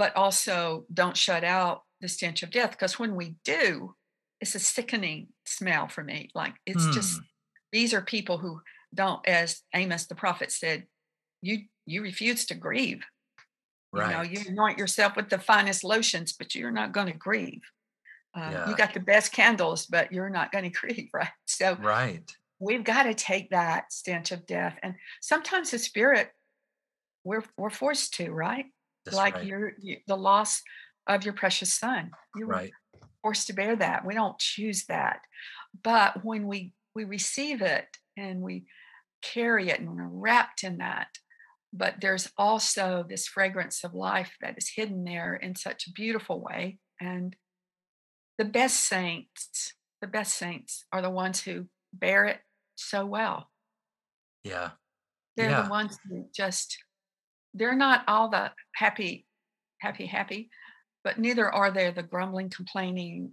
but 0.00 0.16
also 0.16 0.86
don't 0.94 1.14
shut 1.14 1.44
out 1.44 1.82
the 2.00 2.08
stench 2.08 2.42
of 2.42 2.50
death. 2.50 2.70
Because 2.70 2.98
when 2.98 3.14
we 3.16 3.36
do, 3.44 3.94
it's 4.40 4.54
a 4.54 4.58
sickening 4.58 5.28
smell 5.44 5.88
for 5.88 6.02
me. 6.02 6.30
Like 6.34 6.54
it's 6.64 6.88
just 6.88 7.18
Hmm. 7.18 7.24
these 7.70 7.92
are 7.92 8.00
people 8.00 8.38
who 8.38 8.62
don't, 8.94 9.20
as 9.28 9.60
Amos 9.74 10.06
the 10.06 10.14
prophet 10.14 10.52
said, 10.52 10.86
you 11.42 11.66
you 11.84 12.00
refuse 12.00 12.46
to 12.46 12.54
grieve. 12.54 13.04
You 13.92 14.00
know, 14.08 14.20
right 14.20 14.30
you 14.30 14.40
anoint 14.48 14.78
yourself 14.78 15.16
with 15.16 15.28
the 15.28 15.38
finest 15.38 15.84
lotions, 15.84 16.32
but 16.32 16.54
you're 16.54 16.70
not 16.70 16.92
going 16.92 17.08
to 17.08 17.18
grieve. 17.28 17.60
Uh, 18.34 18.52
Yeah. 18.52 18.70
You 18.70 18.74
got 18.76 18.94
the 18.94 19.00
best 19.00 19.32
candles, 19.32 19.84
but 19.84 20.12
you're 20.12 20.30
not 20.30 20.50
going 20.50 20.64
to 20.70 20.70
grieve, 20.70 21.10
right? 21.12 21.28
So 21.44 21.74
right 21.74 22.34
we've 22.58 22.84
got 22.84 23.02
to 23.02 23.12
take 23.12 23.50
that 23.50 23.92
stench 23.92 24.32
of 24.32 24.46
death, 24.46 24.78
and 24.82 24.94
sometimes 25.20 25.70
the 25.72 25.78
spirit, 25.78 26.30
we're 27.22 27.44
we're 27.58 27.68
forced 27.68 28.14
to, 28.14 28.30
right? 28.32 28.64
That's 29.10 29.16
like 29.16 29.34
right 29.34 29.44
your 29.44 29.72
you, 29.80 29.98
the 30.06 30.16
loss 30.16 30.62
of 31.06 31.24
your 31.24 31.34
precious 31.34 31.72
son. 31.74 32.10
You 32.36 32.46
were 32.46 32.54
right 32.54 32.72
forced 33.22 33.46
to 33.48 33.52
bear 33.52 33.76
that. 33.76 34.06
We 34.06 34.14
don't 34.14 34.38
choose 34.38 34.86
that. 34.86 35.20
But 35.82 36.24
when 36.24 36.46
we 36.46 36.72
we 36.94 37.04
receive 37.04 37.62
it 37.62 37.86
and 38.16 38.40
we 38.40 38.66
carry 39.22 39.68
it 39.70 39.80
and 39.80 39.94
we're 39.94 40.08
wrapped 40.08 40.64
in 40.64 40.78
that, 40.78 41.08
but 41.72 41.96
there's 42.00 42.28
also 42.36 43.04
this 43.08 43.26
fragrance 43.28 43.84
of 43.84 43.94
life 43.94 44.36
that 44.40 44.56
is 44.58 44.72
hidden 44.74 45.04
there 45.04 45.34
in 45.36 45.54
such 45.54 45.86
a 45.86 45.92
beautiful 45.92 46.40
way. 46.40 46.78
And 47.00 47.36
the 48.38 48.44
best 48.44 48.88
saints, 48.88 49.74
the 50.00 50.06
best 50.06 50.34
saints 50.34 50.84
are 50.92 51.02
the 51.02 51.10
ones 51.10 51.42
who 51.42 51.66
bear 51.92 52.24
it 52.24 52.40
so 52.76 53.04
well. 53.06 53.50
yeah 54.44 54.70
They're 55.36 55.50
Yeah. 55.50 55.62
the 55.62 55.70
ones 55.70 55.98
who 56.08 56.26
just 56.34 56.78
they're 57.54 57.76
not 57.76 58.04
all 58.08 58.28
the 58.28 58.52
happy, 58.74 59.26
happy, 59.80 60.06
happy, 60.06 60.50
but 61.04 61.18
neither 61.18 61.50
are 61.52 61.70
they 61.70 61.90
the 61.90 62.02
grumbling, 62.02 62.50
complaining, 62.50 63.32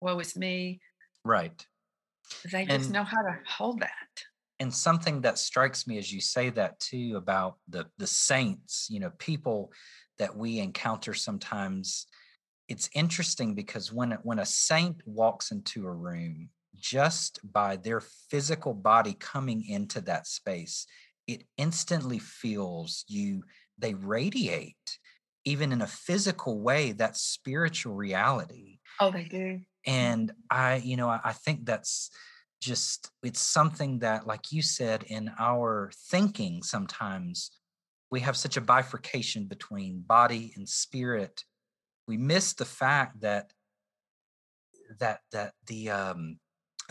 woe 0.00 0.18
is 0.18 0.36
me. 0.36 0.80
right 1.24 1.66
They 2.50 2.64
just 2.66 2.90
know 2.90 3.04
how 3.04 3.22
to 3.22 3.38
hold 3.46 3.80
that. 3.80 4.24
and 4.60 4.72
something 4.72 5.20
that 5.22 5.38
strikes 5.38 5.86
me 5.86 5.98
as 5.98 6.12
you 6.12 6.20
say 6.20 6.50
that 6.50 6.78
too 6.80 7.14
about 7.16 7.56
the 7.68 7.86
the 7.98 8.06
saints 8.06 8.88
you 8.90 9.00
know 9.00 9.10
people 9.18 9.72
that 10.18 10.36
we 10.36 10.58
encounter 10.58 11.14
sometimes 11.14 12.06
it's 12.68 12.90
interesting 12.94 13.54
because 13.54 13.92
when 13.92 14.12
when 14.22 14.38
a 14.40 14.46
saint 14.46 14.96
walks 15.06 15.50
into 15.52 15.86
a 15.86 15.92
room 15.92 16.50
just 16.76 17.40
by 17.52 17.76
their 17.76 18.00
physical 18.30 18.74
body 18.74 19.14
coming 19.18 19.64
into 19.68 20.00
that 20.00 20.26
space 20.26 20.86
it 21.26 21.44
instantly 21.56 22.18
feels 22.18 23.04
you 23.08 23.42
they 23.78 23.94
radiate 23.94 24.98
even 25.44 25.72
in 25.72 25.80
a 25.82 25.86
physical 25.86 26.60
way 26.60 26.92
that 26.92 27.16
spiritual 27.16 27.94
reality. 27.94 28.78
Oh, 29.00 29.10
they 29.10 29.24
do. 29.24 29.60
and 29.86 30.32
i 30.50 30.76
you 30.76 30.96
know 30.96 31.08
I, 31.08 31.20
I 31.24 31.32
think 31.32 31.64
that's 31.64 32.10
just 32.60 33.10
it's 33.22 33.40
something 33.40 34.00
that 34.00 34.26
like 34.26 34.50
you 34.50 34.60
said 34.62 35.04
in 35.04 35.30
our 35.38 35.92
thinking 36.10 36.62
sometimes 36.64 37.52
we 38.10 38.20
have 38.20 38.36
such 38.36 38.56
a 38.56 38.60
bifurcation 38.60 39.44
between 39.44 40.00
body 40.00 40.52
and 40.56 40.68
spirit. 40.68 41.44
We 42.06 42.16
miss 42.16 42.54
the 42.54 42.64
fact 42.64 43.20
that 43.20 43.52
that 44.98 45.20
that 45.32 45.52
the 45.66 45.90
um 45.90 46.38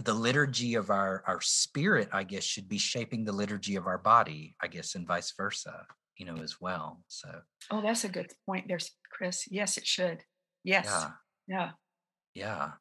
the 0.03 0.13
liturgy 0.13 0.75
of 0.75 0.91
our 0.91 1.23
our 1.25 1.41
spirit 1.41 2.07
i 2.13 2.23
guess 2.23 2.43
should 2.43 2.69
be 2.69 2.77
shaping 2.77 3.23
the 3.25 3.31
liturgy 3.31 3.75
of 3.75 3.88
our 3.88 3.97
body 3.97 4.55
i 4.61 4.67
guess 4.67 4.93
and 4.93 5.07
vice 5.07 5.33
versa 5.35 5.85
you 6.18 6.26
know, 6.26 6.38
as 6.41 6.59
well. 6.59 7.01
So, 7.07 7.30
oh, 7.72 7.82
that's 7.82 8.03
a 8.03 8.09
good 8.09 8.32
point. 8.45 8.65
There's 8.68 8.91
Chris. 9.11 9.45
Yes, 9.49 9.78
it 9.78 9.86
should. 9.86 10.20
Yes. 10.63 10.86
Yeah. 10.86 11.09
Yeah. 11.47 11.70
Yeah. 12.34 12.72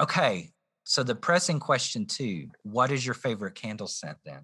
Okay. 0.00 0.50
So 0.84 1.02
the 1.02 1.14
pressing 1.14 1.58
question 1.58 2.06
too, 2.06 2.48
what 2.62 2.92
is 2.92 3.04
your 3.04 3.14
favorite 3.14 3.56
candle 3.56 3.88
scent 3.88 4.18
then? 4.24 4.42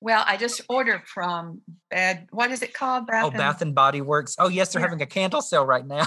Well, 0.00 0.24
I 0.26 0.36
just 0.36 0.62
ordered 0.68 1.06
from 1.06 1.60
Bad. 1.90 2.26
What 2.30 2.50
is 2.50 2.62
it 2.62 2.74
called? 2.74 3.06
Bath 3.06 3.24
oh, 3.24 3.28
and, 3.28 3.36
Bath 3.36 3.62
and 3.62 3.74
Body 3.74 4.00
Works. 4.00 4.34
Oh, 4.38 4.48
yes, 4.48 4.72
they're 4.72 4.80
yeah. 4.80 4.86
having 4.86 5.02
a 5.02 5.06
candle 5.06 5.42
sale 5.42 5.64
right 5.64 5.86
now. 5.86 6.06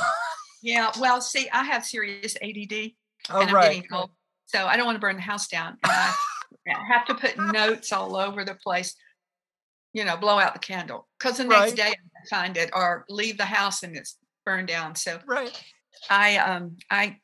yeah. 0.63 0.91
Well, 0.99 1.21
see, 1.21 1.47
I 1.53 1.63
have 1.63 1.85
serious 1.85 2.35
ADD. 2.41 2.91
Oh, 3.29 3.39
and 3.39 3.51
I'm 3.51 3.55
right. 3.55 3.75
Getting 3.75 3.93
old, 3.93 4.09
so 4.47 4.65
I 4.65 4.75
don't 4.75 4.85
want 4.85 4.97
to 4.97 4.99
burn 4.99 5.15
the 5.15 5.21
house 5.21 5.47
down. 5.47 5.77
And 5.81 5.93
I 5.93 6.13
have 6.91 7.05
to 7.05 7.15
put 7.15 7.37
notes 7.37 7.93
all 7.93 8.17
over 8.17 8.43
the 8.43 8.55
place. 8.55 8.95
You 9.93 10.05
know, 10.05 10.17
blow 10.17 10.39
out 10.39 10.53
the 10.53 10.59
candle 10.59 11.07
because 11.19 11.37
the 11.37 11.43
next 11.43 11.59
right. 11.59 11.75
day 11.75 11.93
I 11.93 12.27
find 12.29 12.57
it, 12.57 12.71
or 12.73 13.05
leave 13.09 13.37
the 13.37 13.45
house 13.45 13.83
and 13.83 13.95
it's 13.95 14.17
burned 14.45 14.67
down. 14.67 14.95
So 14.95 15.19
right. 15.25 15.63
I 16.09 16.37
um 16.37 16.77
I 16.89 17.17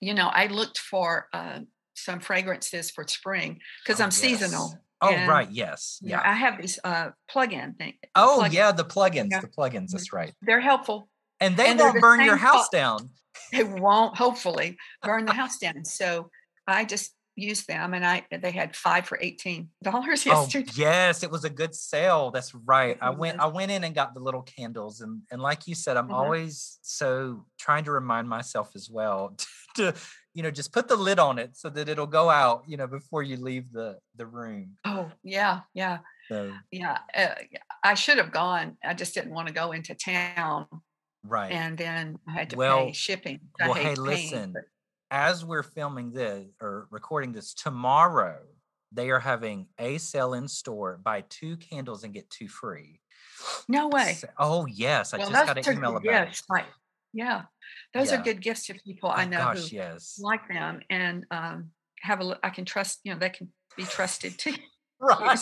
you 0.00 0.14
know 0.14 0.28
I 0.28 0.46
looked 0.46 0.78
for 0.78 1.28
uh, 1.32 1.60
some 1.94 2.20
fragrances 2.20 2.90
for 2.90 3.06
spring 3.06 3.58
because 3.84 4.00
oh, 4.00 4.04
I'm 4.04 4.08
yes. 4.08 4.16
seasonal. 4.16 4.78
Oh 5.00 5.12
and, 5.12 5.28
right, 5.28 5.50
yes, 5.50 5.98
yeah. 6.00 6.22
I 6.24 6.34
have 6.34 6.60
these 6.60 6.78
uh 6.84 7.10
plug-in 7.28 7.74
thing. 7.74 7.94
Oh 8.14 8.36
plug-in. 8.38 8.52
yeah, 8.52 8.72
the 8.72 8.84
plugins, 8.84 9.28
yeah. 9.32 9.40
the 9.40 9.48
plugins. 9.48 9.90
That's 9.90 10.08
mm-hmm. 10.08 10.16
right. 10.16 10.34
They're 10.42 10.60
helpful, 10.60 11.08
and 11.40 11.56
they 11.56 11.70
and 11.70 11.80
won't 11.80 11.94
the 11.94 12.00
burn 12.00 12.24
your 12.24 12.36
house 12.36 12.68
down. 12.68 13.10
They 13.50 13.64
won't, 13.64 14.16
hopefully, 14.16 14.78
burn 15.02 15.26
the 15.26 15.32
house 15.32 15.58
down. 15.58 15.84
So 15.84 16.30
I 16.66 16.84
just 16.84 17.14
used 17.34 17.66
them 17.66 17.94
and 17.94 18.04
I 18.04 18.26
they 18.30 18.50
had 18.50 18.76
five 18.76 19.06
for 19.06 19.18
eighteen 19.20 19.68
dollars 19.82 20.26
oh, 20.26 20.30
yesterday. 20.30 20.70
Oh, 20.70 20.74
yes, 20.76 21.22
it 21.22 21.30
was 21.30 21.44
a 21.44 21.50
good 21.50 21.74
sale. 21.74 22.30
That's 22.30 22.54
right. 22.54 22.98
I 23.00 23.10
went 23.10 23.40
I 23.40 23.46
went 23.46 23.70
in 23.70 23.84
and 23.84 23.94
got 23.94 24.14
the 24.14 24.20
little 24.20 24.42
candles 24.42 25.00
and 25.00 25.22
and 25.30 25.40
like 25.40 25.66
you 25.66 25.74
said, 25.74 25.96
I'm 25.96 26.04
mm-hmm. 26.04 26.14
always 26.14 26.78
so 26.82 27.44
trying 27.58 27.84
to 27.84 27.92
remind 27.92 28.28
myself 28.28 28.72
as 28.74 28.90
well 28.90 29.34
to, 29.36 29.46
to 29.92 29.94
you 30.34 30.42
know 30.42 30.50
just 30.50 30.72
put 30.72 30.88
the 30.88 30.96
lid 30.96 31.18
on 31.18 31.38
it 31.38 31.56
so 31.56 31.68
that 31.70 31.88
it'll 31.88 32.06
go 32.06 32.30
out 32.30 32.64
you 32.66 32.76
know 32.76 32.86
before 32.86 33.22
you 33.22 33.36
leave 33.36 33.72
the 33.72 33.98
the 34.16 34.26
room. 34.26 34.76
Oh 34.84 35.10
yeah, 35.22 35.60
yeah, 35.74 35.98
so. 36.28 36.52
yeah. 36.70 36.98
Uh, 37.14 37.34
I 37.82 37.94
should 37.94 38.18
have 38.18 38.32
gone. 38.32 38.76
I 38.84 38.94
just 38.94 39.14
didn't 39.14 39.32
want 39.32 39.48
to 39.48 39.54
go 39.54 39.72
into 39.72 39.94
town. 39.94 40.66
Right. 41.24 41.52
And 41.52 41.78
then 41.78 42.18
I 42.26 42.32
had 42.32 42.50
to 42.50 42.56
well, 42.56 42.86
pay 42.86 42.92
shipping. 42.92 43.40
I 43.60 43.68
well, 43.68 43.74
hey, 43.74 43.94
listen. 43.94 44.52
But, 44.52 44.62
as 45.12 45.44
we're 45.44 45.62
filming 45.62 46.10
this 46.10 46.46
or 46.60 46.88
recording 46.90 47.32
this 47.32 47.52
tomorrow, 47.52 48.38
they 48.90 49.10
are 49.10 49.20
having 49.20 49.66
a 49.78 49.98
sale 49.98 50.32
in 50.32 50.48
store 50.48 50.98
buy 51.04 51.22
two 51.28 51.58
candles 51.58 52.02
and 52.02 52.14
get 52.14 52.30
two 52.30 52.48
free. 52.48 52.98
No 53.68 53.88
way. 53.88 54.14
So, 54.14 54.28
oh 54.38 54.66
yes, 54.66 55.12
I 55.12 55.18
well, 55.18 55.30
just 55.30 55.46
got 55.46 55.58
an 55.58 55.76
email 55.76 55.96
about 55.96 56.02
gifts. 56.02 56.40
it. 56.40 56.46
Like, 56.48 56.64
yeah, 57.12 57.42
those 57.92 58.10
yeah. 58.10 58.20
are 58.20 58.22
good 58.22 58.40
gifts 58.40 58.66
to 58.66 58.74
people 58.74 59.10
I 59.10 59.26
oh, 59.26 59.28
know 59.28 59.38
gosh, 59.38 59.68
who 59.68 59.76
yes. 59.76 60.18
like 60.18 60.48
them 60.48 60.80
and 60.88 61.26
um, 61.30 61.70
have 62.00 62.22
a. 62.22 62.38
I 62.42 62.48
can 62.48 62.64
trust. 62.64 63.00
You 63.04 63.12
know, 63.12 63.18
they 63.18 63.30
can 63.30 63.52
be 63.76 63.84
trusted 63.84 64.38
too. 64.38 64.54
right. 65.00 65.38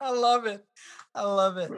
I 0.00 0.10
love 0.10 0.46
it. 0.46 0.64
I 1.12 1.24
love 1.24 1.56
it. 1.56 1.72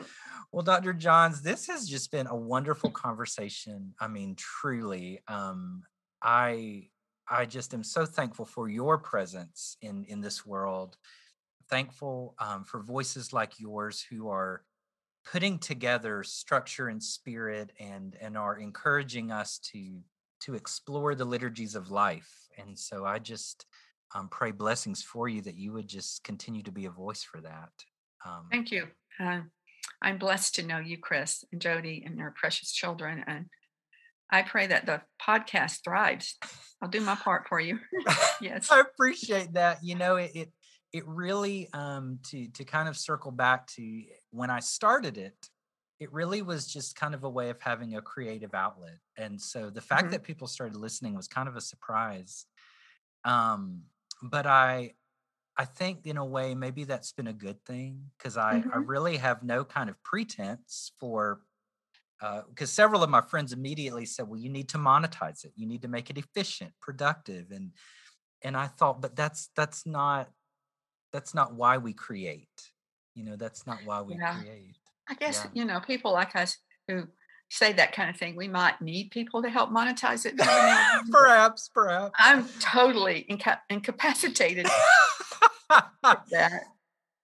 Well, 0.53 0.63
Dr. 0.63 0.93
Johns, 0.93 1.43
this 1.43 1.67
has 1.69 1.87
just 1.87 2.11
been 2.11 2.27
a 2.27 2.37
wonderful 2.37 2.91
conversation. 2.91 3.95
I 4.01 4.09
mean, 4.09 4.35
truly, 4.37 5.21
um, 5.29 5.83
I 6.23 6.89
I 7.31 7.45
just 7.45 7.75
am 7.75 7.85
so 7.85 8.07
thankful 8.07 8.45
for 8.45 8.69
your 8.69 8.99
presence 8.99 9.77
in 9.83 10.05
in 10.05 10.21
this 10.21 10.47
world. 10.47 10.97
Thankful 11.69 12.35
um, 12.39 12.65
for 12.65 12.81
voices 12.81 13.33
like 13.33 13.61
yours 13.61 14.05
who 14.09 14.29
are 14.29 14.63
putting 15.31 15.59
together 15.59 16.23
structure 16.23 16.89
and 16.89 17.03
spirit 17.03 17.73
and 17.79 18.17
and 18.21 18.37
are 18.37 18.59
encouraging 18.59 19.31
us 19.31 19.59
to 19.73 20.01
to 20.41 20.55
explore 20.55 21.15
the 21.15 21.25
liturgies 21.25 21.75
of 21.75 21.91
life. 21.91 22.31
And 22.57 22.79
so 22.79 23.05
I 23.05 23.19
just 23.19 23.67
um, 24.15 24.29
pray 24.29 24.53
blessings 24.53 25.03
for 25.03 25.29
you 25.29 25.43
that 25.43 25.57
you 25.57 25.73
would 25.73 25.89
just 25.89 26.25
continue 26.25 26.63
to 26.63 26.73
be 26.73 26.87
a 26.87 26.91
voice 26.91 27.23
for 27.23 27.41
that. 27.41 27.71
Um, 28.25 28.47
Thank 28.51 28.71
you. 28.71 28.87
Uh, 29.21 29.41
I'm 30.01 30.19
blessed 30.19 30.55
to 30.57 30.63
know 30.63 30.79
you, 30.79 30.99
Chris 30.99 31.45
and 31.53 31.61
Jody, 31.61 32.05
and 32.07 32.17
your 32.17 32.33
precious 32.37 32.73
children, 32.73 33.25
and 33.27 33.47
I 34.31 34.43
pray 34.43 34.67
that 34.67 34.87
the 34.87 35.03
podcast 35.21 35.85
thrives. 35.85 36.37
I'll 36.83 36.89
do 36.89 37.01
my 37.01 37.15
part 37.15 37.49
for 37.49 37.59
you. 37.59 37.79
yes. 38.41 38.71
I 38.71 38.81
appreciate 38.81 39.55
that. 39.55 39.79
You 39.83 39.95
know, 39.95 40.17
it, 40.17 40.31
it 40.35 40.53
it 40.93 41.07
really 41.07 41.69
um 41.73 42.19
to 42.31 42.49
to 42.49 42.65
kind 42.65 42.89
of 42.89 42.97
circle 42.97 43.31
back 43.31 43.67
to 43.69 44.03
when 44.31 44.51
I 44.51 44.61
started 44.61 45.19
it, 45.19 45.35
it 46.01 46.13
really 46.13 46.43
was 46.43 46.67
just 46.67 46.95
kind 46.95 47.15
of 47.15 47.25
a 47.25 47.31
way 47.31 47.51
of 47.51 47.61
having 47.61 47.97
a 47.97 48.03
creative 48.03 48.55
outlet. 48.55 48.99
And 49.17 49.41
so 49.41 49.71
the 49.71 49.81
fact 49.81 50.05
mm-hmm. 50.05 50.13
that 50.13 50.23
people 50.23 50.47
started 50.47 50.77
listening 50.77 51.15
was 51.15 51.29
kind 51.29 51.49
of 51.49 51.57
a 51.57 51.61
surprise. 51.61 52.47
Um, 53.25 53.83
but 54.23 54.47
I 54.47 54.93
I 55.57 55.65
think 55.65 56.07
in 56.07 56.17
a 56.17 56.25
way 56.25 56.55
maybe 56.55 56.85
that's 56.85 57.13
been 57.13 57.27
a 57.27 57.33
good 57.33 57.65
thing 57.65 58.11
because 58.17 58.37
I, 58.37 58.61
mm-hmm. 58.61 58.71
I 58.73 58.77
really 58.77 59.17
have 59.17 59.43
no 59.43 59.65
kind 59.65 59.91
of 59.91 60.01
pretense 60.05 60.93
for 61.01 61.41
because 62.21 62.71
uh, 62.71 62.75
several 62.83 63.03
of 63.03 63.11
my 63.11 63.21
friends 63.21 63.53
immediately 63.53 64.05
said, 64.05 64.29
"Well, 64.29 64.41
you 64.41 64.49
need 64.49 64.69
to 64.71 64.79
monetize 64.79 65.45
it. 65.45 65.53
You 65.57 65.67
need 65.67 65.83
to 65.83 65.89
make 65.89 66.11
it 66.11 66.19
efficient, 66.19 66.73
productive." 66.81 67.51
And 67.51 67.73
and 68.43 68.57
I 68.57 68.67
thought, 68.67 69.01
but 69.01 69.17
that's 69.17 69.51
that's 69.57 69.87
not 69.87 70.29
that's 71.13 71.35
not 71.35 71.55
why 71.55 71.79
we 71.79 71.93
create. 71.93 72.49
You 73.15 73.25
know, 73.25 73.37
that's 73.37 73.67
not 73.67 73.79
why 73.85 74.03
we 74.03 74.15
yeah. 74.17 74.41
create. 74.41 74.77
I 75.09 75.15
guess 75.15 75.45
yeah. 75.45 75.63
you 75.63 75.65
know 75.65 75.81
people 75.81 76.13
like 76.13 76.35
us 76.37 76.57
who 76.89 77.07
say 77.51 77.73
that 77.73 77.93
kind 77.93 78.11
of 78.11 78.17
thing. 78.17 78.37
We 78.37 78.49
might 78.49 78.81
need 78.81 79.11
people 79.11 79.43
to 79.43 79.49
help 79.49 79.71
monetize 79.71 80.27
it. 80.27 80.37
perhaps, 81.11 81.71
perhaps. 81.73 82.15
I'm 82.19 82.47
totally 82.61 83.21
inca- 83.21 83.63
incapacitated. 83.71 84.67
that 86.03 86.63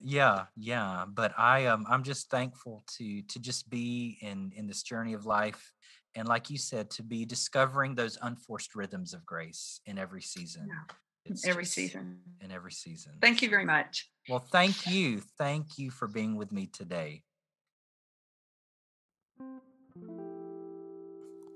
yeah 0.06 0.44
yeah 0.54 1.06
but 1.08 1.32
i 1.38 1.64
um 1.64 1.86
i'm 1.88 2.02
just 2.02 2.28
thankful 2.30 2.84
to 2.86 3.22
to 3.22 3.38
just 3.38 3.70
be 3.70 4.18
in 4.20 4.52
in 4.54 4.66
this 4.66 4.82
journey 4.82 5.14
of 5.14 5.24
life 5.24 5.72
and 6.14 6.28
like 6.28 6.50
you 6.50 6.58
said 6.58 6.90
to 6.90 7.02
be 7.02 7.24
discovering 7.24 7.94
those 7.94 8.18
unforced 8.22 8.74
rhythms 8.74 9.14
of 9.14 9.26
grace 9.26 9.80
in 9.86 9.98
every 9.98 10.22
season. 10.22 10.68
Yeah. 10.68 11.34
every 11.46 11.64
season. 11.64 12.20
in 12.40 12.52
every 12.52 12.70
season. 12.72 13.14
Thank 13.20 13.42
you 13.42 13.48
very 13.48 13.64
much. 13.64 14.10
Well 14.28 14.44
thank 14.52 14.86
you 14.86 15.22
thank 15.38 15.78
you 15.78 15.90
for 15.90 16.06
being 16.06 16.36
with 16.36 16.52
me 16.52 16.66
today. 16.66 17.22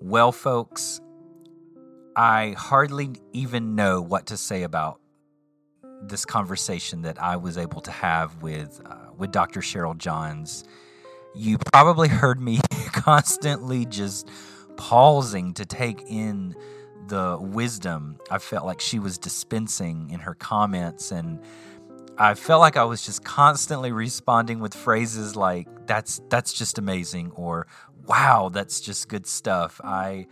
Well 0.00 0.32
folks 0.32 1.00
i 2.16 2.54
hardly 2.58 3.10
even 3.32 3.76
know 3.76 4.00
what 4.00 4.26
to 4.26 4.36
say 4.36 4.62
about 4.64 5.00
this 6.02 6.24
conversation 6.24 7.02
that 7.02 7.20
I 7.20 7.36
was 7.36 7.58
able 7.58 7.80
to 7.82 7.90
have 7.90 8.42
with 8.42 8.80
uh, 8.86 8.96
with 9.16 9.32
Dr. 9.32 9.60
Cheryl 9.60 9.96
Johns, 9.96 10.64
you 11.34 11.58
probably 11.72 12.08
heard 12.08 12.40
me 12.40 12.60
constantly 12.92 13.84
just 13.86 14.28
pausing 14.76 15.54
to 15.54 15.64
take 15.66 16.02
in 16.08 16.54
the 17.08 17.38
wisdom 17.40 18.18
I 18.30 18.38
felt 18.38 18.66
like 18.66 18.80
she 18.80 18.98
was 18.98 19.18
dispensing 19.18 20.10
in 20.10 20.20
her 20.20 20.34
comments 20.34 21.10
and 21.10 21.40
I 22.18 22.34
felt 22.34 22.60
like 22.60 22.76
I 22.76 22.84
was 22.84 23.04
just 23.04 23.24
constantly 23.24 23.92
responding 23.92 24.60
with 24.60 24.74
phrases 24.74 25.36
like 25.36 25.68
that's 25.86 26.20
that's 26.28 26.52
just 26.52 26.78
amazing 26.78 27.30
or 27.32 27.66
wow 28.06 28.50
that's 28.52 28.80
just 28.80 29.08
good 29.08 29.26
stuff. 29.26 29.80
I 29.82 30.26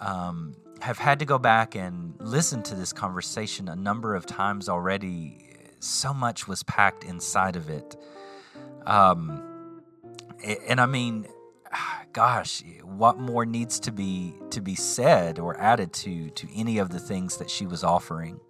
um, 0.00 0.54
have 0.80 0.98
had 0.98 1.18
to 1.20 1.24
go 1.24 1.38
back 1.38 1.74
and 1.74 2.14
listen 2.18 2.62
to 2.64 2.74
this 2.74 2.92
conversation 2.92 3.68
a 3.68 3.76
number 3.76 4.14
of 4.14 4.26
times 4.26 4.68
already. 4.68 5.38
So 5.80 6.12
much 6.14 6.48
was 6.48 6.62
packed 6.62 7.04
inside 7.04 7.56
of 7.56 7.68
it. 7.70 7.96
Um, 8.86 9.82
and 10.68 10.80
I 10.80 10.86
mean, 10.86 11.26
gosh, 12.12 12.62
what 12.82 13.18
more 13.18 13.44
needs 13.44 13.80
to 13.80 13.92
be 13.92 14.34
to 14.50 14.60
be 14.60 14.74
said 14.74 15.38
or 15.38 15.58
added 15.60 15.92
to 15.94 16.30
to 16.30 16.48
any 16.54 16.78
of 16.78 16.90
the 16.90 17.00
things 17.00 17.38
that 17.38 17.50
she 17.50 17.66
was 17.66 17.82
offering? 17.82 18.40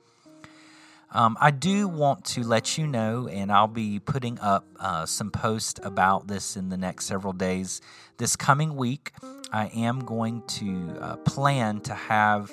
Um, 1.14 1.37
I 1.41 1.53
do 1.53 1.87
want 1.87 2.25
to 2.27 2.43
let 2.43 2.77
you 2.77 2.89
know, 2.89 3.29
and 3.29 3.53
I'll 3.53 3.68
be 3.68 4.01
putting 4.01 4.41
up 4.41 4.66
uh, 4.81 5.07
some 5.07 5.31
posts 5.31 5.79
about 5.85 6.27
this 6.27 6.57
in 6.57 6.70
the 6.70 6.77
next 6.77 7.07
several 7.07 7.33
days. 7.33 7.81
This 8.16 8.35
coming 8.35 8.75
week, 8.75 9.12
I 9.55 9.66
am 9.66 10.00
going 10.00 10.42
to 10.59 10.98
uh, 11.00 11.16
plan 11.18 11.80
to 11.82 11.94
have 11.94 12.52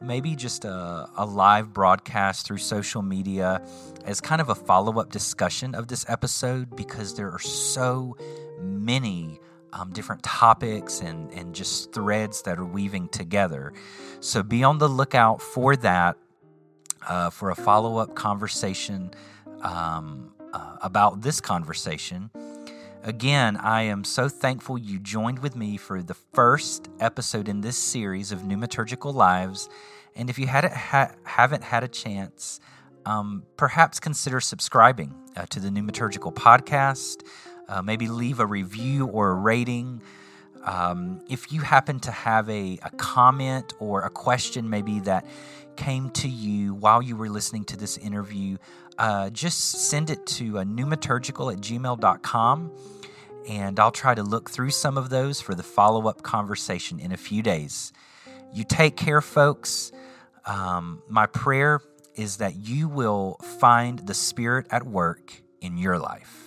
maybe 0.00 0.36
just 0.36 0.64
a, 0.64 1.08
a, 1.16 1.26
live 1.26 1.72
broadcast 1.72 2.46
through 2.46 2.58
social 2.58 3.02
media 3.02 3.66
as 4.04 4.20
kind 4.20 4.40
of 4.40 4.48
a 4.48 4.54
follow 4.54 5.00
up 5.00 5.10
discussion 5.10 5.74
of 5.74 5.88
this 5.88 6.04
episode 6.08 6.76
because 6.76 7.16
there 7.16 7.32
are 7.32 7.40
so 7.40 8.16
many 8.60 9.40
um, 9.72 9.90
different 9.90 10.22
topics 10.22 11.00
and, 11.00 11.32
and 11.32 11.52
just 11.52 11.92
threads 11.92 12.42
that 12.42 12.60
are 12.60 12.64
weaving 12.64 13.08
together. 13.08 13.72
So 14.20 14.44
be 14.44 14.62
on 14.62 14.78
the 14.78 14.88
lookout 14.88 15.42
for 15.42 15.74
that, 15.74 16.16
uh, 17.08 17.30
for 17.30 17.50
a 17.50 17.56
follow 17.56 17.96
up 17.96 18.14
conversation 18.14 19.10
um, 19.62 20.32
uh, 20.52 20.76
about 20.80 21.22
this 21.22 21.40
conversation 21.40 22.30
Again, 23.06 23.56
I 23.58 23.82
am 23.82 24.02
so 24.02 24.28
thankful 24.28 24.76
you 24.76 24.98
joined 24.98 25.38
with 25.38 25.54
me 25.54 25.76
for 25.76 26.02
the 26.02 26.14
first 26.14 26.88
episode 26.98 27.48
in 27.48 27.60
this 27.60 27.76
series 27.76 28.32
of 28.32 28.40
Pneumaturgical 28.40 29.14
Lives. 29.14 29.68
And 30.16 30.28
if 30.28 30.40
you 30.40 30.48
hadn't 30.48 30.72
ha- 30.72 31.12
haven't 31.22 31.62
had 31.62 31.84
a 31.84 31.88
chance, 31.88 32.58
um, 33.04 33.44
perhaps 33.56 34.00
consider 34.00 34.40
subscribing 34.40 35.14
uh, 35.36 35.46
to 35.50 35.60
the 35.60 35.68
Pneumaturgical 35.68 36.34
podcast. 36.34 37.24
Uh, 37.68 37.80
maybe 37.80 38.08
leave 38.08 38.40
a 38.40 38.46
review 38.46 39.06
or 39.06 39.30
a 39.30 39.34
rating. 39.34 40.02
Um, 40.64 41.22
if 41.28 41.52
you 41.52 41.60
happen 41.60 42.00
to 42.00 42.10
have 42.10 42.50
a, 42.50 42.80
a 42.82 42.90
comment 42.96 43.72
or 43.78 44.02
a 44.02 44.10
question, 44.10 44.68
maybe 44.68 44.98
that 45.00 45.24
came 45.76 46.10
to 46.10 46.28
you 46.28 46.74
while 46.74 47.00
you 47.00 47.14
were 47.14 47.28
listening 47.28 47.66
to 47.66 47.76
this 47.76 47.98
interview, 47.98 48.56
uh, 48.98 49.30
just 49.30 49.88
send 49.90 50.10
it 50.10 50.26
to 50.26 50.58
uh, 50.58 50.64
pneumaturgical 50.64 51.52
at 51.52 51.60
gmail.com 51.60 52.72
and 53.48 53.78
I'll 53.78 53.92
try 53.92 54.14
to 54.14 54.22
look 54.22 54.50
through 54.50 54.70
some 54.70 54.98
of 54.98 55.10
those 55.10 55.40
for 55.40 55.54
the 55.54 55.62
follow 55.62 56.08
up 56.08 56.22
conversation 56.22 57.00
in 57.00 57.12
a 57.12 57.16
few 57.16 57.42
days. 57.42 57.92
You 58.52 58.64
take 58.64 58.96
care, 58.96 59.20
folks. 59.20 59.92
Um, 60.46 61.02
my 61.08 61.26
prayer 61.26 61.80
is 62.14 62.38
that 62.38 62.56
you 62.56 62.88
will 62.88 63.38
find 63.58 64.00
the 64.00 64.14
Spirit 64.14 64.66
at 64.70 64.86
work 64.86 65.42
in 65.60 65.76
your 65.76 65.98
life. 65.98 66.45